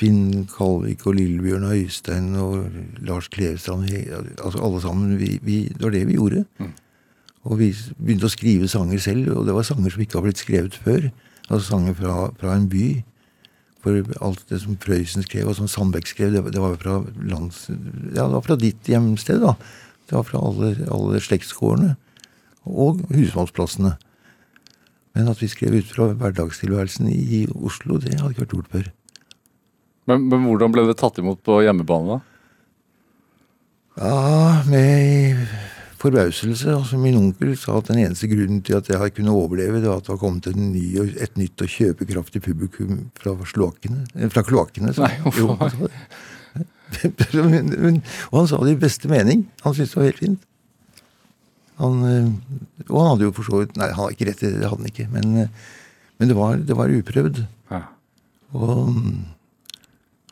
Finn 0.00 0.46
Kalvik 0.50 1.04
og 1.06 1.14
Lillebjørn 1.18 1.66
og 1.68 1.74
Øystein 1.76 2.30
og 2.40 2.64
Lars 3.06 3.28
Klevestrand 3.30 3.84
altså 4.42 4.62
Alle 4.64 4.80
sammen. 4.82 5.18
Vi, 5.20 5.36
vi, 5.44 5.58
det 5.68 5.82
var 5.84 5.92
det 5.94 6.06
vi 6.08 6.16
gjorde. 6.16 6.44
Og 7.44 7.58
vi 7.58 7.68
begynte 7.98 8.26
å 8.26 8.32
skrive 8.32 8.68
sanger 8.70 8.98
selv, 9.02 9.28
og 9.36 9.46
det 9.46 9.54
var 9.54 9.66
sanger 9.66 9.90
som 9.92 10.02
ikke 10.04 10.18
har 10.18 10.24
blitt 10.26 10.40
skrevet 10.42 10.74
før. 10.78 11.08
Altså 11.48 11.64
sanger 11.72 11.94
fra, 11.98 12.16
fra 12.40 12.56
en 12.56 12.68
by. 12.72 12.86
For 13.82 13.98
alt 14.22 14.44
det 14.48 14.60
som 14.62 14.76
Prøysen 14.78 15.24
skrev, 15.26 15.48
og 15.50 15.56
som 15.58 15.66
Sandbekk 15.70 16.06
skrev, 16.06 16.32
det, 16.36 16.42
var- 16.44 16.52
det 16.54 16.62
var 16.62 16.76
fra 16.78 17.00
lands... 17.26 17.64
Ja, 18.14 18.24
det 18.28 18.36
var 18.36 18.44
fra 18.46 18.56
ditt 18.62 18.86
hjemsted, 18.88 19.42
da. 19.42 19.56
Det 20.06 20.14
var 20.14 20.26
fra 20.28 20.38
alle, 20.42 20.72
alle 20.94 21.18
slektsgårdene. 21.22 21.96
Og 22.70 23.02
husmannsplassene. 23.10 23.96
Men 25.12 25.28
at 25.28 25.42
vi 25.42 25.50
skrev 25.52 25.76
ut 25.76 25.90
fra 25.92 26.08
hverdagstilværelsen 26.16 27.10
i 27.12 27.44
Oslo, 27.52 27.98
det 28.00 28.16
hadde 28.16 28.32
ikke 28.32 28.46
vært 28.46 28.56
gjort 28.56 28.72
før. 28.72 28.90
Men, 30.10 30.24
men 30.30 30.46
hvordan 30.48 30.72
ble 30.74 30.86
det 30.88 30.98
tatt 31.00 31.20
imot 31.22 31.42
på 31.46 31.60
hjemmebane, 31.62 32.16
da? 32.16 32.20
Ja, 34.00 34.62
med 34.66 35.44
forbauselse. 36.02 36.72
Altså, 36.74 36.98
min 36.98 37.18
onkel 37.18 37.52
sa 37.60 37.76
at 37.78 37.90
den 37.92 38.00
eneste 38.02 38.28
grunnen 38.30 38.62
til 38.64 38.78
at 38.78 38.88
jeg 38.90 39.14
kunne 39.16 39.34
overleve, 39.36 39.82
det 39.82 39.90
var 39.90 40.00
at 40.00 40.08
det 40.08 40.14
var 40.14 40.22
kommet 40.22 40.48
en 40.50 40.72
ny, 40.72 40.86
et 41.22 41.36
nytt 41.38 41.62
og 41.62 41.74
kjøpekraftig 41.76 42.42
publikum 42.42 43.10
fra 43.18 43.36
eh, 43.36 44.30
Fra 44.32 44.42
kloakkene 44.42 44.92
og 48.30 48.36
han 48.36 48.48
sa 48.50 48.58
det 48.64 48.74
i 48.74 48.80
beste 48.80 49.08
mening. 49.08 49.46
Han 49.64 49.74
syntes 49.74 49.94
det 49.94 50.00
var 50.00 50.10
helt 50.10 50.24
fint. 50.24 50.42
Han, 51.82 52.02
eh, 52.06 52.26
og 52.88 52.96
han 53.00 53.10
hadde 53.12 53.26
jo 53.26 53.34
for 53.36 53.48
så 53.48 53.62
vidt 53.62 53.78
Nei, 53.80 53.90
han 53.90 54.04
hadde 54.04 54.16
ikke 54.16 54.28
rett 54.30 54.42
i 54.42 54.50
det, 54.50 54.58
det 54.62 54.70
hadde 54.70 54.82
han 54.84 54.90
ikke. 54.92 55.08
Men, 55.12 55.36
eh, 55.42 55.70
men 56.20 56.30
det, 56.30 56.38
var, 56.38 56.58
det 56.70 56.78
var 56.78 56.92
uprøvd. 56.94 57.40
Ja. 57.72 57.84
Og, 58.52 58.98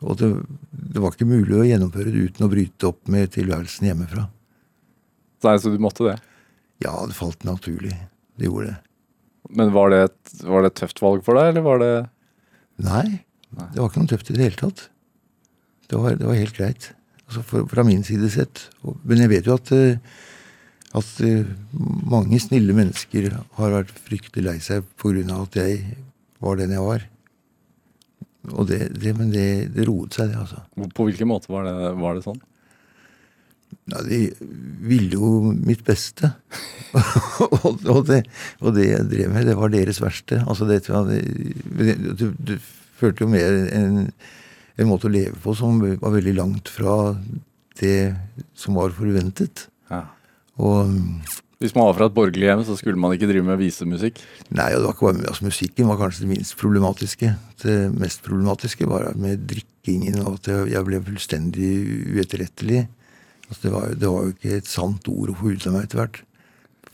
og 0.01 0.19
det, 0.21 0.29
det 0.71 1.01
var 1.03 1.15
ikke 1.15 1.29
mulig 1.29 1.57
å 1.57 1.65
gjennomføre 1.67 2.13
det 2.13 2.29
uten 2.29 2.47
å 2.47 2.51
bryte 2.51 2.91
opp 2.91 3.01
med 3.11 3.33
tilværelsen 3.35 3.89
hjemmefra. 3.89 4.27
Nei, 5.41 5.57
så 5.57 5.73
du 5.73 5.81
måtte 5.81 6.05
det. 6.05 6.15
Ja, 6.85 6.93
det 7.09 7.17
falt 7.17 7.43
naturlig. 7.47 7.93
Det 8.37 8.47
gjorde 8.47 8.71
det. 8.71 8.79
Men 9.57 9.73
var 9.75 9.91
det, 9.91 10.01
et, 10.07 10.33
var 10.47 10.63
det 10.63 10.71
et 10.71 10.79
tøft 10.79 11.01
valg 11.03 11.25
for 11.25 11.37
deg, 11.37 11.51
eller 11.51 11.65
var 11.65 11.81
det 11.81 11.93
Nei, 12.81 13.21
det 13.51 13.77
var 13.77 13.91
ikke 13.91 14.01
noe 14.01 14.09
tøft 14.09 14.31
i 14.31 14.35
det 14.37 14.45
hele 14.47 14.57
tatt. 14.57 14.87
Det 15.91 15.99
var, 15.99 16.15
det 16.17 16.25
var 16.25 16.39
helt 16.39 16.55
greit. 16.57 16.87
Altså 17.27 17.43
for, 17.45 17.67
fra 17.69 17.83
min 17.85 18.01
side 18.07 18.29
sett. 18.33 18.63
Men 19.03 19.21
jeg 19.21 19.31
vet 19.33 19.49
jo 19.49 19.57
at, 19.59 19.69
eh, 19.75 19.99
at 20.97 21.23
eh, 21.23 21.47
mange 22.11 22.39
snille 22.43 22.75
mennesker 22.75 23.29
har 23.57 23.75
vært 23.77 23.95
fryktelig 24.07 24.45
lei 24.47 24.57
seg 24.63 24.85
pga. 24.99 25.23
at 25.37 25.57
jeg 25.61 25.97
var 26.43 26.59
den 26.59 26.75
jeg 26.75 26.83
var. 26.83 27.07
Og 28.57 28.67
det, 28.67 28.79
det, 28.97 29.13
men 29.17 29.29
det, 29.31 29.71
det 29.75 29.85
roet 29.87 30.17
seg, 30.17 30.31
det, 30.31 30.39
altså. 30.41 30.63
På 30.97 31.05
hvilken 31.07 31.29
måte 31.29 31.51
var 31.53 31.67
det, 31.67 31.75
var 32.01 32.17
det 32.17 32.25
sånn? 32.25 32.41
Ja, 33.91 34.01
de 34.03 34.19
ville 34.83 35.15
jo 35.15 35.51
mitt 35.53 35.83
beste. 35.87 36.33
og, 37.61 37.85
og, 37.85 38.01
det, 38.09 38.23
og 38.59 38.75
det 38.75 38.89
jeg 38.89 39.09
drev 39.11 39.33
med, 39.35 39.47
det 39.47 39.57
var 39.59 39.71
deres 39.71 40.01
verste. 40.03 40.41
Altså 40.43 40.67
det, 40.67 40.81
det, 40.89 41.95
du, 42.19 42.31
du 42.35 42.55
følte 42.99 43.25
jo 43.25 43.31
mer 43.31 43.61
en, 43.77 44.09
en 44.75 44.89
måte 44.89 45.07
å 45.07 45.13
leve 45.13 45.37
på 45.43 45.55
som 45.57 45.79
var 45.81 46.17
veldig 46.17 46.35
langt 46.39 46.71
fra 46.73 47.13
det 47.79 48.13
som 48.57 48.75
var 48.81 48.91
forventet. 48.97 49.67
Ja. 49.91 50.03
Og 50.61 50.91
Hvis 51.61 51.75
man 51.77 51.85
var 51.85 51.93
fra 51.97 52.07
et 52.09 52.13
borgerlig 52.15 52.47
hjem, 52.47 52.61
så 52.65 52.73
skulle 52.77 52.97
man 52.97 53.13
ikke 53.13 53.27
drive 53.29 53.45
med 53.45 53.59
visemusikk? 53.61 54.17
Nei, 54.49 54.71
og 54.73 54.79
det 54.81 54.87
var 54.87 54.95
ikke 54.95 55.07
bare, 55.11 55.27
altså 55.29 55.45
Musikken 55.45 55.89
var 55.91 55.99
kanskje 55.99 56.23
det 56.23 56.29
minst 56.31 56.55
problematiske. 56.57 57.35
Det 57.61 57.75
mest 58.01 58.23
problematiske 58.25 58.87
var 58.89 59.11
med 59.21 59.43
drikkingen 59.51 60.23
og 60.25 60.39
at 60.39 60.49
jeg- 60.71 60.85
ble 60.87 61.01
fullstendig 61.05 61.69
uetterrettelig. 62.17 62.87
Altså 63.51 63.61
det, 63.67 63.71
var, 63.75 63.87
det 63.93 64.09
var 64.09 64.25
jo 64.25 64.33
ikke 64.33 64.57
et 64.57 64.67
sant 64.71 65.07
ord 65.11 65.29
å 65.29 65.37
få 65.37 65.51
ut 65.53 65.67
av 65.69 65.73
meg 65.77 65.85
etter 65.85 66.01
hvert. 66.01 66.21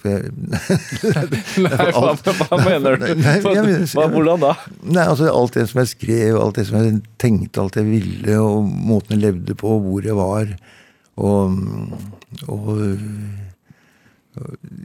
Jeg, 0.03 0.29
Nei, 1.63 1.87
hva, 1.95 2.11
hva 2.19 2.57
mener 2.67 2.99
du? 2.99 3.07
Nei, 3.07 3.15
nei, 3.23 3.55
mener- 3.55 3.87
Hva, 3.95 4.05
hvordan 4.11 4.43
da? 4.43 4.51
Nei, 4.83 5.07
altså 5.07 5.31
Alt 5.31 5.55
det 5.57 5.67
som 5.71 5.79
jeg 5.81 5.93
skrev, 5.95 6.37
alt 6.43 6.59
det 6.59 6.67
som 6.67 6.77
jeg 6.83 6.99
tenkte, 7.23 7.63
alt 7.63 7.79
jeg 7.79 7.87
ville, 7.87 8.35
og 8.43 8.67
måten 8.67 9.15
jeg 9.15 9.23
levde 9.29 9.55
på, 9.57 9.77
hvor 9.87 10.03
jeg 10.05 10.15
var, 10.19 10.51
og, 11.17 11.55
og 12.51 12.73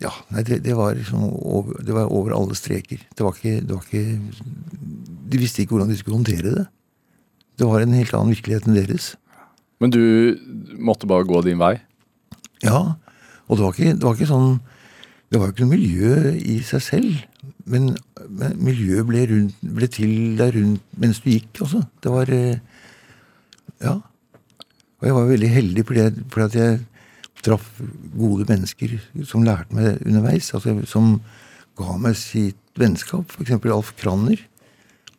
Ja, 0.02 0.12
nei, 0.32 0.42
det, 0.46 0.60
det 0.64 0.76
var 0.78 0.94
liksom 0.96 1.24
over, 1.30 1.80
det 1.84 1.94
var 1.96 2.10
over 2.12 2.34
alle 2.36 2.56
streker. 2.58 3.00
Det 3.12 3.24
var, 3.24 3.36
ikke, 3.36 3.62
det 3.66 3.76
var 3.76 3.86
ikke 3.86 4.44
De 5.32 5.40
visste 5.40 5.62
ikke 5.62 5.76
hvordan 5.76 5.92
de 5.92 5.98
skulle 5.98 6.18
håndtere 6.18 6.54
det. 6.58 6.66
Det 7.58 7.68
var 7.68 7.84
en 7.84 7.96
helt 7.96 8.14
annen 8.16 8.34
virkelighet 8.34 8.68
enn 8.68 8.78
deres. 8.78 9.12
Men 9.82 9.92
du 9.92 10.02
måtte 10.78 11.08
bare 11.10 11.26
gå 11.28 11.42
din 11.46 11.60
vei? 11.60 11.76
Ja, 12.62 12.94
og 13.48 13.58
det 13.58 13.64
var 13.64 13.74
ikke, 13.74 13.96
det 13.98 14.06
var 14.06 14.14
ikke 14.14 14.30
sånn 14.30 14.52
Det 15.32 15.40
var 15.40 15.48
jo 15.48 15.54
ikke 15.54 15.64
noe 15.64 15.72
miljø 15.74 16.14
i 16.38 16.58
seg 16.66 16.82
selv. 16.84 17.20
Men, 17.64 17.92
men 18.28 18.56
miljøet 18.60 19.08
ble, 19.08 19.24
rundt, 19.30 19.60
ble 19.64 19.88
til 19.90 20.12
der 20.38 20.52
rundt 20.54 20.82
mens 21.00 21.22
du 21.24 21.30
gikk, 21.32 21.62
altså. 21.64 21.82
Det 22.04 22.12
var 22.12 22.32
eh, 22.36 22.58
Ja. 23.82 23.98
Og 25.02 25.08
jeg 25.08 25.14
var 25.16 25.30
veldig 25.32 25.48
heldig 25.50 25.82
fordi, 25.88 26.02
jeg, 26.04 26.24
fordi 26.30 26.44
at 26.44 26.56
jeg 26.60 26.74
traff 27.42 27.68
gode 28.16 28.46
mennesker 28.48 28.96
som 29.28 29.44
lærte 29.46 29.74
meg 29.76 30.00
underveis. 30.06 30.52
Altså, 30.56 30.76
som 30.88 31.16
ga 31.78 31.96
meg 32.00 32.16
sitt 32.18 32.58
vennskap. 32.78 33.32
F.eks. 33.32 33.56
Alf 33.72 33.94
Kranner. 34.00 34.40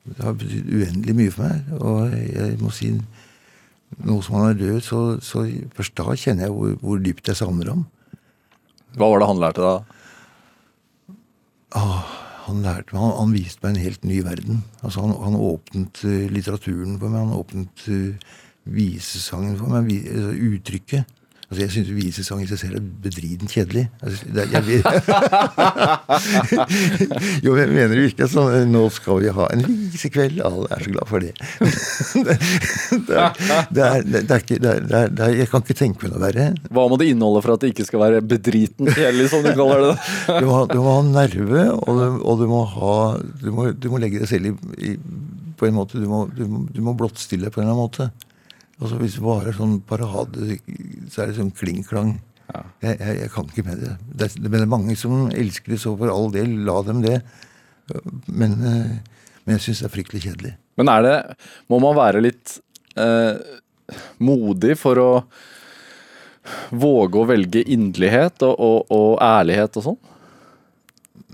Det 0.04 0.20
har 0.24 0.36
betydd 0.36 0.72
uendelig 0.72 1.16
mye 1.18 1.34
for 1.34 1.48
meg. 1.48 1.76
Og 1.80 2.16
jeg 2.18 2.58
må 2.62 2.72
si 2.76 2.92
nå 4.04 4.20
som 4.26 4.40
han 4.40 4.52
er 4.52 4.60
død, 4.60 4.80
så, 4.82 5.00
så 5.22 5.46
først 5.78 5.96
da 6.00 6.16
kjenner 6.18 6.48
jeg 6.48 6.56
hvor, 6.56 6.78
hvor 6.82 7.02
dypt 7.02 7.30
jeg 7.30 7.40
savner 7.40 7.70
ham. 7.70 7.86
Hva 8.98 9.10
var 9.10 9.22
det 9.22 9.30
han 9.30 9.42
lærte 9.42 9.66
deg? 9.66 10.00
Ah, 11.78 12.10
han 12.48 12.62
lærte 12.66 12.94
meg, 12.94 13.02
han, 13.02 13.16
han 13.20 13.36
viste 13.36 13.64
meg 13.64 13.74
en 13.74 13.84
helt 13.86 14.08
ny 14.08 14.20
verden. 14.26 14.64
Altså 14.82 15.06
Han, 15.06 15.16
han 15.24 15.38
åpnet 15.40 16.04
uh, 16.06 16.26
litteraturen 16.34 16.98
for 17.02 17.14
meg. 17.14 17.26
Han 17.26 17.38
åpnet 17.38 17.86
uh, 17.90 18.34
visesangen 18.76 19.58
for 19.62 19.74
meg. 19.74 19.90
Uh, 20.10 20.34
uttrykket. 20.52 21.22
Altså, 21.54 21.68
Jeg 21.68 21.74
syns 21.76 21.92
visesang 21.94 22.40
i 22.42 22.48
seg 22.50 22.58
selv 22.58 22.80
er 22.80 22.86
bedrident 23.04 23.52
kjedelig. 23.54 23.84
Altså, 24.02 24.26
det, 24.34 24.50
jeg, 24.50 24.82
jo, 27.46 27.54
jeg 27.60 27.70
mener 27.70 27.94
virkelig 27.94 28.26
sånn 28.34 28.74
Nå 28.74 28.90
skal 28.96 29.22
vi 29.22 29.30
ha 29.38 29.46
en 29.54 29.62
visekveld. 29.94 30.42
Alle 30.48 30.66
er 30.74 30.82
så 30.82 30.90
glad 30.96 31.06
for 31.12 31.20
det. 31.22 31.34
Jeg 35.30 35.46
kan 35.52 35.62
ikke 35.62 35.78
tenke 35.78 36.02
meg 36.02 36.10
noe 36.16 36.26
verre. 36.26 36.46
Hva 36.74 36.84
må 36.90 36.98
det 36.98 37.14
inneholde 37.14 37.46
for 37.46 37.54
at 37.54 37.62
det 37.62 37.70
ikke 37.76 37.86
skal 37.92 38.02
være 38.08 38.26
bedriten 38.34 38.90
kjedelig, 38.90 39.30
som 39.36 39.46
du 39.46 39.54
kaller 39.54 39.80
det? 39.92 39.96
Du 40.34 40.46
må, 40.50 40.66
du 40.74 40.80
må 40.82 40.90
ha 40.98 41.06
nerve, 41.12 41.62
og 41.78 41.92
du, 42.02 42.06
og 42.18 42.34
du 42.42 42.46
må 42.50 42.66
ha 42.74 42.98
du 43.46 43.54
må, 43.54 43.70
du 43.78 43.94
må 43.94 44.02
legge 44.02 44.26
deg 44.26 44.30
selv 44.34 44.50
i, 44.50 44.58
i 44.90 44.98
På 45.60 45.70
en 45.70 45.78
måte, 45.78 46.02
du 46.02 46.08
må, 46.10 46.26
du, 46.34 46.50
må, 46.50 46.66
du 46.74 46.82
må 46.82 46.98
blottstille 46.98 47.46
deg 47.46 47.54
på 47.54 47.62
en 47.62 47.70
eller 47.70 47.78
annen 47.78 47.86
måte. 47.86 48.10
Altså 48.84 48.98
Hvis 49.00 49.16
det 49.16 49.24
bare 49.24 49.48
er 49.54 49.56
sånn 49.56 49.78
parade, 49.88 50.58
så 51.10 51.24
er 51.24 51.30
det 51.32 51.38
sånn 51.40 51.54
kling-klang. 51.56 52.18
Jeg, 52.84 52.98
jeg, 53.00 53.14
jeg 53.24 53.30
kan 53.34 53.48
ikke 53.50 53.64
med 53.66 53.80
det. 53.82 53.94
det. 54.12 54.28
er- 54.36 54.42
Men 54.44 54.58
det 54.60 54.66
er 54.68 54.72
mange 54.74 54.96
som 55.00 55.30
elsker 55.32 55.74
det, 55.74 55.80
så 55.82 55.94
for 55.98 56.12
all 56.12 56.28
del, 56.36 56.52
la 56.68 56.82
dem 56.84 57.00
det. 57.06 57.22
Men, 58.28 58.58
eh, 58.60 58.92
men 59.46 59.56
jeg 59.58 59.64
syns 59.70 59.80
det 59.84 59.88
er 59.90 59.94
fryktelig 59.96 60.22
kjedelig. 60.28 60.54
Men 60.78 60.90
er 60.92 61.02
det 61.08 61.16
Må 61.72 61.80
man 61.84 61.96
være 61.96 62.22
litt 62.26 62.58
eh, 63.00 63.40
modig 64.20 64.76
for 64.80 65.00
å 65.02 65.10
våge 66.76 67.20
å 67.22 67.28
velge 67.30 67.64
inderlighet 67.72 68.44
og, 68.44 68.56
og, 68.60 68.92
og 68.92 69.22
ærlighet 69.24 69.78
og 69.80 69.86
sånn? 69.88 70.00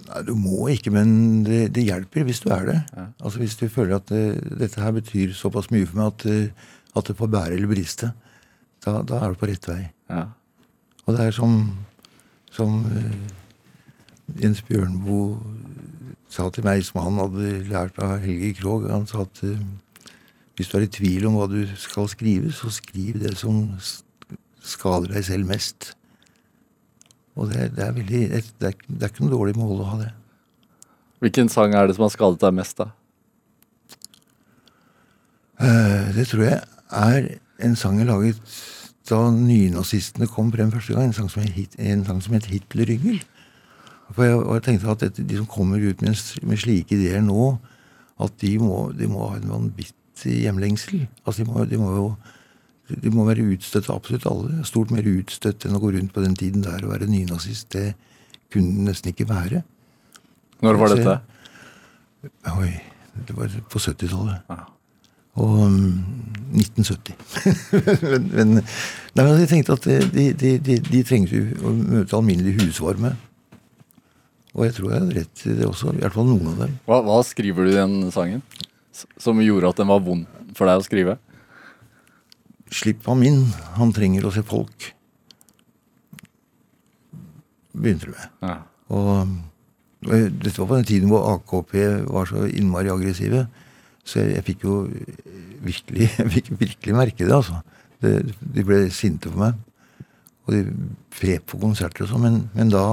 Nei, 0.10 0.22
Du 0.28 0.34
må 0.38 0.68
ikke, 0.74 0.92
men 0.94 1.44
det, 1.48 1.62
det 1.76 1.88
hjelper 1.90 2.26
hvis 2.28 2.42
du 2.46 2.50
er 2.54 2.68
det. 2.70 2.80
Altså 3.22 3.42
Hvis 3.42 3.58
du 3.60 3.66
føler 3.70 3.98
at 4.00 4.10
det, 4.14 4.24
dette 4.62 4.82
her 4.84 4.94
betyr 4.96 5.34
såpass 5.38 5.72
mye 5.74 5.88
for 5.90 6.02
meg 6.02 6.12
at, 6.14 6.26
eh, 6.30 6.68
at 7.00 7.10
det 7.10 7.18
får 7.20 7.32
bære 7.34 7.56
eller 7.58 7.72
briste, 7.72 8.12
da, 8.86 9.00
da 9.04 9.20
er 9.24 9.34
du 9.34 9.40
på 9.40 9.50
rett 9.50 9.68
vei. 9.68 9.82
Ja. 10.12 10.28
Og 11.06 11.16
det 11.16 11.26
er 11.26 11.36
som, 11.36 11.56
som 12.54 12.84
eh, 12.94 14.40
Jens 14.40 14.62
Bjørnboe 14.68 15.40
sa 16.30 16.48
til 16.54 16.66
meg, 16.68 16.84
som 16.86 17.02
han 17.02 17.18
hadde 17.24 17.54
lært 17.70 17.98
av 18.04 18.20
Helge 18.24 18.54
Krogh. 18.60 18.86
Han 18.92 19.08
sa 19.10 19.24
at 19.26 19.42
eh, 19.48 19.64
hvis 20.60 20.70
du 20.70 20.78
er 20.78 20.86
i 20.86 20.92
tvil 20.92 21.26
om 21.30 21.40
hva 21.40 21.48
du 21.50 21.64
skal 21.80 22.10
skrive, 22.12 22.52
så 22.54 22.72
skriv 22.74 23.20
det 23.24 23.34
som 23.40 23.64
skader 24.60 25.16
deg 25.16 25.26
selv 25.26 25.50
mest. 25.50 25.94
Og 27.40 27.50
det, 27.52 27.72
det 27.78 27.86
er 27.86 27.96
veldig 27.96 28.24
det 28.30 28.72
er, 28.72 28.80
det 28.86 29.06
er 29.06 29.12
ikke 29.14 29.26
noe 29.26 29.38
dårlig 29.38 29.56
mål 29.58 29.84
å 29.84 29.92
ha 29.94 30.00
det. 30.04 30.10
Hvilken 31.24 31.50
sang 31.52 31.74
er 31.76 31.88
det 31.88 31.96
som 31.98 32.06
har 32.06 32.14
skadet 32.14 32.42
deg 32.44 32.56
mest, 32.56 32.80
da? 32.80 32.92
Uh, 35.60 36.12
Det 36.16 36.28
tror 36.30 36.46
jeg 36.46 36.60
er 36.92 37.36
en 37.64 37.76
sang 37.80 38.00
jeg 38.00 38.10
laget 38.10 38.40
da 39.10 39.20
nynazistene 39.34 40.28
kom 40.30 40.52
frem 40.54 40.72
første 40.74 40.94
gang. 40.94 41.10
En 41.10 41.16
sang 41.18 41.30
som 41.34 41.44
het, 41.44 41.76
en 41.82 42.04
sang 42.06 42.22
som 42.24 42.36
het 42.38 42.50
Hitleryngel. 42.50 43.22
For 44.14 44.26
jeg, 44.26 44.36
og 44.38 44.58
jeg 44.58 44.66
tenkte 44.66 44.92
at 44.92 45.06
dette, 45.06 45.26
de 45.26 45.38
som 45.38 45.48
kommer 45.50 45.82
ut 45.82 46.02
med, 46.06 46.18
med 46.46 46.62
slike 46.62 46.98
ideer 46.98 47.24
nå, 47.26 47.56
at 48.22 48.36
de 48.42 48.56
må, 48.62 48.90
de 48.98 49.10
må 49.10 49.30
ha 49.32 49.40
en 49.40 49.54
vanvittig 49.54 50.36
hjemlengsel. 50.44 51.08
Altså 51.24 51.44
de 51.44 51.50
må, 51.50 51.66
de 51.70 51.82
må 51.82 51.94
jo 51.96 52.12
de 52.90 53.12
må 53.14 53.22
være 53.28 53.46
utstøtt, 53.54 53.90
absolutt 53.94 54.26
alle. 54.26 54.64
Stort 54.66 54.90
mer 54.94 55.06
utstøtt 55.06 55.68
enn 55.68 55.78
å 55.78 55.82
gå 55.82 55.92
rundt 55.94 56.14
på 56.16 56.24
den 56.24 56.34
tiden 56.38 56.64
der 56.66 56.82
og 56.82 56.96
være 56.96 57.10
nynazist. 57.10 57.70
Det 57.76 57.94
kunne 58.50 58.80
det 58.80 58.88
nesten 58.88 59.12
ikke 59.14 59.30
være. 59.30 59.62
Når 60.66 60.80
var 60.82 60.96
dette? 60.96 61.20
Oi, 62.58 62.72
det 63.28 63.36
var 63.38 63.54
på 63.70 63.82
70-tallet. 63.82 64.50
Ja. 64.50 64.66
Og 65.40 65.56
um, 65.66 65.80
1970. 66.54 67.16
men, 68.10 68.28
men, 68.34 68.54
nei, 68.60 69.24
men 69.24 69.34
jeg 69.44 69.50
tenkte 69.52 69.78
at 69.78 69.88
de, 69.88 70.30
de, 70.34 70.54
de, 70.60 70.78
de 70.84 71.02
trengte 71.08 71.42
å 71.62 71.74
møte 71.74 72.18
alminnelig 72.18 72.58
husvarme. 72.60 73.14
Og 74.56 74.66
jeg 74.66 74.76
tror 74.76 74.92
jeg 74.92 75.04
hadde 75.04 75.18
rett 75.20 75.44
i 75.46 75.56
det 75.60 75.68
også. 75.68 75.94
I 75.94 76.04
hvert 76.04 76.16
fall 76.16 76.30
noen 76.30 76.52
av 76.52 76.64
dem. 76.64 76.78
Hva, 76.90 77.02
hva 77.06 77.20
skriver 77.26 77.68
du 77.68 77.74
i 77.74 77.78
den 77.78 78.14
sangen 78.16 78.42
som 79.22 79.40
gjorde 79.44 79.70
at 79.72 79.80
den 79.80 79.92
var 79.92 80.02
vond 80.04 80.26
for 80.58 80.68
deg 80.68 80.82
å 80.82 80.86
skrive? 80.86 81.20
Slipp 82.74 83.06
ham 83.10 83.22
inn, 83.26 83.46
han 83.78 83.94
trenger 83.96 84.28
å 84.28 84.34
se 84.34 84.44
folk. 84.46 84.92
Begynte 87.78 88.10
det 88.10 88.18
med. 88.18 88.34
Ja. 88.44 88.58
Og, 88.90 89.38
og 90.10 90.28
dette 90.42 90.58
var 90.58 90.70
på 90.70 90.78
den 90.80 90.90
tiden 90.90 91.14
hvor 91.14 91.30
AKP 91.36 91.76
var 92.10 92.30
så 92.30 92.46
innmari 92.50 92.92
aggressive. 92.94 93.46
Så 94.10 94.24
jeg, 94.24 94.38
jeg 94.38 94.46
fikk 94.48 94.66
jo 94.66 94.76
virkelig, 95.66 96.10
jeg 96.20 96.34
fikk 96.36 96.54
virkelig 96.58 96.98
merke 96.98 97.26
det, 97.26 97.36
altså. 97.36 97.62
Det, 98.00 98.14
de 98.40 98.64
ble 98.66 98.86
sinte 98.96 99.32
på 99.32 99.42
meg. 99.42 99.58
Og 100.48 100.56
de 100.56 100.64
pep 101.14 101.52
på 101.52 101.60
konserter 101.62 102.06
og 102.06 102.14
sånn. 102.14 102.26
Men, 102.26 102.40
men 102.56 102.72
da, 102.74 102.86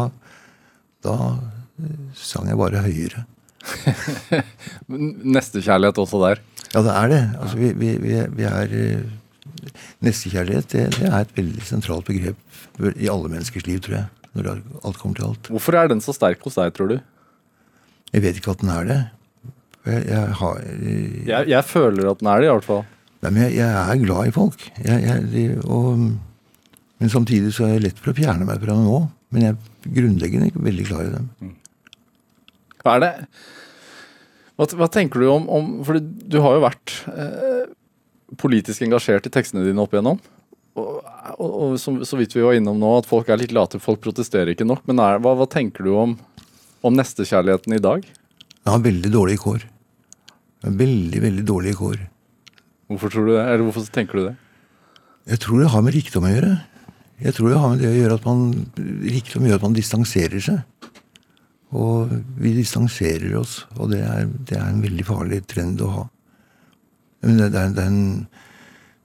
da 1.07 1.17
eh, 1.33 2.01
sang 2.19 2.51
jeg 2.51 2.61
bare 2.61 2.85
høyere. 2.85 3.25
Nestekjærlighet 5.37 6.03
også 6.03 6.21
der. 6.23 6.43
Ja, 6.75 6.83
det 6.83 6.93
er 6.93 7.13
det. 7.13 7.23
Altså, 7.41 7.61
vi, 7.63 7.71
vi, 7.79 7.95
vi, 8.03 8.19
vi 8.37 8.51
er 8.51 8.77
eh, 8.83 9.15
Nestekjærlighet 10.05 10.69
det, 10.75 10.85
det 10.99 11.09
er 11.09 11.23
et 11.23 11.35
veldig 11.37 11.65
sentralt 11.65 12.07
begrep 12.07 12.93
i 13.01 13.09
alle 13.09 13.31
menneskers 13.33 13.65
liv, 13.69 13.81
tror 13.85 14.01
jeg. 14.03 14.09
Når 14.37 14.49
alt 14.85 14.99
kommer 15.01 15.17
til 15.17 15.29
alt. 15.31 15.49
Hvorfor 15.49 15.79
er 15.81 15.89
den 15.89 16.03
så 16.05 16.13
sterk 16.13 16.43
hos 16.45 16.59
deg, 16.59 16.75
tror 16.77 16.91
du? 16.91 16.99
Jeg 18.13 18.25
vet 18.27 18.37
ikke 18.37 18.53
at 18.53 18.61
den 18.61 18.73
er 18.75 18.89
det. 18.89 18.99
Jeg, 19.87 20.07
jeg 20.11 20.37
har 20.41 20.63
eh, 20.67 21.19
Jeg, 21.29 21.49
jeg 21.53 21.67
føler 21.69 22.11
at 22.11 22.23
den 22.23 22.31
er 22.31 22.43
det, 22.43 22.49
i 22.49 22.55
hvert 22.55 22.67
fall. 22.67 22.85
Nei, 23.23 23.31
men 23.31 23.43
jeg, 23.47 23.59
jeg 23.61 23.83
er 23.83 24.01
glad 24.03 24.31
i 24.31 24.35
folk. 24.35 24.65
Jeg, 24.83 25.05
jeg, 25.07 25.59
og, 25.65 26.01
men 27.03 27.13
samtidig 27.13 27.53
så 27.55 27.67
er 27.67 27.77
jeg 27.77 27.87
lett 27.89 28.01
for 28.03 28.13
å 28.13 28.17
fjerne 28.17 28.49
meg 28.49 28.63
fra 28.63 28.75
dem 28.75 28.89
nå. 28.89 29.01
Men 29.35 29.47
jeg 29.47 29.55
er 29.57 29.95
grunnleggende 29.97 30.51
ikke 30.51 30.65
veldig 30.67 30.87
glad 30.89 31.09
i 31.09 31.15
dem. 31.17 31.55
Hva 32.83 32.97
er 32.97 33.03
det 33.03 33.13
Hva, 34.57 34.69
hva 34.79 34.89
tenker 34.93 35.21
du 35.23 35.27
om, 35.33 35.49
om 35.51 35.71
For 35.85 35.99
du 35.99 36.39
har 36.45 36.55
jo 36.57 36.63
vært 36.63 36.95
eh, 37.11 37.67
politisk 38.39 38.87
engasjert 38.87 39.27
i 39.29 39.33
tekstene 39.35 39.65
dine 39.67 39.83
opp 39.83 39.95
igjennom. 39.95 40.21
Og, 40.77 40.99
og, 41.37 41.51
og 41.51 41.77
som, 41.81 41.99
så 42.07 42.19
vidt 42.21 42.35
vi 42.37 42.45
var 42.45 42.57
innom 42.59 42.79
nå, 42.81 42.91
at 43.01 43.09
folk 43.09 43.31
er 43.33 43.41
litt 43.41 43.55
late, 43.57 43.81
folk 43.83 44.03
protesterer 44.05 44.53
ikke 44.53 44.67
nok. 44.69 44.85
Men 44.91 45.03
er, 45.03 45.23
hva, 45.25 45.35
hva 45.39 45.49
tenker 45.51 45.87
du 45.87 45.95
om, 45.97 46.19
om 46.85 46.99
nestekjærligheten 46.99 47.79
i 47.79 47.83
dag? 47.83 48.05
Jeg 48.07 48.73
har 48.73 48.85
veldig 48.85 49.13
dårlige 49.15 49.43
kår. 49.43 49.65
Veldig, 50.67 51.23
veldig 51.23 51.45
dårlige 51.47 51.79
kår. 51.79 52.01
Hvorfor 52.91 53.13
tror 53.13 53.27
du 53.27 53.33
det? 53.35 53.45
Eller 53.45 53.65
hvorfor 53.67 53.87
tenker 53.93 54.19
du 54.19 54.25
det? 54.29 54.35
Jeg 55.27 55.43
tror 55.43 55.63
det 55.63 55.71
har 55.73 55.83
med 55.83 55.95
rikdom 55.97 56.27
å 56.27 56.33
gjøre. 56.33 56.53
Jeg 57.23 57.35
tror 57.35 57.51
det 57.51 57.61
har 57.63 57.73
med 57.73 57.83
det 57.83 57.91
å 57.91 57.97
gjøre 57.97 58.19
at 58.19 58.27
man 58.29 58.43
rikdom 59.07 59.47
gjør 59.49 59.59
at 59.59 59.67
man 59.67 59.77
distanserer 59.77 60.43
seg. 60.43 60.91
Og 61.77 62.13
vi 62.39 62.53
distanserer 62.55 63.35
oss, 63.41 63.65
og 63.75 63.91
det 63.91 64.03
er, 64.07 64.29
det 64.47 64.59
er 64.59 64.69
en 64.71 64.85
veldig 64.85 65.07
farlig 65.09 65.41
trend 65.51 65.83
å 65.83 65.91
ha. 65.93 66.05
Men 67.25 67.41
det, 67.41 67.49
det, 67.55 67.63
er, 67.63 67.73
det 67.75 67.83
er 67.83 67.91
en 67.91 68.29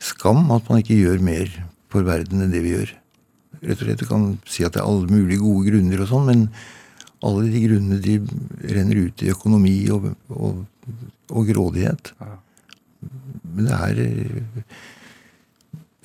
skam 0.01 0.43
at 0.53 0.70
man 0.70 0.82
ikke 0.84 0.99
gjør 0.99 1.24
mer 1.26 1.55
for 1.91 2.05
verden 2.05 2.43
enn 2.43 2.53
det 2.53 2.62
vi 2.66 2.76
gjør. 2.76 2.93
Rett 3.62 3.82
og 3.82 3.88
slett, 3.88 4.03
Du 4.03 4.09
kan 4.09 4.28
si 4.49 4.66
at 4.66 4.76
det 4.76 4.84
er 4.84 4.89
alle 4.89 5.09
mulige 5.09 5.41
gode 5.41 5.72
grunner 5.72 6.03
og 6.03 6.12
sånn, 6.12 6.30
men 6.30 6.45
alle 7.22 7.49
de 7.53 7.63
grunnene 7.65 7.99
de 8.01 8.15
renner 8.74 9.03
ut 9.07 9.22
i 9.22 9.30
økonomi 9.34 9.76
og, 9.93 10.07
og, 10.34 10.63
og 11.30 11.51
grådighet. 11.51 12.13
Men 13.51 13.67
det 13.67 13.76
er 13.78 14.01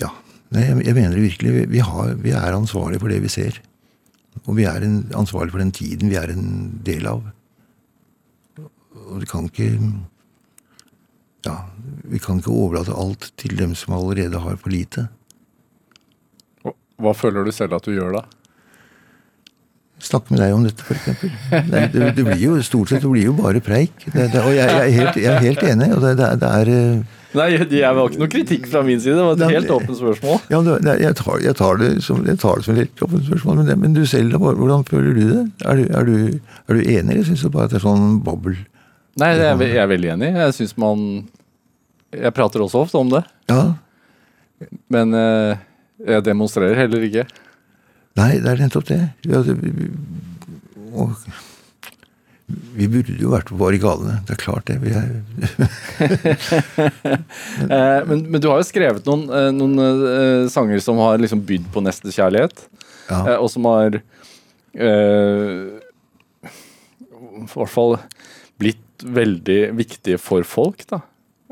Ja. 0.03 0.11
Nei, 0.53 0.63
jeg, 0.63 0.83
jeg 0.87 0.95
mener 0.95 1.17
det 1.17 1.25
virkelig. 1.25 1.55
Vi, 1.73 1.81
har, 1.83 2.13
vi 2.23 2.35
er 2.37 2.55
ansvarlige 2.57 3.03
for 3.03 3.13
det 3.13 3.23
vi 3.25 3.33
ser. 3.33 3.63
Og 4.45 4.59
vi 4.59 4.67
er 4.69 4.85
en, 4.85 4.99
ansvarlige 5.17 5.57
for 5.57 5.65
den 5.65 5.73
tiden 5.75 6.13
vi 6.13 6.19
er 6.21 6.31
en 6.35 6.77
del 6.87 7.09
av. 7.11 7.25
Og 9.07 9.23
vi 9.23 9.31
kan 9.31 9.49
ikke 9.51 9.73
Ja, 11.47 11.61
vi 12.11 12.19
kan 12.19 12.41
ikke 12.41 12.51
overlate 12.51 12.95
alt 12.99 13.29
til 13.39 13.55
dem 13.55 13.77
som 13.79 13.95
allerede 13.95 14.41
har 14.43 14.57
for 14.59 14.73
lite. 14.73 15.07
Hva 16.99 17.13
føler 17.15 17.45
du 17.47 17.53
selv 17.55 17.77
at 17.77 17.87
du 17.87 17.93
gjør 17.95 18.17
da? 18.17 18.23
Snakke 20.03 20.35
med 20.35 20.41
deg 20.43 20.53
om 20.53 20.65
dette, 20.67 20.85
f.eks. 20.85 21.21
Det, 21.71 21.81
det, 21.95 22.09
det 22.19 22.25
blir 22.27 22.41
jo 22.43 22.57
stort 22.63 22.91
sett 22.93 23.01
det 23.01 23.09
blir 23.11 23.31
jo 23.31 23.37
bare 23.39 23.63
preik. 23.65 23.95
Det, 24.13 24.27
det, 24.33 24.43
og 24.43 24.53
jeg, 24.53 24.67
jeg, 24.69 24.81
er 24.83 24.97
helt, 25.01 25.17
jeg 25.23 25.31
er 25.33 25.45
helt 25.47 25.63
enig. 25.65 25.89
og 25.97 26.03
det, 26.05 26.11
det, 26.19 26.27
er- 26.27 26.41
det 26.43 26.51
er 26.61 26.73
eh, 26.75 27.13
Nei, 27.37 27.47
det 27.69 27.81
var 27.85 28.07
ikke 28.09 28.21
noe 28.23 28.31
kritikk 28.33 28.69
fra 28.73 28.81
min 28.87 29.01
side. 29.03 29.17
Det 29.19 29.25
var 29.27 29.35
et 29.37 29.41
Nei, 29.43 29.49
helt 29.57 29.73
åpent 29.75 29.99
spørsmål. 29.99 30.39
Ja, 30.53 30.61
jeg, 31.01 31.15
tar, 31.19 31.41
jeg, 31.45 31.57
tar 31.59 31.81
det 31.83 31.89
som, 32.05 32.21
jeg 32.25 32.39
tar 32.41 32.61
det 32.61 32.65
som 32.69 32.77
et 32.77 32.81
helt 32.85 33.03
åpent 33.05 33.27
spørsmål. 33.27 33.59
Men, 33.65 33.81
men 33.83 33.97
du 33.97 34.03
selv, 34.09 34.33
da, 34.33 34.39
hvordan 34.41 34.85
føler 34.89 35.17
du 35.17 35.23
det? 35.33 35.43
Er 35.69 35.81
du, 35.81 35.83
er 36.01 36.09
du, 36.09 36.15
er 36.69 36.79
du 36.79 36.81
enig, 36.85 37.17
eller 37.17 37.27
syns 37.29 37.45
du 37.45 37.51
bare 37.53 37.69
at 37.69 37.75
det 37.75 37.81
er 37.81 37.85
sånn 37.85 38.21
babbel? 38.25 38.57
Nei, 39.21 39.33
jeg 39.37 39.59
jeg 39.73 39.81
er 39.83 39.91
veldig 39.91 40.13
enig. 40.15 40.31
Jeg 40.37 40.55
syns 40.61 40.77
man 40.81 41.03
Jeg 42.13 42.33
prater 42.37 42.65
også 42.65 42.85
ofte 42.87 43.01
om 43.01 43.11
det, 43.13 43.25
Ja. 43.53 43.63
men 44.93 45.13
eh, 45.17 45.57
jeg 46.07 46.25
demonstrerer 46.25 46.77
heller 46.85 47.05
ikke. 47.09 47.27
Nei, 48.17 48.33
det 48.41 48.53
er 48.53 48.65
nettopp 48.65 48.89
det. 48.89 49.03
Ja, 49.29 49.43
det 49.45 49.57
og, 50.97 51.13
vi 52.47 52.87
burde 52.91 53.17
jo 53.19 53.33
vært 53.33 53.49
på 53.51 53.59
barrikadene. 53.59 54.21
Det 54.27 54.37
er 54.37 54.39
klart 54.39 54.69
det. 54.71 54.79
Vi 54.85 54.93
er, 54.95 55.09
Eh, 57.67 58.01
men, 58.07 58.23
men 58.31 58.41
du 58.43 58.47
har 58.51 58.61
jo 58.61 58.67
skrevet 58.69 59.07
noen, 59.09 59.25
eh, 59.33 59.49
noen 59.55 59.81
eh, 59.81 60.45
sanger 60.53 60.79
som 60.85 61.01
har 61.03 61.19
liksom 61.19 61.41
bydd 61.49 61.67
på 61.75 61.83
nestekjærlighet, 61.83 62.61
ja. 63.09 63.39
og 63.41 63.49
som 63.51 63.67
har 63.67 63.97
eh, 63.97 65.65
I 66.47 67.47
hvert 67.51 67.73
fall 67.73 67.97
blitt 68.61 69.07
veldig 69.17 69.61
viktige 69.81 70.21
for 70.23 70.47
folk, 70.47 70.85
da. 70.91 71.01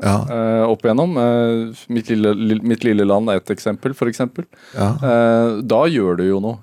Ja, 0.03 0.15
uh, 0.27 0.63
opp 0.67 0.83
igjennom. 0.83 1.15
Uh, 1.15 1.85
mitt, 1.93 2.09
lille, 2.11 2.33
li, 2.35 2.57
mitt 2.67 2.83
lille 2.83 3.05
land 3.07 3.31
er 3.31 3.39
et 3.39 3.51
eksempel, 3.53 3.95
for 3.95 4.11
eksempel. 4.11 4.47
ja. 4.75 4.91
Uh, 4.99 5.61
da 5.63 5.85
gjør 5.91 6.19
du 6.19 6.25
jo 6.27 6.41
noe. 6.43 6.59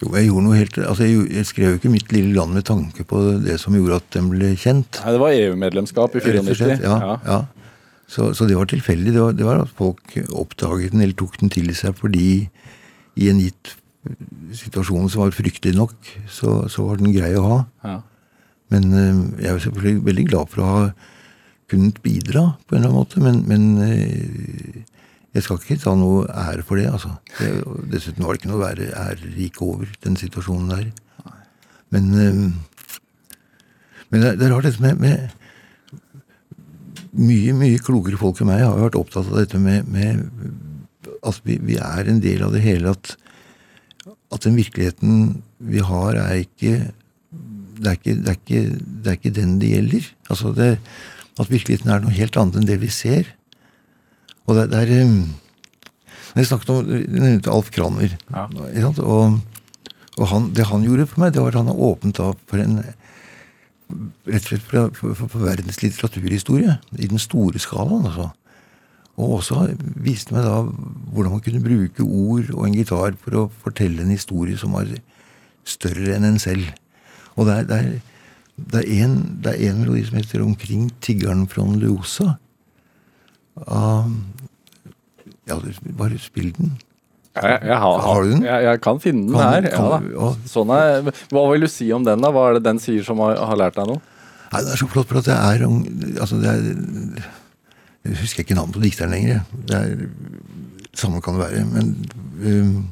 Jo, 0.00 0.10
jeg 0.16 0.30
gjorde 0.30 0.44
noe 0.46 0.56
helt 0.58 0.78
altså 0.80 1.06
jeg, 1.06 1.26
jeg 1.30 1.46
skrev 1.46 1.68
jo 1.68 1.78
ikke 1.78 1.90
'Mitt 1.92 2.12
lille 2.14 2.32
land' 2.34 2.56
med 2.56 2.64
tanke 2.66 3.04
på 3.06 3.20
det 3.44 3.58
som 3.60 3.74
gjorde 3.76 4.00
at 4.00 4.08
den 4.16 4.30
ble 4.32 4.54
kjent. 4.58 4.98
Nei, 5.04 5.12
det 5.14 5.20
var 5.20 5.36
EU-medlemskap 5.36 6.16
i 6.16 6.22
Rett 6.24 6.40
og 6.40 6.48
94. 6.48 6.78
ja, 6.82 6.96
Ja. 7.04 7.16
ja. 7.26 7.40
Så, 8.10 8.32
så 8.34 8.48
det 8.48 8.56
var 8.58 8.66
tilfeldig. 8.66 9.12
Det 9.14 9.22
var, 9.22 9.36
det 9.38 9.46
var 9.46 9.60
at 9.62 9.70
folk 9.78 10.16
oppdaget 10.34 10.90
den 10.90 11.04
eller 11.04 11.14
tok 11.14 11.36
den 11.38 11.52
til 11.52 11.70
seg 11.78 11.94
fordi 11.94 12.48
i 13.20 13.28
en 13.30 13.38
gitt 13.38 13.76
situasjon 14.56 15.06
som 15.12 15.22
var 15.22 15.36
fryktelig 15.36 15.76
nok, 15.76 15.94
så, 16.26 16.64
så 16.72 16.88
var 16.88 16.98
den 16.98 17.12
grei 17.14 17.30
å 17.38 17.44
ha. 17.46 17.58
Ja. 17.84 18.00
Men 18.72 18.90
jeg 19.38 19.52
er 19.52 19.62
selvfølgelig 19.62 20.04
veldig 20.08 20.26
glad 20.32 20.50
for 20.50 20.64
å 20.64 20.70
ha 20.72 20.82
kunnet 21.70 22.00
bidra 22.02 22.50
på 22.66 22.74
en 22.74 22.80
eller 22.80 22.90
annen 22.90 22.98
måte, 22.98 23.22
men, 23.22 23.42
men 23.48 23.62
eh, 23.84 24.80
jeg 25.30 25.46
skal 25.46 25.60
ikke 25.60 25.78
ta 25.84 25.94
noe 25.98 26.24
ære 26.26 26.64
for 26.66 26.80
det, 26.80 26.88
altså. 26.90 27.12
Dessuten 27.90 28.26
var 28.26 28.34
det 28.34 28.42
ikke 28.42 28.50
noe 28.50 28.64
være 28.64 28.88
ærerik 28.98 29.60
over 29.62 29.90
den 30.04 30.18
situasjonen 30.18 30.72
der. 30.72 30.88
Men, 31.94 32.08
eh, 32.14 32.40
men 34.10 34.24
det, 34.24 34.34
det 34.40 34.48
er 34.48 34.56
rart 34.56 34.66
dette 34.68 34.82
med, 34.82 34.98
med 35.02 35.36
Mye 37.10 37.50
mye 37.58 37.78
klokere 37.82 38.14
folk 38.14 38.38
enn 38.38 38.46
meg 38.52 38.60
har 38.62 38.76
vært 38.78 38.94
opptatt 38.94 39.26
av 39.32 39.40
dette 39.40 39.58
med, 39.58 39.88
med 39.90 40.20
at 41.26 41.40
vi, 41.42 41.56
vi 41.58 41.74
er 41.82 42.06
en 42.06 42.20
del 42.22 42.44
av 42.46 42.54
det 42.54 42.60
hele. 42.62 42.92
At, 42.94 43.16
at 44.30 44.46
den 44.46 44.54
virkeligheten 44.54 45.40
vi 45.58 45.82
har, 45.82 46.20
er 46.22 46.44
ikke 46.44 46.76
det 47.80 47.88
er, 47.88 47.96
ikke, 47.96 48.14
det, 48.14 48.28
er 48.28 48.38
ikke, 48.38 48.62
det 48.78 49.10
er 49.10 49.18
ikke 49.18 49.34
den 49.40 49.56
det 49.58 49.72
gjelder. 49.72 50.06
Altså 50.30 50.52
det, 50.54 50.70
at 51.38 51.50
virkeligheten 51.50 51.92
er 51.92 52.02
noe 52.02 52.14
helt 52.14 52.36
annet 52.40 52.58
enn 52.58 52.68
det 52.68 52.80
vi 52.82 52.90
ser. 52.92 53.28
Og 54.48 54.56
det, 54.56 54.70
det 54.72 54.80
er 54.82 55.04
um, 55.06 55.20
Jeg 56.34 56.48
snakket 56.48 56.72
om 56.74 56.90
nevnte 56.90 57.52
Alf 57.52 57.70
Kraner. 57.74 58.16
Ja. 58.30 58.46
Og, 59.02 59.38
og 60.16 60.26
han, 60.32 60.50
det 60.56 60.66
han 60.70 60.86
gjorde 60.86 61.08
for 61.10 61.22
meg, 61.22 61.34
det 61.34 61.42
var 61.42 61.54
at 61.54 61.62
han 61.62 61.70
har 61.70 61.86
åpnet 61.90 62.22
opp 62.24 62.42
for 62.50 62.62
en 62.62 62.82
Rett 63.90 64.44
og 64.44 64.52
slett 64.52 64.62
for, 64.62 64.92
for, 64.94 65.16
for, 65.18 65.30
for 65.32 65.42
verdens 65.42 65.80
litteraturhistorie. 65.82 66.76
I 66.94 67.08
den 67.10 67.18
store 67.18 67.58
skalaen, 67.58 68.04
altså. 68.06 68.28
Og 69.20 69.40
også 69.40 69.64
viste 70.00 70.32
meg 70.32 70.46
da 70.46 70.60
hvordan 70.62 71.34
man 71.34 71.42
kunne 71.44 71.62
bruke 71.64 72.06
ord 72.06 72.52
og 72.54 72.68
en 72.68 72.76
gitar 72.76 73.16
for 73.20 73.36
å 73.36 73.48
fortelle 73.64 74.04
en 74.04 74.14
historie 74.14 74.56
som 74.60 74.76
var 74.78 74.88
større 75.68 76.14
enn 76.14 76.28
en 76.28 76.38
selv. 76.40 76.70
Og 77.36 77.48
det 77.48 77.56
er, 77.56 77.66
det 77.68 77.80
er, 77.80 77.90
det 78.72 78.82
er, 78.84 79.04
en, 79.06 79.16
er 79.46 79.74
melodi 79.78 80.04
som 80.06 80.18
heter 80.18 80.42
'Omkring 80.44 80.90
tiggeren 81.00 81.46
fra 81.48 81.62
Leosa'. 81.62 82.36
Um, 83.66 84.26
ja, 85.48 85.56
bare 85.98 86.18
spill 86.18 86.52
den. 86.56 86.78
Jeg, 87.34 87.58
jeg 87.62 87.78
har, 87.78 87.98
Har 88.02 88.22
du 88.22 88.30
den? 88.30 88.42
Jeg, 88.44 88.62
jeg 88.64 88.80
kan 88.80 89.00
finne 89.00 89.26
den 89.26 89.34
Kan- 89.34 89.64
her. 89.64 89.70
kan 89.70 90.08
ja. 90.12 90.30
Sånn 90.50 90.70
er, 90.74 91.02
hva 91.30 91.44
vil 91.52 91.60
du 91.60 91.68
si 91.70 91.90
om 91.92 92.04
den, 92.04 92.20
da? 92.20 92.30
Hva 92.34 92.48
er 92.50 92.58
det 92.58 92.64
den 92.66 92.78
sier 92.82 93.04
som 93.06 93.18
har, 93.22 93.36
har 93.36 93.56
lært 93.56 93.76
deg 93.78 93.86
noe? 93.86 94.00
Nei, 94.52 94.62
Det 94.66 94.72
er 94.74 94.80
så 94.80 94.88
flott, 94.90 95.06
for 95.06 95.18
at 95.20 95.28
det 95.28 95.36
er 95.36 95.62
altså 96.20 96.40
det 96.42 96.50
er, 96.50 97.28
Jeg 98.04 98.16
husker 98.18 98.42
ikke 98.42 98.56
navnet 98.58 98.74
på 98.74 98.82
dikteren 98.82 99.12
lenger. 99.14 99.44
Det 99.68 99.76
er, 99.76 100.06
Samme 100.96 101.20
kan 101.22 101.38
det 101.38 101.44
være. 101.46 101.64
Men 101.70 102.10
um, 102.42 102.88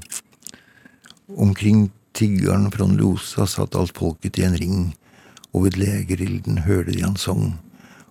omkring 1.37 1.89
tiggeren 2.15 2.71
fra 2.71 2.87
Ljosa 2.87 3.47
satt 3.47 3.75
alt 3.79 3.95
folket 3.97 4.39
i 4.39 4.45
en 4.47 4.57
ring, 4.59 4.79
og 5.55 5.65
ved 5.65 5.77
legerilden 5.81 6.59
hørte 6.67 6.93
de 6.93 7.03
han 7.03 7.17
sang. 7.17 7.55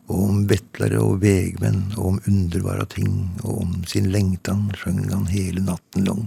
Og 0.08 0.22
om 0.30 0.46
vetlere 0.48 1.02
og 1.04 1.18
vegmenn, 1.20 1.82
og 1.98 2.06
om 2.14 2.20
underbare 2.32 2.86
ting, 2.88 3.30
og 3.44 3.58
om 3.66 3.74
sin 3.86 4.06
lengtan 4.14 4.70
sjøng 4.80 5.02
han 5.12 5.26
hele 5.28 5.60
natten 5.60 6.06
lang. 6.08 6.22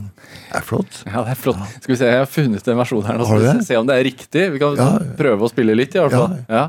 Det 0.51 0.59
er 0.61 0.67
flott. 0.69 0.99
Ja, 1.07 1.23
det 1.25 1.31
er 1.33 1.41
flott. 1.41 1.63
Skal 1.81 1.95
vi 1.95 1.97
se, 1.97 2.05
Jeg 2.11 2.19
har 2.19 2.27
funnet 2.29 2.69
en 2.69 2.77
versjon 2.77 3.07
her 3.09 3.17
nå. 3.17 3.25
Har 3.25 3.39
du 3.39 3.45
Skal 3.47 3.55
vi 3.55 3.59
det? 3.63 3.67
se 3.67 3.77
om 3.81 3.87
det 3.89 3.97
er 3.97 4.05
riktig. 4.05 4.53
Vi 4.53 4.59
kan 4.59 4.77
Ja. 4.77 4.99
prøve 5.17 5.41
å 5.41 5.49
spille 5.49 5.75
litt, 5.75 5.95
i 5.95 5.99
hvert 5.99 6.13
fall. 6.13 6.45
Ja. 6.49 6.69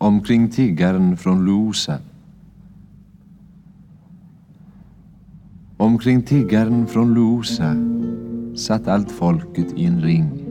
omkring 0.00 0.50
tiggeren 0.50 1.16
från 1.16 1.44
Losa. 1.46 2.00
Omkring 5.78 6.22
tiggeren 6.22 6.86
från 6.86 7.14
Losa 7.14 7.74
satt 8.56 8.88
alt 8.88 9.10
folket 9.12 9.72
i 9.76 9.84
en 9.84 10.00
ring. 10.00 10.45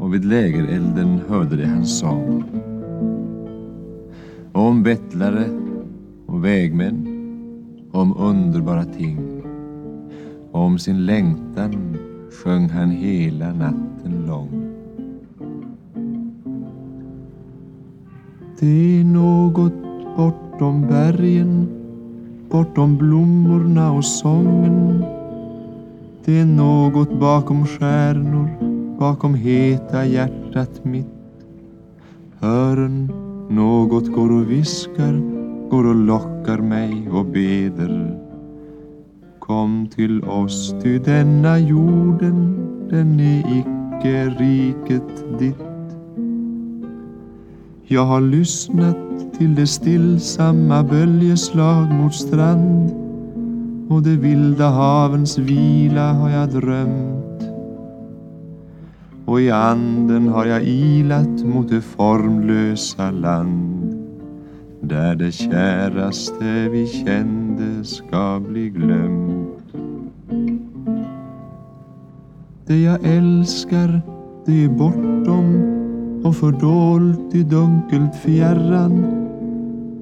Och 0.00 0.14
vid 0.14 0.24
lägerelden 0.24 1.20
hörde 1.28 1.56
de 1.56 1.66
hans 1.66 1.98
sång. 1.98 2.44
Om 4.52 4.82
bettlare 4.82 5.44
och 6.26 6.44
vägmän, 6.44 7.06
om 7.92 8.16
underbara 8.16 8.84
ting. 8.84 9.42
Om 10.52 10.78
sin 10.78 11.06
längtan 11.06 11.96
sjöng 12.32 12.68
han 12.68 12.90
hela 12.90 13.52
natten 13.52 14.26
lång. 14.26 14.70
Det 18.60 19.00
är 19.00 19.04
något 19.04 19.74
bortom 20.16 20.86
bergen, 20.88 21.68
bortom 22.50 22.96
blommorna 22.96 23.92
och 23.92 24.04
sången. 24.04 25.04
Det 26.24 26.40
är 26.40 26.46
något 26.46 27.20
bakom 27.20 27.66
stjärnor, 27.66 28.69
bakom 29.00 29.34
heta 29.34 30.04
hjärtat 30.04 30.84
mitt. 30.84 31.06
Hörn, 32.38 33.12
något 33.50 34.12
går 34.12 34.32
och 34.32 34.50
viskar, 34.50 35.20
går 35.70 35.86
och 35.86 35.94
lockar 35.94 36.58
mig 36.58 37.08
och 37.10 37.24
beder. 37.24 38.18
Kom 39.38 39.88
till 39.94 40.24
oss, 40.24 40.74
ty 40.82 40.98
denna 40.98 41.58
jorden, 41.58 42.56
den 42.90 43.20
är 43.20 43.38
icke 43.38 44.26
riket 44.28 45.38
ditt. 45.38 45.96
Jag 47.82 48.04
har 48.04 48.20
lyssnat 48.20 48.96
till 49.38 49.54
det 49.54 49.66
stillsamma 49.66 50.82
böljeslag 50.82 51.92
mot 51.92 52.14
strand 52.14 52.90
och 53.88 54.02
det 54.02 54.16
vilda 54.16 54.68
havens 54.68 55.38
vila 55.38 56.12
har 56.12 56.30
jag 56.30 56.48
drömt. 56.48 57.49
Och 59.30 59.40
i 59.40 59.50
anden 59.50 60.28
har 60.28 60.44
jeg 60.44 60.64
ilet 60.66 61.44
mot 61.46 61.68
det 61.70 61.84
formløse 61.86 63.04
land 63.14 63.92
der 64.90 65.14
det 65.14 65.28
kjæreste 65.36 66.54
vi 66.72 66.82
kjente 66.90 67.68
skal 67.86 68.42
bli 68.42 68.64
glemt. 68.74 69.70
Det 72.66 72.82
jeg 72.82 72.98
elsker, 73.06 74.00
det 74.48 74.58
er 74.64 74.76
bortom 74.82 75.54
og 76.26 76.34
fordolt 76.34 77.34
i 77.38 77.46
dunkelt 77.46 78.18
fjerran, 78.26 78.98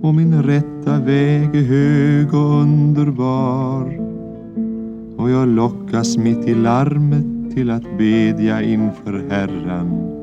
og 0.01 0.15
min 0.17 0.39
retta 0.49 1.03
veg 1.05 1.53
er 1.53 1.73
høg 1.75 2.33
og 2.33 2.61
underbar 2.63 3.91
og 5.19 5.27
jeg 5.31 5.51
lockas 5.59 6.15
mitt 6.17 6.47
i 6.49 6.55
larmet 6.55 7.38
till 7.59 7.71
att 7.71 7.99
bedja 7.99 8.63
inför 8.63 9.31
Herren. 9.31 10.15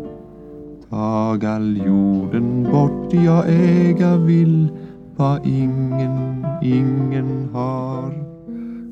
Tag 0.89 1.45
all 1.45 1.77
jorden 1.77 2.63
bort 2.63 3.13
jag 3.13 3.45
äga 3.47 4.17
vill 4.17 4.69
vad 5.15 5.45
ingen, 5.45 6.45
ingen 6.61 7.49
har 7.53 8.13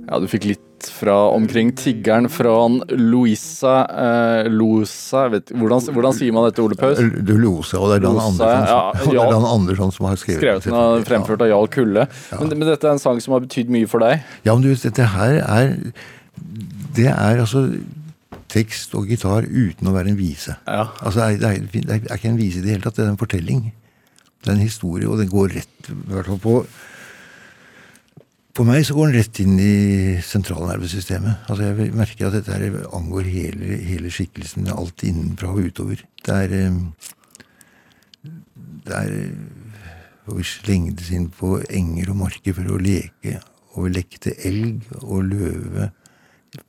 ja, 0.07 0.19
du 0.19 0.27
fikk 0.27 0.45
litt 0.45 0.89
fra 0.91 1.15
omkring 1.31 1.71
tiggeren 1.71 2.27
fra 2.29 2.67
Louisa 2.89 3.77
eh, 3.87 4.51
Losa 4.51 5.29
vet, 5.31 5.55
hvordan, 5.55 5.87
hvordan 5.95 6.19
sier 6.19 6.35
man 6.35 6.49
dette, 6.49 6.61
Ole 6.61 6.75
Paus? 6.75 6.99
Du 6.99 7.33
Lose, 7.39 7.79
og 7.79 7.93
det 7.93 8.01
er 8.01 8.05
Dan 8.09 8.19
Andersson, 8.19 8.67
ja, 8.67 8.83
som, 9.05 9.15
ja. 9.15 9.23
er 9.29 9.33
Dan 9.37 9.49
Andersson 9.53 9.95
som 9.95 10.11
har 10.11 10.19
skrevet 10.19 10.43
Skrevet 10.43 10.67
den 10.67 10.79
og 10.81 11.07
fremført 11.07 11.47
av 11.47 11.53
Jarl 11.53 11.71
Kulle. 11.71 12.07
Men, 12.35 12.57
men 12.57 12.67
dette 12.67 12.91
er 12.91 12.97
en 12.97 13.03
sang 13.07 13.23
som 13.23 13.39
har 13.39 13.47
betydd 13.47 13.71
mye 13.71 13.87
for 13.87 14.03
deg? 14.03 14.27
Ja, 14.43 14.51
men 14.51 14.67
du, 14.67 14.73
dette 14.75 15.11
her 15.15 15.39
er 15.47 15.75
Det 16.93 17.07
er 17.07 17.39
altså 17.39 17.69
tekst 18.53 18.93
og 18.97 19.09
gitar 19.09 19.47
uten 19.47 19.89
å 19.89 19.95
være 19.95 20.13
en 20.13 20.19
vise. 20.19 20.55
Ja. 20.67 20.87
Altså, 21.01 21.31
det, 21.33 21.49
er, 21.49 21.63
det, 21.65 21.83
er, 21.83 22.01
det 22.03 22.11
er 22.11 22.19
ikke 22.19 22.33
en 22.33 22.39
vise 22.39 22.61
i 22.61 22.65
det 22.65 22.75
hele 22.75 22.85
tatt, 22.85 22.99
det 22.99 23.07
er 23.07 23.13
en 23.13 23.21
fortelling. 23.21 23.67
Det 24.43 24.51
er 24.51 24.57
en 24.57 24.65
historie, 24.65 25.07
og 25.07 25.21
den 25.21 25.31
går 25.31 25.55
rett 25.55 25.89
i 25.89 25.95
hvert 26.11 26.27
fall 26.33 26.43
på 26.43 26.57
På 28.53 28.61
meg 28.67 28.83
så 28.85 28.93
går 28.93 29.07
den 29.09 29.17
rett 29.17 29.39
inn 29.41 29.53
i 29.57 30.19
sentralnervesystemet. 30.21 31.47
Altså, 31.49 31.71
jeg 31.71 31.93
merker 31.97 32.27
at 32.27 32.35
dette 32.35 32.53
her 32.53 32.83
angår 32.93 33.25
hele, 33.25 33.79
hele 33.81 34.11
skikkelsen, 34.13 34.67
alt 34.69 35.01
innenfra 35.07 35.49
og 35.55 35.71
utover. 35.71 36.03
Det 36.21 36.35
er 36.43 36.53
eh, 36.59 36.77
Det 38.85 38.99
er 38.99 39.15
Og 40.27 40.37
vi 40.37 40.45
slengtes 40.45 41.09
inn 41.11 41.31
på 41.33 41.57
enger 41.65 42.13
og 42.13 42.19
marker 42.21 42.53
for 42.53 42.75
å 42.75 42.77
leke, 42.79 43.41
og 43.73 43.87
vi 43.87 43.95
lekte 43.97 44.35
elg 44.45 44.85
og 45.01 45.25
løve, 45.33 45.89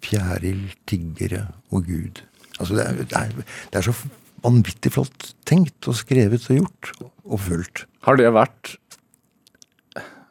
fjæril, 0.05 0.67
tiggere 0.89 1.47
og 1.71 1.89
Gud. 1.89 2.23
Altså, 2.59 2.77
det 2.77 2.85
er, 2.85 3.01
det 3.01 3.19
er, 3.19 3.57
det 3.73 3.81
er 3.81 3.87
så 3.89 3.95
vanvittig 4.45 4.93
flott 4.95 5.33
tenkt 5.49 5.89
og 5.89 5.97
skrevet 5.99 6.47
og 6.51 6.61
gjort 6.61 6.93
og 7.25 7.41
følt. 7.41 7.85
Har 8.05 8.21
det 8.21 8.31
vært 8.35 8.77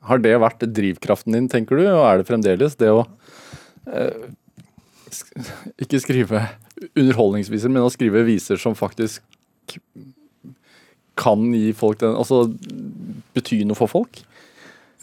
Har 0.03 0.19
det 0.19 0.35
vært 0.35 0.65
drivkraften 0.75 1.33
din, 1.33 1.49
tenker 1.49 1.79
du, 1.79 1.85
og 1.87 2.05
er 2.05 2.19
det 2.19 2.27
fremdeles 2.27 2.75
det 2.75 2.91
å 2.91 3.05
eh, 3.87 4.27
sk 5.09 5.31
Ikke 5.79 6.01
skrive 6.03 6.43
underholdningsviser, 6.99 7.71
men 7.71 7.85
å 7.85 7.93
skrive 7.93 8.25
viser 8.27 8.59
som 8.59 8.75
faktisk 8.75 9.23
kan 11.19 11.45
gi 11.53 11.71
folk 11.77 12.01
den 12.01 12.17
Altså 12.17 12.45
bety 13.33 13.63
noe 13.65 13.77
for 13.77 13.91
folk? 13.91 14.23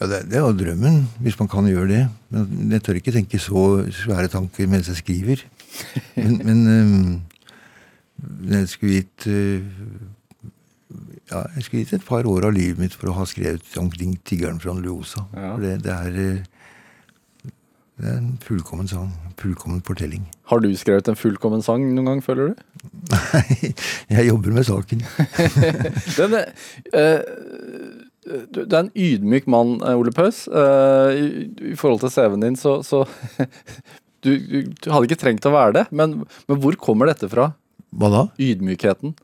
Ja, 0.01 0.07
det, 0.09 0.23
det 0.31 0.39
er 0.39 0.45
jo 0.47 0.53
drømmen, 0.57 1.03
hvis 1.21 1.35
man 1.37 1.47
kan 1.51 1.67
gjøre 1.69 1.89
det. 1.91 2.05
Men 2.33 2.71
jeg 2.73 2.81
tør 2.81 2.97
ikke 2.97 3.13
tenke 3.13 3.37
så 3.39 3.65
svære 3.93 4.31
tanker 4.33 4.69
mens 4.69 4.89
jeg 4.89 4.97
skriver. 4.97 5.43
Men, 6.15 6.39
men 6.41 6.63
øhm, 6.67 7.19
jeg 8.49 8.69
skulle 8.69 8.93
gitt 9.03 9.27
øh, 9.27 9.61
ja, 11.31 11.43
jeg 11.55 11.63
skulle 11.63 11.83
gitt 11.83 11.93
et 11.93 12.07
par 12.07 12.25
år 12.27 12.47
av 12.49 12.55
livet 12.55 12.81
mitt 12.81 12.97
for 12.97 13.11
å 13.11 13.19
ha 13.19 13.27
skrevet 13.29 13.77
omkring 13.79 14.17
tiggeren 14.25 14.57
fra 14.63 14.73
Ljosa. 14.79 15.27
Ja. 15.35 15.53
For 15.53 15.67
det, 15.67 15.75
det, 15.85 15.93
er, 15.93 16.17
øh, 16.25 17.51
det 18.01 18.09
er 18.09 18.17
en 18.17 18.33
fullkommen 18.41 18.89
sang. 18.89 19.13
En 19.29 19.37
fullkommen 19.39 19.85
fortelling. 19.85 20.25
Har 20.49 20.65
du 20.65 20.71
skrevet 20.75 21.13
en 21.13 21.19
fullkommen 21.19 21.61
sang 21.61 21.85
noen 21.85 22.09
gang, 22.09 22.25
føler 22.25 22.51
du? 22.51 22.65
Nei, 23.13 23.71
jeg 24.09 24.27
jobber 24.31 24.57
med 24.57 24.65
saken. 24.67 25.05
Den, 26.17 26.39
eh, 26.97 27.21
du 28.51 28.61
er 28.63 28.79
en 28.83 28.93
ydmyk 28.95 29.49
mann, 29.51 29.77
eh, 29.81 29.97
Ole 29.97 30.13
Paus. 30.15 30.45
Eh, 30.47 31.17
i, 31.17 31.25
I 31.71 31.75
forhold 31.79 32.03
til 32.03 32.13
CV-en 32.13 32.45
din, 32.45 32.59
så, 32.59 32.79
så 32.85 33.03
du, 34.23 34.35
du, 34.37 34.57
du 34.71 34.91
hadde 34.91 35.09
ikke 35.09 35.21
trengt 35.23 35.47
å 35.49 35.55
være 35.55 35.75
det. 35.79 35.85
Men, 35.91 36.21
men 36.47 36.61
hvor 36.63 36.77
kommer 36.81 37.11
dette 37.11 37.29
fra? 37.31 37.51
Hva 37.91 38.11
da? 38.13 38.23
Ydmykheten? 38.39 39.15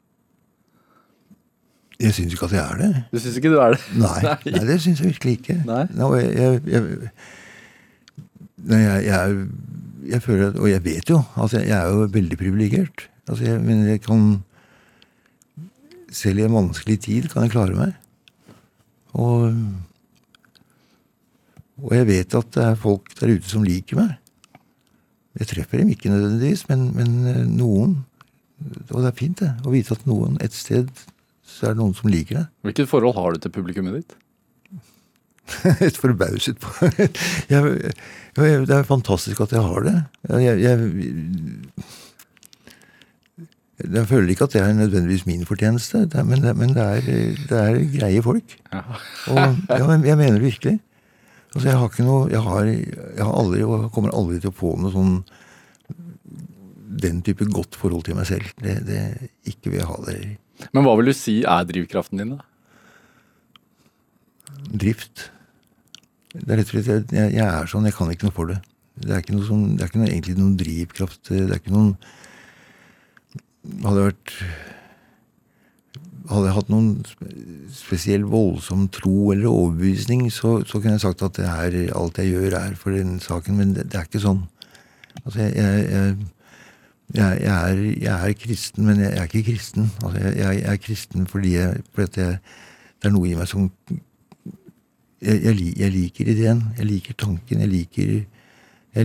Jeg 1.97 2.13
syns 2.13 2.33
ikke 2.35 2.45
at 2.45 2.53
jeg 2.53 2.61
er 2.61 2.81
det. 2.81 2.89
Du 3.09 3.19
syns 3.21 3.37
ikke 3.39 3.51
du 3.53 3.59
er 3.61 3.73
det? 3.73 3.81
Nei, 4.03 4.21
nei 4.53 4.63
det 4.69 4.79
syns 4.83 5.01
jeg 5.01 5.13
virkelig 5.15 5.37
ikke. 5.39 5.59
Nei. 5.65 5.83
No, 5.97 6.11
jeg, 6.17 6.33
jeg, 6.37 6.61
jeg, 6.69 8.25
nei, 8.69 8.81
jeg, 9.07 9.37
jeg, 10.11 10.23
føler 10.25 10.51
at 10.51 10.59
Og 10.61 10.69
jeg 10.69 10.83
vet 10.85 11.09
jo 11.09 11.21
altså 11.35 11.63
jeg, 11.63 11.73
er 11.73 11.89
jo 11.89 12.09
veldig 12.13 12.37
privilegert. 12.39 13.07
Altså 13.27 13.57
men 13.63 13.87
jeg 13.89 14.03
kan 14.05 14.27
Selv 16.13 16.39
i 16.39 16.45
en 16.45 16.55
vanskelig 16.55 17.01
tid 17.03 17.31
kan 17.31 17.43
jeg 17.43 17.55
klare 17.55 17.75
meg. 17.75 17.97
Og 19.17 19.53
Og 21.77 21.93
jeg 21.93 22.07
vet 22.09 22.35
at 22.37 22.53
det 22.55 22.63
er 22.63 22.79
folk 22.81 23.11
der 23.19 23.35
ute 23.37 23.49
som 23.49 23.65
liker 23.65 23.99
meg. 23.99 24.15
Jeg 25.37 25.51
treffer 25.51 25.77
dem 25.83 25.91
ikke 25.93 26.09
nødvendigvis, 26.09 26.63
men, 26.71 26.87
men 26.97 27.11
eh, 27.29 27.43
noen. 27.45 27.99
Og 28.89 29.03
det 29.03 29.11
er 29.11 29.17
fint, 29.19 29.43
det. 29.43 29.51
Å 29.61 29.73
vite 29.73 29.93
at 29.93 30.07
noen 30.09 30.39
et 30.41 30.55
sted 30.57 30.89
så 31.47 31.67
er 31.67 31.75
det 31.75 31.81
noen 31.83 31.93
som 31.97 32.09
liker 32.09 32.39
deg. 32.39 32.47
Hvilket 32.65 32.89
forhold 32.89 33.15
har 33.17 33.35
du 33.35 33.43
til 33.43 33.53
publikummet 33.53 33.99
ditt? 33.99 34.17
Et 35.85 35.95
forbauset 35.95 36.57
på 36.59 36.89
jeg, 37.53 37.61
jeg, 38.35 38.65
Det 38.67 38.75
er 38.75 38.89
fantastisk 38.89 39.45
at 39.45 39.53
jeg 39.55 39.63
har 39.63 39.85
det. 39.85 39.95
Jeg, 40.43 40.57
jeg, 40.65 40.89
jeg 43.83 44.09
føler 44.09 44.33
ikke 44.33 44.47
at 44.47 44.55
det 44.55 44.61
er 44.63 44.73
nødvendigvis 44.73 45.27
min 45.27 45.45
fortjeneste, 45.45 46.05
det 46.09 46.17
er, 46.17 46.25
men, 46.25 46.41
det, 46.41 46.55
men 46.57 46.73
det, 46.73 46.83
er, 46.83 47.01
det 47.49 47.59
er 47.61 47.79
greie 47.93 48.23
folk. 48.25 48.57
Ja. 48.71 48.81
Og 49.29 49.41
ja, 49.69 49.83
men 49.85 50.05
jeg 50.07 50.17
mener 50.17 50.39
det 50.39 50.47
virkelig. 50.47 50.79
Altså, 51.53 51.67
jeg 51.69 51.77
har 51.79 51.89
ikke 51.89 52.05
noe 52.05 52.25
Jeg 52.29 52.41
har, 52.43 52.65
jeg 52.67 53.23
har 53.23 53.35
aldri, 53.37 53.61
og 53.63 53.87
kommer 53.95 54.13
aldri 54.13 54.41
til 54.41 54.51
å 54.51 54.57
få 54.57 54.73
noe 54.81 54.91
sånn 54.93 55.13
den 56.97 57.21
type 57.21 57.45
godt 57.53 57.77
forhold 57.77 58.03
til 58.07 58.17
meg 58.17 58.27
selv. 58.29 58.49
Det, 58.57 58.79
det 58.87 59.01
Ikke 59.49 59.69
vil 59.71 59.79
jeg 59.79 59.89
ha 59.89 59.97
det. 60.07 60.17
Men 60.73 60.85
hva 60.85 60.97
vil 60.97 61.11
du 61.11 61.15
si 61.15 61.39
er 61.45 61.65
drivkraften 61.69 62.21
din, 62.21 62.35
da? 62.35 62.45
drift. 64.71 65.29
Det 66.33 66.49
er 66.51 66.59
rett 66.59 66.71
og 66.71 66.75
slett, 66.75 66.89
jeg, 66.89 67.05
jeg, 67.15 67.35
jeg 67.37 67.45
er 67.47 67.69
sånn, 67.71 67.87
jeg 67.87 67.95
kan 67.97 68.11
ikke 68.11 68.27
noe 68.27 68.35
for 68.35 68.51
det. 68.51 68.59
Det 68.97 69.13
er 69.13 69.23
ikke 69.23 69.37
noe 69.37 69.47
som, 69.47 69.63
det 69.77 69.83
er 69.83 69.91
ikke 69.91 70.01
noe, 70.01 70.09
egentlig 70.11 70.37
noen 70.37 70.55
drivkraft. 70.59 71.21
Det 71.29 71.43
er 71.45 71.59
ikke 71.59 71.73
noen 71.73 71.91
Hadde 73.83 73.99
jeg 73.99 74.11
vært 74.11 74.33
Hadde 76.27 76.49
jeg 76.49 76.55
hatt 76.57 76.71
noen 76.71 76.87
spesiell 77.71 78.25
voldsom 78.27 78.89
tro 78.91 79.29
eller 79.31 79.47
overbevisning, 79.47 80.25
så, 80.33 80.57
så 80.67 80.81
kunne 80.81 80.97
jeg 80.97 81.05
sagt 81.05 81.23
at 81.23 81.37
det 81.39 81.45
er, 81.47 81.77
alt 81.95 82.19
jeg 82.19 82.33
gjør, 82.33 82.57
er 82.59 82.73
for 82.75 82.91
den 82.91 83.13
saken. 83.23 83.55
Men 83.55 83.71
det, 83.77 83.85
det 83.93 84.01
er 84.01 84.09
ikke 84.09 84.19
sånn. 84.25 84.41
Altså, 85.21 85.45
jeg, 85.45 85.53
jeg, 85.55 86.17
jeg, 87.15 87.39
jeg, 87.45 87.53
er, 87.53 87.79
jeg 88.03 88.11
er 88.11 88.35
kristen, 88.43 88.89
men 88.89 88.99
jeg, 89.05 89.13
er 89.15 89.29
ikke 89.29 89.45
kristen. 89.53 89.87
Altså, 90.03 90.25
jeg, 90.35 90.61
er 90.67 90.83
kristen 90.83 91.31
fordi, 91.31 91.55
fordi 91.95 92.27
det 92.27 93.07
er 93.07 93.15
noe 93.15 93.31
i 93.31 93.37
meg 93.39 93.47
som 93.47 93.69
jeg, 95.21 95.55
liker 95.95 96.27
ideen. 96.35 96.63
Jeg 96.77 96.91
liker 96.91 97.17
tanken. 97.23 97.63
Jeg 97.63 97.71
liker, 97.71 98.15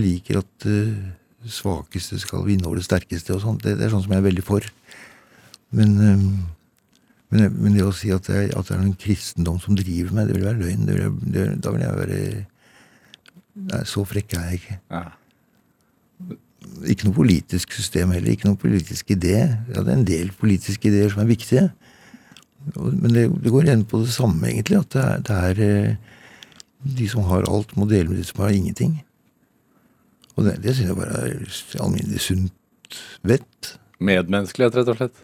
liker 0.03 0.43
at 0.43 0.67
uh, 0.67 1.07
svakeste 1.51 2.19
skal 2.21 2.45
vinne 2.47 2.67
over 2.67 2.79
det 2.79 2.85
sterkeste. 2.87 3.33
og 3.35 3.41
sånt. 3.43 3.63
Det, 3.63 3.77
det 3.79 3.87
er 3.87 3.93
sånn 3.93 4.03
som 4.05 4.13
jeg 4.15 4.21
er 4.23 4.27
veldig 4.29 4.43
for. 4.47 4.65
Men, 5.73 5.95
um, 5.97 6.45
men, 7.33 7.47
men 7.57 7.73
det 7.75 7.83
å 7.87 7.93
si 7.95 8.11
at 8.13 8.27
det, 8.29 8.35
er- 8.35 8.55
at 8.59 8.67
det 8.69 8.75
er 8.77 8.83
noen 8.83 8.97
kristendom 8.99 9.59
som 9.59 9.75
driver 9.75 10.13
meg, 10.13 10.27
det 10.29 10.37
vil 10.37 10.47
være 10.47 10.61
løgn. 10.61 10.85
Det 10.87 10.97
vil, 10.99 11.19
det, 11.33 11.45
da 11.65 11.73
vil 11.75 11.85
jeg 11.87 11.99
være 12.03 12.21
Nei, 13.53 13.83
så 13.85 14.01
frekk 14.09 14.33
er 14.33 14.45
jeg 14.49 14.59
ikke. 14.63 14.75
Ja. 14.89 15.03
Ikke 16.89 17.05
noe 17.05 17.13
politisk 17.19 17.75
system 17.75 18.09
heller. 18.15 18.33
Ikke 18.33 18.47
noen 18.47 18.57
politisk 18.57 19.11
idé. 19.13 19.35
Ja, 19.69 19.83
det 19.83 19.91
er 19.91 19.97
en 19.99 20.07
del 20.07 20.31
politiske 20.33 20.89
ideer 20.89 21.11
som 21.13 21.21
er 21.21 21.29
viktige. 21.29 21.67
Men 22.73 23.13
det, 23.13 23.27
går 23.51 23.67
igjen 23.67 23.83
på 23.85 23.99
det 24.01 24.09
samme, 24.15 24.47
egentlig. 24.49 24.79
At 24.81 24.95
det 24.95 25.03
er, 25.37 25.51
er 25.51 25.61
eh, 25.67 25.95
de 26.97 27.09
som 27.11 27.25
har 27.29 27.45
alt, 27.45 27.75
må 27.77 27.85
dele 27.89 28.09
med 28.09 28.17
de 28.21 28.25
som 28.25 28.41
har 28.41 28.55
ingenting. 28.57 28.95
Og 30.35 30.45
det, 30.47 30.55
det 30.63 30.73
syns 30.75 30.89
jeg 30.89 30.97
bare 30.97 31.19
er 31.27 31.83
alminnelig 31.83 32.21
sunt 32.25 32.97
vett. 33.23 33.73
Medmenneskelighet, 34.03 34.75
rett 34.81 34.89
og 34.93 34.97
slett. 34.97 35.21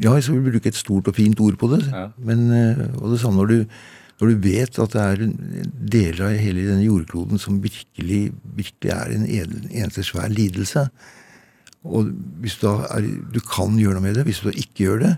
Ja, 0.00 0.14
jeg 0.16 0.24
skal 0.24 0.40
bruke 0.46 0.70
et 0.72 0.78
stort 0.78 1.08
og 1.10 1.14
fint 1.18 1.40
ord 1.44 1.58
på 1.60 1.68
det. 1.74 1.82
Ja. 1.92 2.06
Men, 2.24 2.46
eh, 2.56 2.80
og 2.96 3.10
det 3.12 3.20
samme 3.20 3.42
når 3.42 3.50
du, 3.52 3.58
når 4.20 4.30
du 4.32 4.36
vet 4.48 4.78
at 4.80 4.94
det 4.96 5.02
er 5.04 5.26
deler 5.92 6.22
av 6.30 6.38
hele 6.40 6.64
denne 6.70 6.86
jordkloden 6.86 7.38
som 7.42 7.58
virkelig, 7.60 8.22
virkelig 8.56 8.90
er 8.94 9.12
en 9.12 9.26
en- 9.28 9.68
eneste 9.70 10.02
svær 10.08 10.32
lidelse. 10.32 10.86
Og 11.84 12.08
hvis 12.40 12.56
du 12.62 12.66
er, 12.72 13.04
du 13.32 13.40
kan 13.44 13.76
gjøre 13.78 13.98
noe 14.00 14.06
med 14.08 14.16
det, 14.16 14.24
hvis 14.24 14.40
du 14.40 14.48
ikke 14.50 14.86
gjør 14.88 14.98
det, 15.04 15.12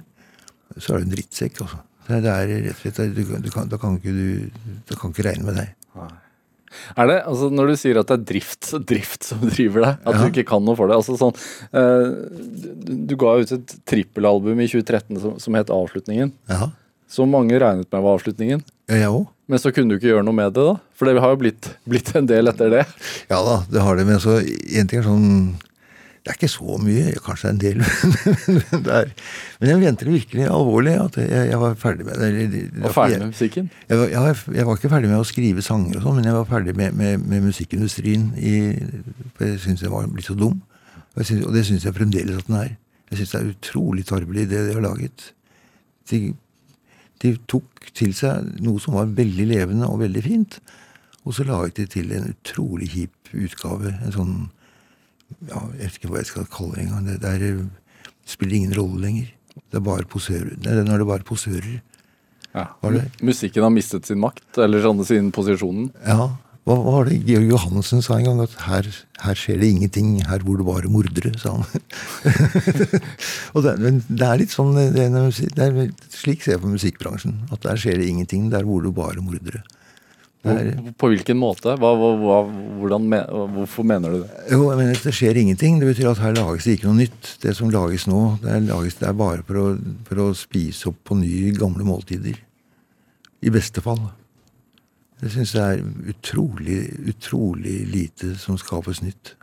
så 0.83 0.95
er 0.95 0.99
du 0.99 1.05
en 1.07 1.15
drittsekk. 1.15 1.63
altså. 1.63 1.79
Det 2.09 2.25
er 2.25 2.47
rett 2.49 2.75
og 2.75 2.95
slett, 2.95 3.15
du, 3.15 3.25
kan- 3.25 3.43
du 3.43 3.51
kan, 3.51 3.69
Da 3.69 3.77
kan 3.77 3.97
ikke 3.97 4.13
du 4.13 4.51
da 4.91 4.95
kan 4.97 5.11
ikke 5.15 5.29
regne 5.31 5.45
med 5.45 5.55
deg. 5.57 5.69
Er 6.97 7.07
det, 7.11 7.17
altså 7.27 7.49
Når 7.53 7.71
du 7.73 7.77
sier 7.81 7.99
at 8.01 8.09
det 8.11 8.17
er 8.19 8.25
drift, 8.33 8.71
drift 8.89 9.25
som 9.29 9.41
driver 9.47 9.85
deg, 9.87 9.97
at 10.05 10.15
Ja. 10.15 10.21
du 10.23 10.29
ikke 10.33 10.47
kan 10.51 10.65
noe 10.65 10.77
for 10.79 10.89
det 10.91 10.97
altså 10.99 11.17
sånn, 11.21 11.35
eh, 11.73 12.11
du, 13.09 13.17
ga 13.17 13.37
ut 13.41 13.53
et 13.53 13.75
trippelalbum 13.89 14.61
i 14.61 14.69
2013 14.71 15.21
som, 15.23 15.39
som 15.43 15.55
het 15.59 15.71
Avslutningen. 15.75 16.33
Ja, 16.49 16.71
Som 17.09 17.31
mange 17.33 17.57
regnet 17.59 17.89
med 17.93 18.03
var 18.05 18.19
avslutningen. 18.19 18.63
ja 18.89 18.97
jeg 19.03 19.09
òg. 19.09 19.27
Men 19.49 19.59
så 19.63 19.71
kunne 19.73 19.89
du 19.89 19.97
ikke 19.97 20.11
gjøre 20.13 20.25
noe 20.27 20.37
med 20.37 20.53
det, 20.53 20.61
da? 20.67 20.75
For 20.95 21.09
det 21.09 21.21
har 21.25 21.31
jo 21.33 21.39
blitt, 21.41 21.71
blitt 21.89 22.11
en 22.19 22.27
del 22.29 22.49
etter 22.51 22.69
det. 22.69 22.83
Ja 23.31 23.39
da, 23.47 23.63
det 23.71 23.81
har 23.81 23.97
det. 23.97 24.05
Men 24.05 24.21
så 24.21 24.39
en 24.45 24.87
ting 24.91 25.01
er 25.01 25.07
sånn 25.09 25.57
Det 26.25 26.33
er 26.33 26.37
ikke 26.37 26.49
så 26.51 26.77
mye, 26.83 27.13
kanskje 27.25 27.51
en 27.55 27.61
del. 27.63 27.79
men, 28.73 28.83
det 28.85 28.95
er, 28.95 29.13
men 29.61 29.71
jeg 29.71 29.79
mente 29.81 30.05
det 30.09 30.13
virkelig 30.17 30.45
alvorlig 30.51 30.95
at 31.01 31.17
jeg, 31.23 31.45
jeg 31.53 31.61
var 31.63 31.77
ferdig 31.81 32.05
med 32.09 32.19
det. 32.21 32.29
eller- 32.35 32.89
Og 32.89 32.95
ferdig 32.95 33.19
med 33.23 33.31
musikken? 33.33 33.71
jeg 33.89 33.99
var, 33.99 34.09
jeg, 34.13 34.21
var, 34.27 34.43
jeg 34.59 34.67
var 34.67 34.77
ikke 34.81 34.91
ferdig 34.93 35.09
med 35.13 35.19
å 35.23 35.29
skrive 35.29 35.63
sanger, 35.65 35.97
og 35.97 36.03
sånn, 36.05 36.19
men 36.21 36.29
jeg 36.29 36.35
var 36.37 36.49
ferdig 36.51 36.75
med, 36.77 36.93
med, 36.99 37.25
med 37.33 37.47
musikkindustrien. 37.47 38.27
I, 38.37 38.53
for 39.37 39.47
jeg 39.49 39.63
syntes 39.65 39.87
jeg 39.87 39.95
var 39.95 40.11
blitt 40.13 40.29
så 40.29 40.37
dum. 40.37 40.59
Og, 41.15 41.25
synes, 41.25 41.47
og 41.49 41.55
det 41.57 41.65
syns 41.67 41.87
jeg 41.89 41.97
fremdeles 41.97 42.43
at 42.43 42.51
den 42.51 42.59
er. 42.61 42.75
Jeg 43.09 43.23
syns 43.23 43.33
det 43.33 43.41
er 43.41 43.49
utrolig 43.55 44.05
tarvelig, 44.11 44.49
det 44.51 44.67
de 44.69 44.75
har 44.77 44.85
laget. 44.85 45.31
De, 46.11 46.21
de 47.23 47.33
tok 47.51 47.89
til 47.97 48.13
seg 48.15 48.53
noe 48.63 48.79
som 48.83 48.95
var 48.99 49.09
veldig 49.17 49.47
levende 49.49 49.89
og 49.89 50.03
veldig 50.05 50.23
fint, 50.27 50.59
og 51.25 51.35
så 51.35 51.45
laget 51.49 51.77
de 51.81 51.87
til 51.97 52.13
en 52.17 52.29
utrolig 52.35 52.91
kjip 52.93 53.33
utgave. 53.37 53.95
En 54.05 54.15
sånn 54.15 54.37
ja, 55.49 55.61
Jeg 55.79 55.85
vet 55.85 55.99
ikke 56.01 56.11
hva 56.13 56.23
jeg 56.23 56.31
skal 56.33 56.49
kalle 56.53 56.75
det 56.77 56.87
engang. 56.87 57.07
Det, 57.09 57.21
det, 57.23 57.35
er, 57.37 58.13
spiller 58.29 58.59
ingen 58.61 58.75
rolle 58.79 59.01
lenger. 59.05 59.31
Det 59.59 59.81
er 59.81 59.85
bare 59.85 60.09
posører. 60.09 60.57
Det 60.57 60.73
er 60.73 60.85
når 60.87 61.03
det 61.05 61.09
bare 61.13 61.27
posører. 61.29 61.79
Ja. 62.55 62.67
Det- 62.83 63.23
Musikken 63.23 63.63
har 63.67 63.71
mistet 63.75 64.07
sin 64.09 64.21
makt, 64.23 64.47
eller 64.59 64.83
sånn 64.83 65.05
sin 65.07 65.33
posisjonen. 65.35 65.91
Ja, 66.07 66.31
hva 66.69 66.77
hva 66.77 66.93
var 66.99 67.07
det 67.09 67.23
Georg 67.25 67.49
Johannessen 67.49 68.03
sa 68.05 68.19
en 68.19 68.27
gang? 68.27 68.41
At 68.45 68.53
her, 68.67 68.89
her 69.25 69.35
skjer 69.41 69.61
det 69.61 69.71
ingenting, 69.73 70.19
her 70.29 70.43
bor 70.45 70.59
det 70.61 70.67
bare 70.69 70.91
mordere, 70.93 71.33
sa 71.41 71.55
han. 71.57 71.65
og 73.55 73.63
det, 73.65 73.73
men 73.81 74.03
det 74.09 74.27
er 74.27 74.41
litt 74.43 74.53
sånn 74.53 74.75
det, 74.77 74.91
er 75.07 75.15
det 75.57 75.65
er, 75.65 75.79
Slik 76.13 76.45
ser 76.45 76.57
jeg 76.59 76.65
på 76.65 76.73
musikkbransjen. 76.75 77.39
At 77.55 77.65
der 77.65 77.81
skjer 77.81 77.97
det 78.03 78.09
ingenting, 78.11 78.51
der 78.53 78.69
bor 78.69 78.85
det 78.85 78.93
bare 78.97 79.25
mordere. 79.25 79.63
På 80.99 81.09
hvilken 81.11 81.39
måte? 81.41 81.75
Hva, 81.81 81.91
hva, 81.99 82.37
hvordan 82.79 83.09
hvorfor 83.57 83.87
mener 83.87 84.13
du 84.13 84.21
det? 84.23 84.29
jo, 84.53 84.69
jeg 84.71 84.79
mener, 84.79 85.01
Det 85.03 85.15
skjer 85.15 85.41
ingenting. 85.41 85.81
Det 85.81 85.89
betyr 85.91 86.13
at 86.13 86.23
her 86.23 86.37
lages 86.37 86.69
det 86.69 86.77
ikke 86.79 86.91
noe 86.91 87.01
nytt. 87.01 87.33
Det 87.43 87.55
som 87.59 87.73
lages 87.75 88.07
nå, 88.07 88.21
det 88.43 88.53
er, 88.55 88.63
lages, 88.69 89.01
det 89.01 89.09
er 89.09 89.19
bare 89.19 89.43
for 89.49 89.59
å, 89.59 89.67
for 90.07 90.23
å 90.23 90.29
spise 90.39 90.93
opp 90.93 91.03
på 91.11 91.19
nye, 91.19 91.51
gamle 91.59 91.87
måltider. 91.89 92.39
I 93.43 93.55
beste 93.55 93.83
fall. 93.83 94.01
Jeg 95.19 95.35
syns 95.35 95.57
det 95.57 95.65
er 95.65 95.83
utrolig, 96.15 96.79
utrolig 97.11 97.81
lite 97.91 98.37
som 98.39 98.59
skapes 98.61 99.03
nytt. 99.03 99.35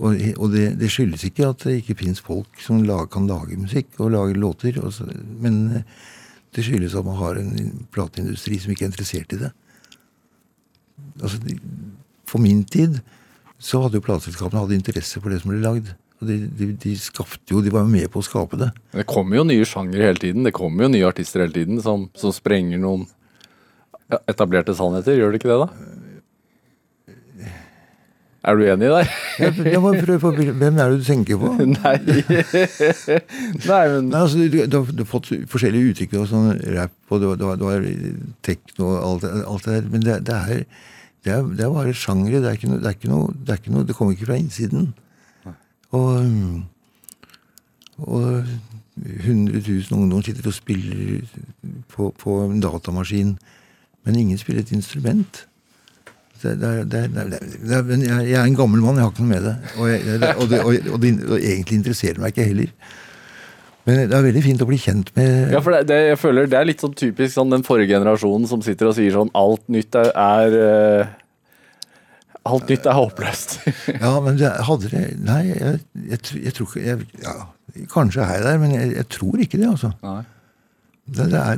Og, 0.00 0.16
og 0.40 0.46
det, 0.50 0.64
det 0.80 0.90
skyldes 0.90 1.22
ikke 1.28 1.52
at 1.52 1.62
det 1.66 1.80
ikke 1.80 2.00
fins 2.02 2.22
folk 2.24 2.58
som 2.62 2.82
lag, 2.86 3.06
kan 3.12 3.28
lage 3.30 3.58
musikk 3.58 4.00
og 4.02 4.10
lage 4.16 4.38
låter, 4.38 4.80
og 4.82 4.90
så, 4.94 5.06
men 5.42 5.60
eh, 5.78 6.00
det 6.56 6.64
skyldes 6.66 6.96
at 6.98 7.06
man 7.06 7.18
har 7.20 7.38
en 7.38 7.84
plateindustri 7.94 8.58
som 8.58 8.74
ikke 8.74 8.88
er 8.88 8.90
interessert 8.90 9.34
i 9.36 9.38
det. 9.44 9.52
Altså, 11.22 11.38
For 12.30 12.42
min 12.42 12.64
tid 12.64 13.00
så 13.60 13.82
hadde 13.84 13.98
jo 14.00 14.04
plateselskapene 14.06 14.62
hatt 14.62 14.72
interesse 14.76 15.20
for 15.20 15.28
det 15.32 15.42
som 15.42 15.50
ble 15.52 15.60
lagd. 15.64 15.90
Og 16.20 16.28
de, 16.28 16.36
de, 16.56 16.66
de 16.80 16.94
skapte 17.00 17.52
jo, 17.54 17.62
de 17.64 17.72
var 17.72 17.86
jo 17.86 17.90
med 17.92 18.06
på 18.12 18.20
å 18.20 18.24
skape 18.26 18.56
det. 18.60 18.70
Det 18.92 19.06
kommer 19.08 19.40
jo 19.40 19.44
nye 19.48 19.64
sjangere 19.68 20.10
hele 20.10 20.20
tiden. 20.20 20.44
Det 20.44 20.52
kommer 20.56 20.84
jo 20.86 20.92
nye 20.94 21.06
artister 21.08 21.40
hele 21.44 21.54
tiden 21.56 21.80
som, 21.84 22.06
som 22.20 22.32
sprenger 22.36 22.80
noen 22.80 23.06
etablerte 24.28 24.74
sannheter. 24.76 25.16
Gjør 25.16 25.32
det 25.32 25.40
ikke 25.40 25.52
det, 25.52 25.60
da? 25.62 25.68
Er 28.40 28.56
du 28.56 28.62
enig 28.72 28.88
der? 28.88 29.08
Jeg, 29.36 29.52
jeg 29.68 29.80
må 29.84 29.90
prøve 30.00 30.20
på, 30.22 30.30
Hvem 30.56 30.78
er 30.80 30.92
det 30.94 31.00
du 31.02 31.04
tenker 31.04 31.36
på? 31.40 31.50
Nei. 31.74 31.96
Nei, 33.68 33.82
men 33.92 34.08
Nei, 34.08 34.22
altså, 34.22 34.38
du, 34.40 34.56
du, 34.64 34.76
har- 34.78 34.94
du 34.96 35.02
fått 35.08 35.28
forskjellige 35.52 35.90
uttrykk 35.92 36.14
og 36.22 36.30
sånn 36.30 36.54
rap, 36.72 36.94
og 37.12 37.20
det 37.20 37.28
var, 37.28 37.36
det 37.42 37.48
var, 37.50 37.60
det 37.60 37.68
var 37.68 37.84
tekno 38.48 38.88
og 38.94 38.96
alt, 39.10 39.26
det- 39.26 39.44
alt 39.44 39.68
det 39.68 39.74
der. 39.76 39.90
Men 39.92 40.06
det, 40.08 40.16
det, 40.30 40.38
er, 40.40 40.64
det, 41.24 41.32
er, 41.32 41.42
det 41.42 41.64
er 41.64 41.72
bare 41.74 41.94
sjangre. 41.94 42.40
Det 42.42 42.56
noe, 42.68 42.80
det, 42.80 42.96
noe, 43.10 43.32
det, 43.46 43.60
noe, 43.68 43.86
det 43.86 43.96
kommer 43.96 44.16
ikke 44.16 44.30
fra 44.30 44.38
innsiden. 44.40 44.92
Og, 45.90 46.62
og 47.98 48.44
100 49.00 49.62
000 49.66 49.98
ungdom 49.98 50.22
sitter 50.22 50.46
og 50.46 50.54
spiller 50.54 51.20
på, 51.90 52.10
på 52.18 52.36
en 52.44 52.60
datamaskin, 52.62 53.36
men 54.04 54.16
ingen 54.16 54.38
spiller 54.38 54.62
et 54.62 54.72
instrument. 54.72 55.46
Det, 56.42 56.56
det, 56.92 57.00
jeg, 58.06 58.32
er 58.32 58.44
en 58.44 58.56
gammel 58.56 58.80
mann, 58.80 58.96
jeg 58.96 59.04
har 59.04 59.10
ikke 59.12 59.24
noe 59.26 59.34
med 59.34 59.44
det. 59.44 59.56
Og, 59.76 59.90
jeg, 59.90 60.20
og, 60.36 60.54
og, 60.64 60.92
og, 60.94 61.36
egentlig 61.36 61.80
interesserer 61.82 62.20
meg 62.22 62.32
ikke 62.32 62.48
heller. 62.48 62.72
Men 63.88 64.02
det 64.10 64.16
er 64.16 64.26
veldig 64.26 64.42
fint 64.44 64.62
å 64.62 64.68
bli 64.68 64.78
kjent 64.80 65.12
med 65.16 65.54
Ja, 65.54 65.62
for 65.64 65.74
det, 65.74 65.86
det, 65.88 66.00
jeg 66.10 66.18
føler 66.20 66.50
det 66.50 66.58
er 66.58 66.68
litt 66.68 66.82
sånn 66.84 66.96
typisk 66.98 67.32
sånn 67.36 67.54
den 67.54 67.64
forrige 67.66 67.94
generasjonen 67.96 68.48
som 68.50 68.64
sitter 68.64 68.90
og 68.90 68.96
sier 68.98 69.14
sånn 69.14 69.32
alt 69.38 69.64
nytt 69.72 69.96
er, 69.98 70.12
er 70.14 70.58
eh, 70.64 71.16
Alt 72.50 72.70
nytt 72.72 72.86
er 72.88 72.96
håpløst. 72.96 73.58
Ja, 74.02 74.14
men 74.24 74.38
det, 74.40 74.48
hadde 74.64 74.88
det 74.92 75.02
Nei, 75.26 75.42
jeg, 75.50 75.80
jeg, 76.08 76.20
jeg 76.46 76.54
tror 76.56 76.70
ikke 76.70 76.84
jeg, 76.86 77.08
ja, 77.24 77.34
Kanskje 77.92 78.24
er 78.24 78.38
jeg 78.38 78.46
der, 78.46 78.60
men 78.62 78.76
jeg, 78.76 78.92
jeg 78.96 79.08
tror 79.12 79.42
ikke 79.44 79.60
det, 79.60 79.68
altså. 79.70 79.90
Nei. 80.04 80.22
Det, 81.10 81.26
det, 81.32 81.40
er, 81.40 81.56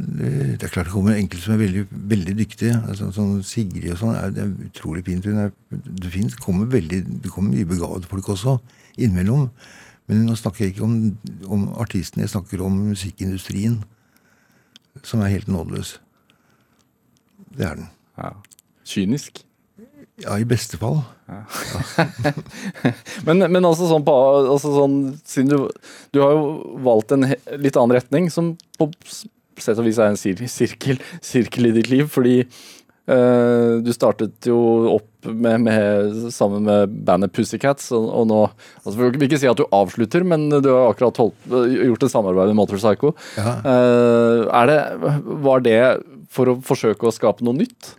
det 0.56 0.64
er 0.64 0.72
klart 0.72 0.88
det 0.88 0.94
kommer 0.94 1.16
enkelte 1.16 1.44
som 1.44 1.54
er 1.54 1.60
veldig, 1.60 1.82
veldig 1.90 2.34
dyktige. 2.38 2.76
Altså, 2.88 3.10
sånn 3.12 3.42
Sigrid 3.44 3.90
og 3.92 3.98
sånn. 4.00 4.14
Det 4.32 4.44
er 4.44 4.52
utrolig 4.68 5.02
fint. 5.04 5.26
Hun 5.28 5.42
er, 5.42 5.50
det 5.72 6.12
finnes, 6.12 6.36
kommer 6.40 6.70
veldig, 6.72 7.02
det 7.24 7.32
kommer 7.32 7.52
mye 7.52 7.68
begavede 7.68 8.08
folk 8.08 8.30
også 8.32 8.56
innimellom. 8.96 9.50
Men 10.10 10.24
nå 10.26 10.36
snakker 10.38 10.64
jeg 10.64 10.74
ikke 10.74 10.86
om, 10.86 10.96
om 11.46 11.68
artisten, 11.80 12.22
jeg 12.22 12.32
snakker 12.32 12.62
om 12.64 12.74
musikkindustrien. 12.90 13.80
Som 15.06 15.22
er 15.24 15.32
helt 15.32 15.48
nådeløs. 15.48 15.96
Det 17.56 17.66
er 17.66 17.78
den. 17.78 17.88
Ja. 18.18 18.34
Kynisk. 18.84 19.44
Ja, 20.20 20.36
i 20.38 20.46
beste 20.46 20.78
fall. 20.78 21.00
Men, 23.26 23.40
men 23.48 23.64
altså 23.64 23.86
sånn 23.88 24.04
på 24.04 24.12
altså 24.52 24.68
sånn, 24.74 24.96
Siden 25.24 25.48
du, 25.48 25.62
du 26.12 26.18
har 26.20 26.34
jo 26.36 26.42
valgt 26.84 27.14
en 27.14 27.24
he, 27.30 27.38
litt 27.56 27.78
annen 27.80 27.96
retning, 27.96 28.28
som 28.30 28.50
på 28.76 28.90
sett 29.62 29.80
og 29.80 29.86
vis 29.86 30.00
er 30.00 30.12
en 30.12 30.20
sir 30.20 30.42
sirkel, 30.50 31.00
sirkel 31.24 31.70
i 31.70 31.74
ditt 31.78 31.90
liv, 31.92 32.08
fordi 32.12 32.42
eh, 33.10 33.80
du 33.82 33.90
startet 33.94 34.48
jo 34.48 34.58
opp 34.92 35.26
med, 35.26 35.64
med, 35.66 36.20
sammen 36.34 36.66
med 36.66 36.94
bandet 37.06 37.32
Pussycats, 37.34 37.90
og, 37.94 38.08
og 38.10 38.28
nå 38.30 38.40
altså 38.82 38.94
Vi 38.98 39.10
vil 39.14 39.28
ikke 39.28 39.40
si 39.42 39.50
at 39.50 39.58
du 39.58 39.66
avslutter, 39.70 40.26
men 40.26 40.48
du 40.52 40.70
har 40.70 40.90
akkurat 40.90 41.20
holdt, 41.22 41.48
gjort 41.48 42.06
et 42.06 42.14
samarbeid 42.14 42.52
med 42.52 42.60
Motorpsycho. 42.60 43.14
Ja. 43.38 43.56
Eh, 43.72 44.68
det, 44.70 44.78
var 45.46 45.64
det 45.64 45.80
for 46.32 46.52
å 46.52 46.58
forsøke 46.64 47.08
å 47.08 47.14
skape 47.14 47.44
noe 47.46 47.60
nytt? 47.60 47.94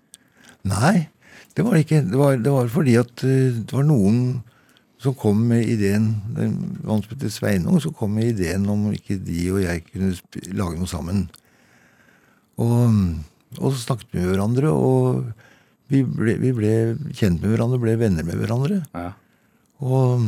Nei, 0.68 1.10
det 1.56 1.66
var 1.66 1.76
det 1.76 1.86
ikke. 1.86 2.02
Det 2.08 2.20
var, 2.20 2.40
det 2.40 2.56
var 2.56 2.72
fordi 2.72 2.98
at 3.00 3.28
eh, 3.28 3.62
det 3.62 3.76
var 3.76 3.88
noen 3.88 4.42
som 5.04 5.16
kom 5.20 5.42
med 5.50 5.68
ideen 5.68 6.06
En 6.40 6.54
mann 6.84 7.02
som 7.04 7.12
heter 7.12 7.32
Sveinung, 7.32 7.80
som 7.84 7.92
kom 7.96 8.14
med 8.16 8.34
ideen 8.34 8.64
om 8.72 8.86
ikke 8.96 9.18
de 9.20 9.50
og 9.52 9.60
jeg 9.66 9.84
kunne 9.90 10.14
lage 10.56 10.80
noe 10.80 10.90
sammen. 10.90 11.26
Og, 12.62 12.88
og 13.60 13.74
så 13.74 13.80
snakket 13.84 14.14
vi 14.14 14.22
med 14.24 14.32
hverandre, 14.34 14.72
og 14.72 15.24
vi 15.92 16.02
ble, 16.08 16.38
vi 16.42 16.54
ble 16.56 16.72
kjent 17.14 17.42
med 17.44 17.54
hverandre, 17.54 17.82
ble 17.82 17.98
venner 18.02 18.26
med 18.26 18.40
hverandre. 18.40 18.80
Ja. 18.96 19.12
Og, 19.84 20.24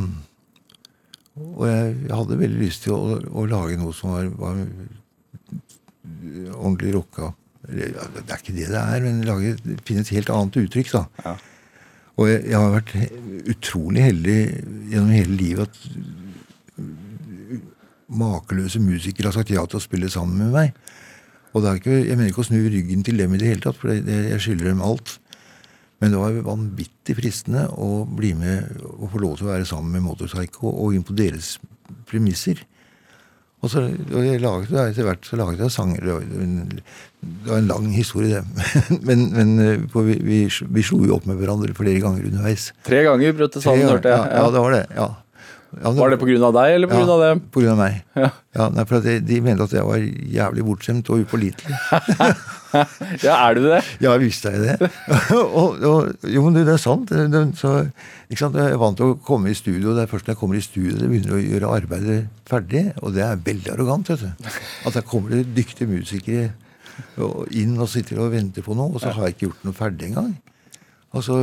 og 1.40 1.64
jeg, 1.70 1.96
jeg 2.06 2.14
hadde 2.20 2.40
veldig 2.42 2.62
lyst 2.62 2.86
til 2.86 2.96
å, 2.98 3.18
å 3.24 3.48
lage 3.50 3.80
noe 3.80 3.96
som 3.96 4.14
var, 4.14 4.30
var 4.40 4.62
ordentlig 6.60 6.94
rocka. 6.98 7.32
Eller, 7.70 7.96
Det 8.20 8.30
er 8.30 8.42
ikke 8.44 8.58
det 8.60 8.70
det 8.70 8.82
er, 8.82 9.06
men 9.08 9.24
lage, 9.26 9.56
finne 9.88 10.06
et 10.06 10.14
helt 10.14 10.32
annet 10.34 10.60
uttrykk. 10.66 10.94
da. 10.94 11.06
Ja. 11.26 11.36
Og 12.16 12.30
jeg, 12.30 12.44
jeg 12.52 12.60
har 12.62 12.76
vært 12.78 12.94
utrolig 13.56 14.06
heldig 14.06 14.38
gjennom 14.92 15.12
hele 15.12 15.40
livet 15.40 15.66
at 15.66 15.76
makeløse 18.16 18.80
musikere 18.80 19.32
har 19.32 19.36
sagt 19.40 19.52
ja 19.52 19.64
til 19.68 19.80
å 19.80 19.84
spille 19.84 20.10
sammen 20.14 20.38
med 20.46 20.54
meg. 20.54 20.85
Og 21.56 21.64
det 21.64 21.70
er 21.70 21.80
ikke, 21.80 22.00
Jeg 22.04 22.18
mener 22.18 22.32
ikke 22.32 22.44
å 22.44 22.50
snu 22.50 22.60
ryggen 22.60 23.06
til 23.08 23.22
dem 23.22 23.36
i 23.36 23.40
det 23.40 23.48
hele 23.48 23.64
tatt, 23.64 23.80
for 23.80 23.92
det, 23.92 24.02
det, 24.08 24.18
jeg 24.34 24.44
skylder 24.44 24.74
dem 24.74 24.84
alt. 24.84 25.16
Men 26.04 26.12
det 26.12 26.20
var 26.20 26.40
vanvittig 26.44 27.16
fristende 27.16 27.70
å 27.72 28.04
bli 28.04 28.34
med 28.36 28.82
og 28.84 29.08
få 29.14 29.22
lov 29.24 29.38
til 29.40 29.48
å 29.48 29.54
være 29.54 29.68
sammen 29.70 29.96
med 29.96 30.04
Motorpsycho 30.04 30.68
og 30.68 30.98
inn 30.98 31.06
på 31.08 31.16
deres 31.16 31.56
premisser. 32.10 32.60
Og 33.64 33.72
så 33.72 33.82
og 33.88 34.20
jeg 34.22 34.42
laget, 34.44 34.74
etter 34.78 35.08
hvert 35.08 35.26
så 35.26 35.40
laget 35.40 35.64
jeg 35.64 35.74
sanger. 35.74 36.04
Det 36.04 36.14
var 36.18 36.44
en, 36.44 36.58
det 37.24 37.50
var 37.50 37.62
en 37.64 37.70
lang 37.72 37.88
historie, 37.96 38.44
det. 38.44 38.84
Men, 39.08 39.30
men 39.34 39.54
eh, 39.64 39.96
vi, 39.96 40.18
vi, 40.22 40.40
vi 40.52 40.84
slo 40.86 41.00
jo 41.08 41.16
opp 41.16 41.26
med 41.30 41.40
hverandre 41.40 41.74
flere 41.78 42.04
ganger 42.04 42.28
underveis. 42.28 42.68
Tre 42.86 43.00
ganger 43.08 43.34
brøt 43.40 43.56
det 43.56 43.64
sammen, 43.64 43.88
hørte 43.90 44.12
jeg. 44.12 44.20
Ja, 44.20 44.44
ja, 44.44 44.52
det 44.54 44.66
var 44.68 44.76
det. 44.76 44.84
ja. 45.00 45.08
Ja, 45.76 45.92
det, 45.92 46.00
Var 46.00 46.14
det 46.14 46.20
pga. 46.22 46.52
deg, 46.56 46.74
eller 46.78 46.88
pga. 46.92 47.00
ja, 47.04 47.16
dem? 47.22 47.42
Av 47.72 47.80
meg. 47.80 48.04
Ja. 48.16 48.30
Ja, 48.56 48.68
nei, 48.72 48.86
for 48.88 49.04
de, 49.04 49.18
de 49.20 49.40
mente 49.44 49.66
at 49.68 49.74
jeg 49.76 49.84
var 49.84 50.04
jævlig 50.38 50.66
bortskjemt 50.68 51.10
og 51.12 51.26
upålitelig. 51.26 51.80
Ja, 53.24 53.36
er 53.38 53.56
du 53.56 53.62
det? 53.70 53.78
Ja, 54.04 54.18
visste 54.20 54.52
jeg 54.52 54.66
det. 54.66 54.90
og, 55.38 55.78
og, 55.80 56.10
jo, 56.28 56.42
men 56.44 56.58
det, 56.58 56.66
er 56.74 56.82
sant. 56.82 57.08
Det, 57.08 57.42
så, 57.56 57.72
sant? 58.36 58.58
Jeg 58.60 58.74
er 58.74 58.82
vant 58.82 59.00
til 59.00 59.14
å 59.14 59.18
komme 59.24 59.52
i 59.52 59.56
studio. 59.56 59.94
Det 59.96 60.04
er 60.04 60.12
først 60.12 60.28
når 60.28 60.36
jeg 60.36 60.42
kommer 60.42 60.60
i 60.60 60.66
studio 60.66 60.98
det 61.00 61.08
begynner 61.08 61.38
å 61.38 61.40
gjøre 61.40 61.72
arbeidet 61.78 62.18
ferdig. 62.50 62.84
Og 63.00 63.16
det 63.16 63.24
er 63.24 63.40
veldig 63.46 63.72
arrogant. 63.78 64.12
vet 64.12 64.26
du. 64.26 64.50
At 64.90 64.98
der 64.98 65.08
kommer 65.08 65.36
det 65.38 65.46
dyktige 65.56 65.88
musikere 65.92 66.50
og 67.20 67.48
inn 67.56 67.76
og 67.80 67.90
sitter 67.92 68.22
og 68.24 68.32
venter 68.32 68.64
på 68.64 68.76
noe, 68.76 68.94
og 68.96 69.02
så 69.04 69.12
har 69.12 69.28
jeg 69.28 69.36
ikke 69.36 69.48
gjort 69.50 69.66
noe 69.68 69.76
ferdig 69.76 70.12
engang. 70.12 70.30
Altså, 71.16 71.36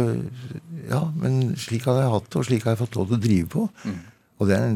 ja, 0.89 1.03
men 1.16 1.55
slik 1.61 1.87
har 1.89 2.01
jeg 2.01 2.12
hatt 2.12 2.28
det, 2.28 2.41
og 2.41 2.49
slik 2.49 2.64
har 2.66 2.74
jeg 2.74 2.83
fått 2.83 2.97
lov 2.99 3.09
til 3.09 3.16
å 3.16 3.22
drive 3.24 3.51
på. 3.53 3.66
Og 4.43 4.49
det 4.51 4.57
er, 4.59 4.72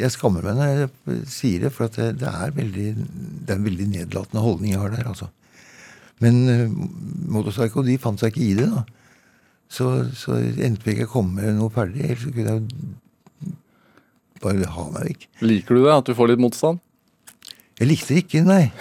jeg 0.00 0.14
skammer 0.14 0.46
meg 0.46 0.56
når 0.56 0.70
jeg 0.70 1.18
sier 1.28 1.66
det, 1.66 1.74
for 1.76 1.90
at 1.90 1.98
det, 1.98 2.14
det, 2.22 2.30
er 2.30 2.54
veldig, 2.56 2.86
det 3.44 3.52
er 3.52 3.58
en 3.58 3.66
veldig 3.66 3.88
nedlatende 3.90 4.44
holdning 4.44 4.72
jeg 4.72 4.80
har 4.80 4.94
der. 4.94 5.10
altså. 5.10 5.28
Men 6.24 6.40
uh, 6.48 6.64
Motorpsycho 7.34 7.84
de 7.84 7.98
fant 8.00 8.20
seg 8.20 8.32
ikke 8.32 8.46
i 8.46 8.56
det. 8.56 8.68
da. 8.72 8.84
Så, 9.70 9.90
så 10.18 10.38
endte 10.40 10.86
vi 10.86 10.96
ikke 10.96 11.10
å 11.10 11.14
komme 11.18 11.42
med 11.42 11.58
noe 11.58 11.72
ferdig. 11.74 12.06
Ellers 12.08 12.24
kunne 12.32 12.56
jeg 12.56 12.62
bare 14.40 14.70
ha 14.72 14.86
meg 14.94 15.10
vekk. 15.10 15.26
Liker 15.44 15.76
du 15.76 15.84
det? 15.84 15.98
At 15.98 16.08
du 16.08 16.16
får 16.16 16.32
litt 16.32 16.42
motstand? 16.42 16.80
Jeg 17.80 17.88
likte 17.88 18.12
det 18.12 18.22
ikke, 18.24 18.40
nei. 18.44 18.64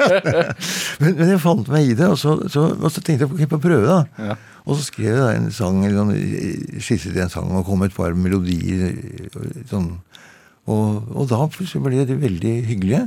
men, 1.00 1.14
men 1.20 1.30
jeg 1.34 1.40
fant 1.40 1.68
meg 1.72 1.92
i 1.92 1.96
det, 1.96 2.08
og 2.08 2.18
så, 2.20 2.36
så, 2.52 2.66
og 2.76 2.90
så 2.92 3.00
tenkte 3.04 3.24
jeg 3.24 3.32
på 3.32 3.48
på 3.54 3.60
prøve, 3.68 3.86
da. 3.88 4.30
Ja. 4.32 4.36
Og 4.66 4.76
så 4.76 4.86
skrev 4.90 5.16
jeg 5.16 5.38
en 5.38 5.48
sang, 5.54 5.80
eller 5.86 6.12
skisset 6.82 7.16
i 7.16 7.22
en 7.24 7.32
sang 7.32 7.48
og 7.56 7.64
kom 7.68 7.80
med 7.80 7.90
et 7.90 7.96
par 7.96 8.14
melodier. 8.16 8.92
Sånn. 9.70 9.94
Og, 10.70 11.08
og 11.16 11.30
da 11.30 11.40
plutselig 11.50 11.82
ble 11.86 12.04
det 12.06 12.20
veldig 12.20 12.54
hyggelige. 12.68 13.06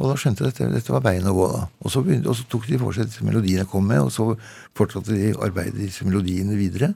Og 0.00 0.08
da 0.08 0.16
skjønte 0.16 0.46
jeg 0.46 0.54
at 0.54 0.60
dette, 0.72 0.94
var 0.94 1.04
veien 1.04 1.28
å 1.28 1.36
gå. 1.36 1.46
da. 1.52 1.66
Og 1.84 1.92
så, 1.92 2.00
begynte, 2.04 2.30
og 2.32 2.38
så 2.38 2.46
tok 2.48 2.64
de 2.70 2.78
for 2.80 2.96
seg 2.96 3.10
disse 3.10 3.26
melodiene 3.26 3.66
jeg 3.66 3.70
kom 3.70 3.84
med, 3.84 4.00
og 4.00 4.12
så 4.14 4.30
fortsatte 4.78 5.12
de 5.12 5.34
arbeidet 5.36 5.76
disse 5.76 6.06
melodiene 6.08 6.56
videre. 6.56 6.94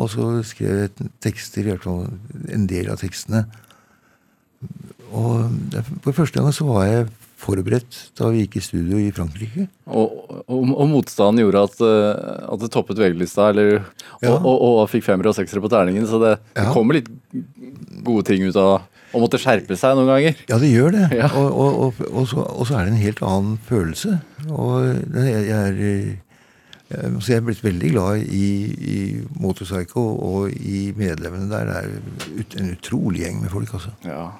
Og 0.00 0.08
så 0.08 0.30
skrev 0.48 0.86
jeg 0.86 1.10
tekster, 1.20 1.68
i 1.68 1.76
en 2.56 2.64
del 2.70 2.88
av 2.88 3.02
tekstene. 3.02 3.44
Og 5.12 5.52
for 6.00 6.16
første 6.16 6.40
gang 6.40 6.54
så 6.56 6.64
var 6.70 6.86
jeg 6.88 7.10
forberedt 7.42 7.98
da 8.18 8.30
vi 8.32 8.44
gikk 8.44 8.58
i 8.60 8.64
studio 8.64 9.00
i 9.02 9.10
Frankrike. 9.14 9.66
Og, 9.90 10.14
og, 10.46 10.62
og 10.70 10.86
motstanden 10.90 11.42
gjorde 11.42 11.64
at, 11.68 11.82
eh, 11.86 12.46
at 12.54 12.62
det 12.62 12.70
toppet 12.74 13.00
VG-lista, 13.02 13.50
eller 13.52 13.82
Ja. 14.22 14.36
og, 14.36 14.54
og, 14.54 14.82
fikk 14.92 15.06
femmere 15.08 15.32
og 15.32 15.36
seksere 15.38 15.62
på 15.64 15.70
terningen. 15.72 16.06
Så 16.06 16.20
det, 16.22 16.36
det 16.54 16.68
kommer 16.74 17.00
litt 17.00 17.10
gode 18.06 18.26
ting 18.28 18.44
ut 18.46 18.58
av 18.58 18.84
å 19.12 19.20
måtte 19.20 19.40
skjerpe 19.40 19.76
seg 19.76 19.96
noen 19.98 20.08
ganger. 20.08 20.38
Ja, 20.48 20.58
det 20.62 20.70
gjør 20.72 20.94
det. 20.94 21.06
Ja. 21.18 21.28
Og, 21.36 21.98
så, 22.30 22.44
og 22.46 22.68
så 22.68 22.78
er 22.78 22.86
det 22.86 22.94
en 22.94 23.02
helt 23.02 23.22
annen 23.26 23.58
følelse. 23.68 24.20
Og 24.48 24.86
jeg, 25.18 25.42
er 25.52 25.82
eh, 25.82 27.18
så 27.18 27.34
jeg 27.34 27.40
er 27.40 27.44
blitt 27.46 27.64
veldig 27.64 27.92
glad 27.92 28.24
i, 28.24 28.46
i 28.94 28.96
Motorpsycho, 29.40 30.02
og 30.28 30.52
i 30.52 30.90
medlemmene 30.96 31.50
der. 31.50 31.70
Det 32.32 32.48
er 32.56 32.64
en 32.64 32.72
utrolig 32.76 33.26
gjeng 33.26 33.42
med 33.44 33.52
folk, 33.52 33.74
altså. 33.78 33.94
Ja. 34.06 34.30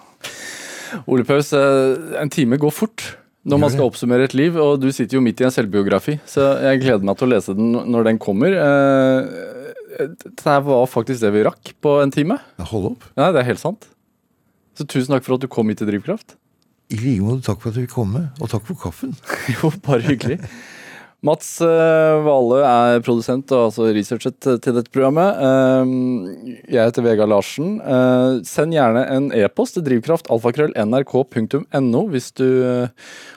Ole 1.06 1.24
Paus, 1.28 1.52
eh, 1.56 2.20
en 2.22 2.30
time 2.32 2.58
går 2.60 2.72
fort 2.74 3.04
når 3.42 3.58
man 3.58 3.72
skal 3.72 3.88
oppsummere 3.88 4.28
et 4.28 4.34
liv, 4.38 4.54
og 4.60 4.76
du 4.78 4.86
sitter 4.94 5.16
jo 5.18 5.22
midt 5.24 5.40
i 5.42 5.46
en 5.48 5.50
selvbiografi, 5.54 6.14
så 6.30 6.44
jeg 6.62 6.78
gleder 6.84 7.02
meg 7.08 7.16
til 7.18 7.26
å 7.26 7.32
lese 7.32 7.56
den 7.58 7.72
når 7.90 8.06
den 8.06 8.20
kommer. 8.22 8.54
Det 8.54 10.06
Dette 10.22 10.54
var 10.64 10.86
faktisk 10.88 11.20
det 11.24 11.32
vi 11.34 11.42
rakk 11.44 11.72
på 11.84 11.96
en 12.04 12.12
time. 12.14 12.38
Hold 12.70 12.92
opp. 12.92 13.08
Nei, 13.18 13.32
det 13.34 13.42
er 13.42 13.48
helt 13.50 13.60
sant. 13.60 13.88
Så 14.78 14.86
tusen 14.88 15.12
takk 15.12 15.26
for 15.26 15.36
at 15.36 15.42
du 15.44 15.50
kom 15.52 15.68
hit 15.68 15.82
til 15.82 15.90
Drivkraft. 15.90 16.36
I 16.92 16.98
like 17.00 17.24
måte 17.24 17.44
takk 17.48 17.60
for 17.60 17.72
at 17.72 17.76
du 17.76 17.82
fikk 17.84 17.94
komme, 17.96 18.22
og 18.40 18.52
takk 18.52 18.64
for 18.68 18.78
kaffen. 18.86 19.12
Jo, 19.52 19.72
bare 19.84 20.06
hyggelig. 20.06 20.38
Mats 21.22 21.60
eh, 21.62 22.16
Vale 22.26 22.56
er 22.66 22.98
produsent 23.06 23.46
og 23.54 23.68
altså 23.68 23.84
researchet 23.94 24.42
til 24.42 24.74
dette 24.74 24.90
programmet. 24.90 25.38
Eh, 25.38 25.86
jeg 26.74 26.82
heter 26.82 27.06
Vegard 27.06 27.30
Larsen. 27.30 27.78
Eh, 27.78 28.42
send 28.48 28.74
gjerne 28.74 29.04
en 29.06 29.30
e-post 29.38 29.78
til 29.78 29.86
drivkraftalfakrøll.nrk.no 29.86 32.02
hvis 32.10 32.34
du 32.40 32.50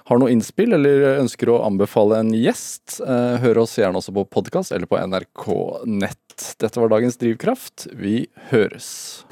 har 0.10 0.18
noe 0.18 0.34
innspill 0.34 0.74
eller 0.80 1.20
ønsker 1.20 1.46
å 1.54 1.62
anbefale 1.68 2.18
en 2.24 2.32
gjest. 2.34 3.06
Hør 3.06 3.62
oss 3.68 3.78
gjerne 3.78 4.02
også 4.02 4.18
på 4.18 4.26
podkast 4.34 4.74
eller 4.74 4.90
på 4.90 4.98
NRK 5.06 5.46
nett. 5.86 6.58
Dette 6.58 6.82
var 6.82 6.90
dagens 6.98 7.22
Drivkraft. 7.22 7.94
Vi 7.94 8.26
høres. 8.50 9.25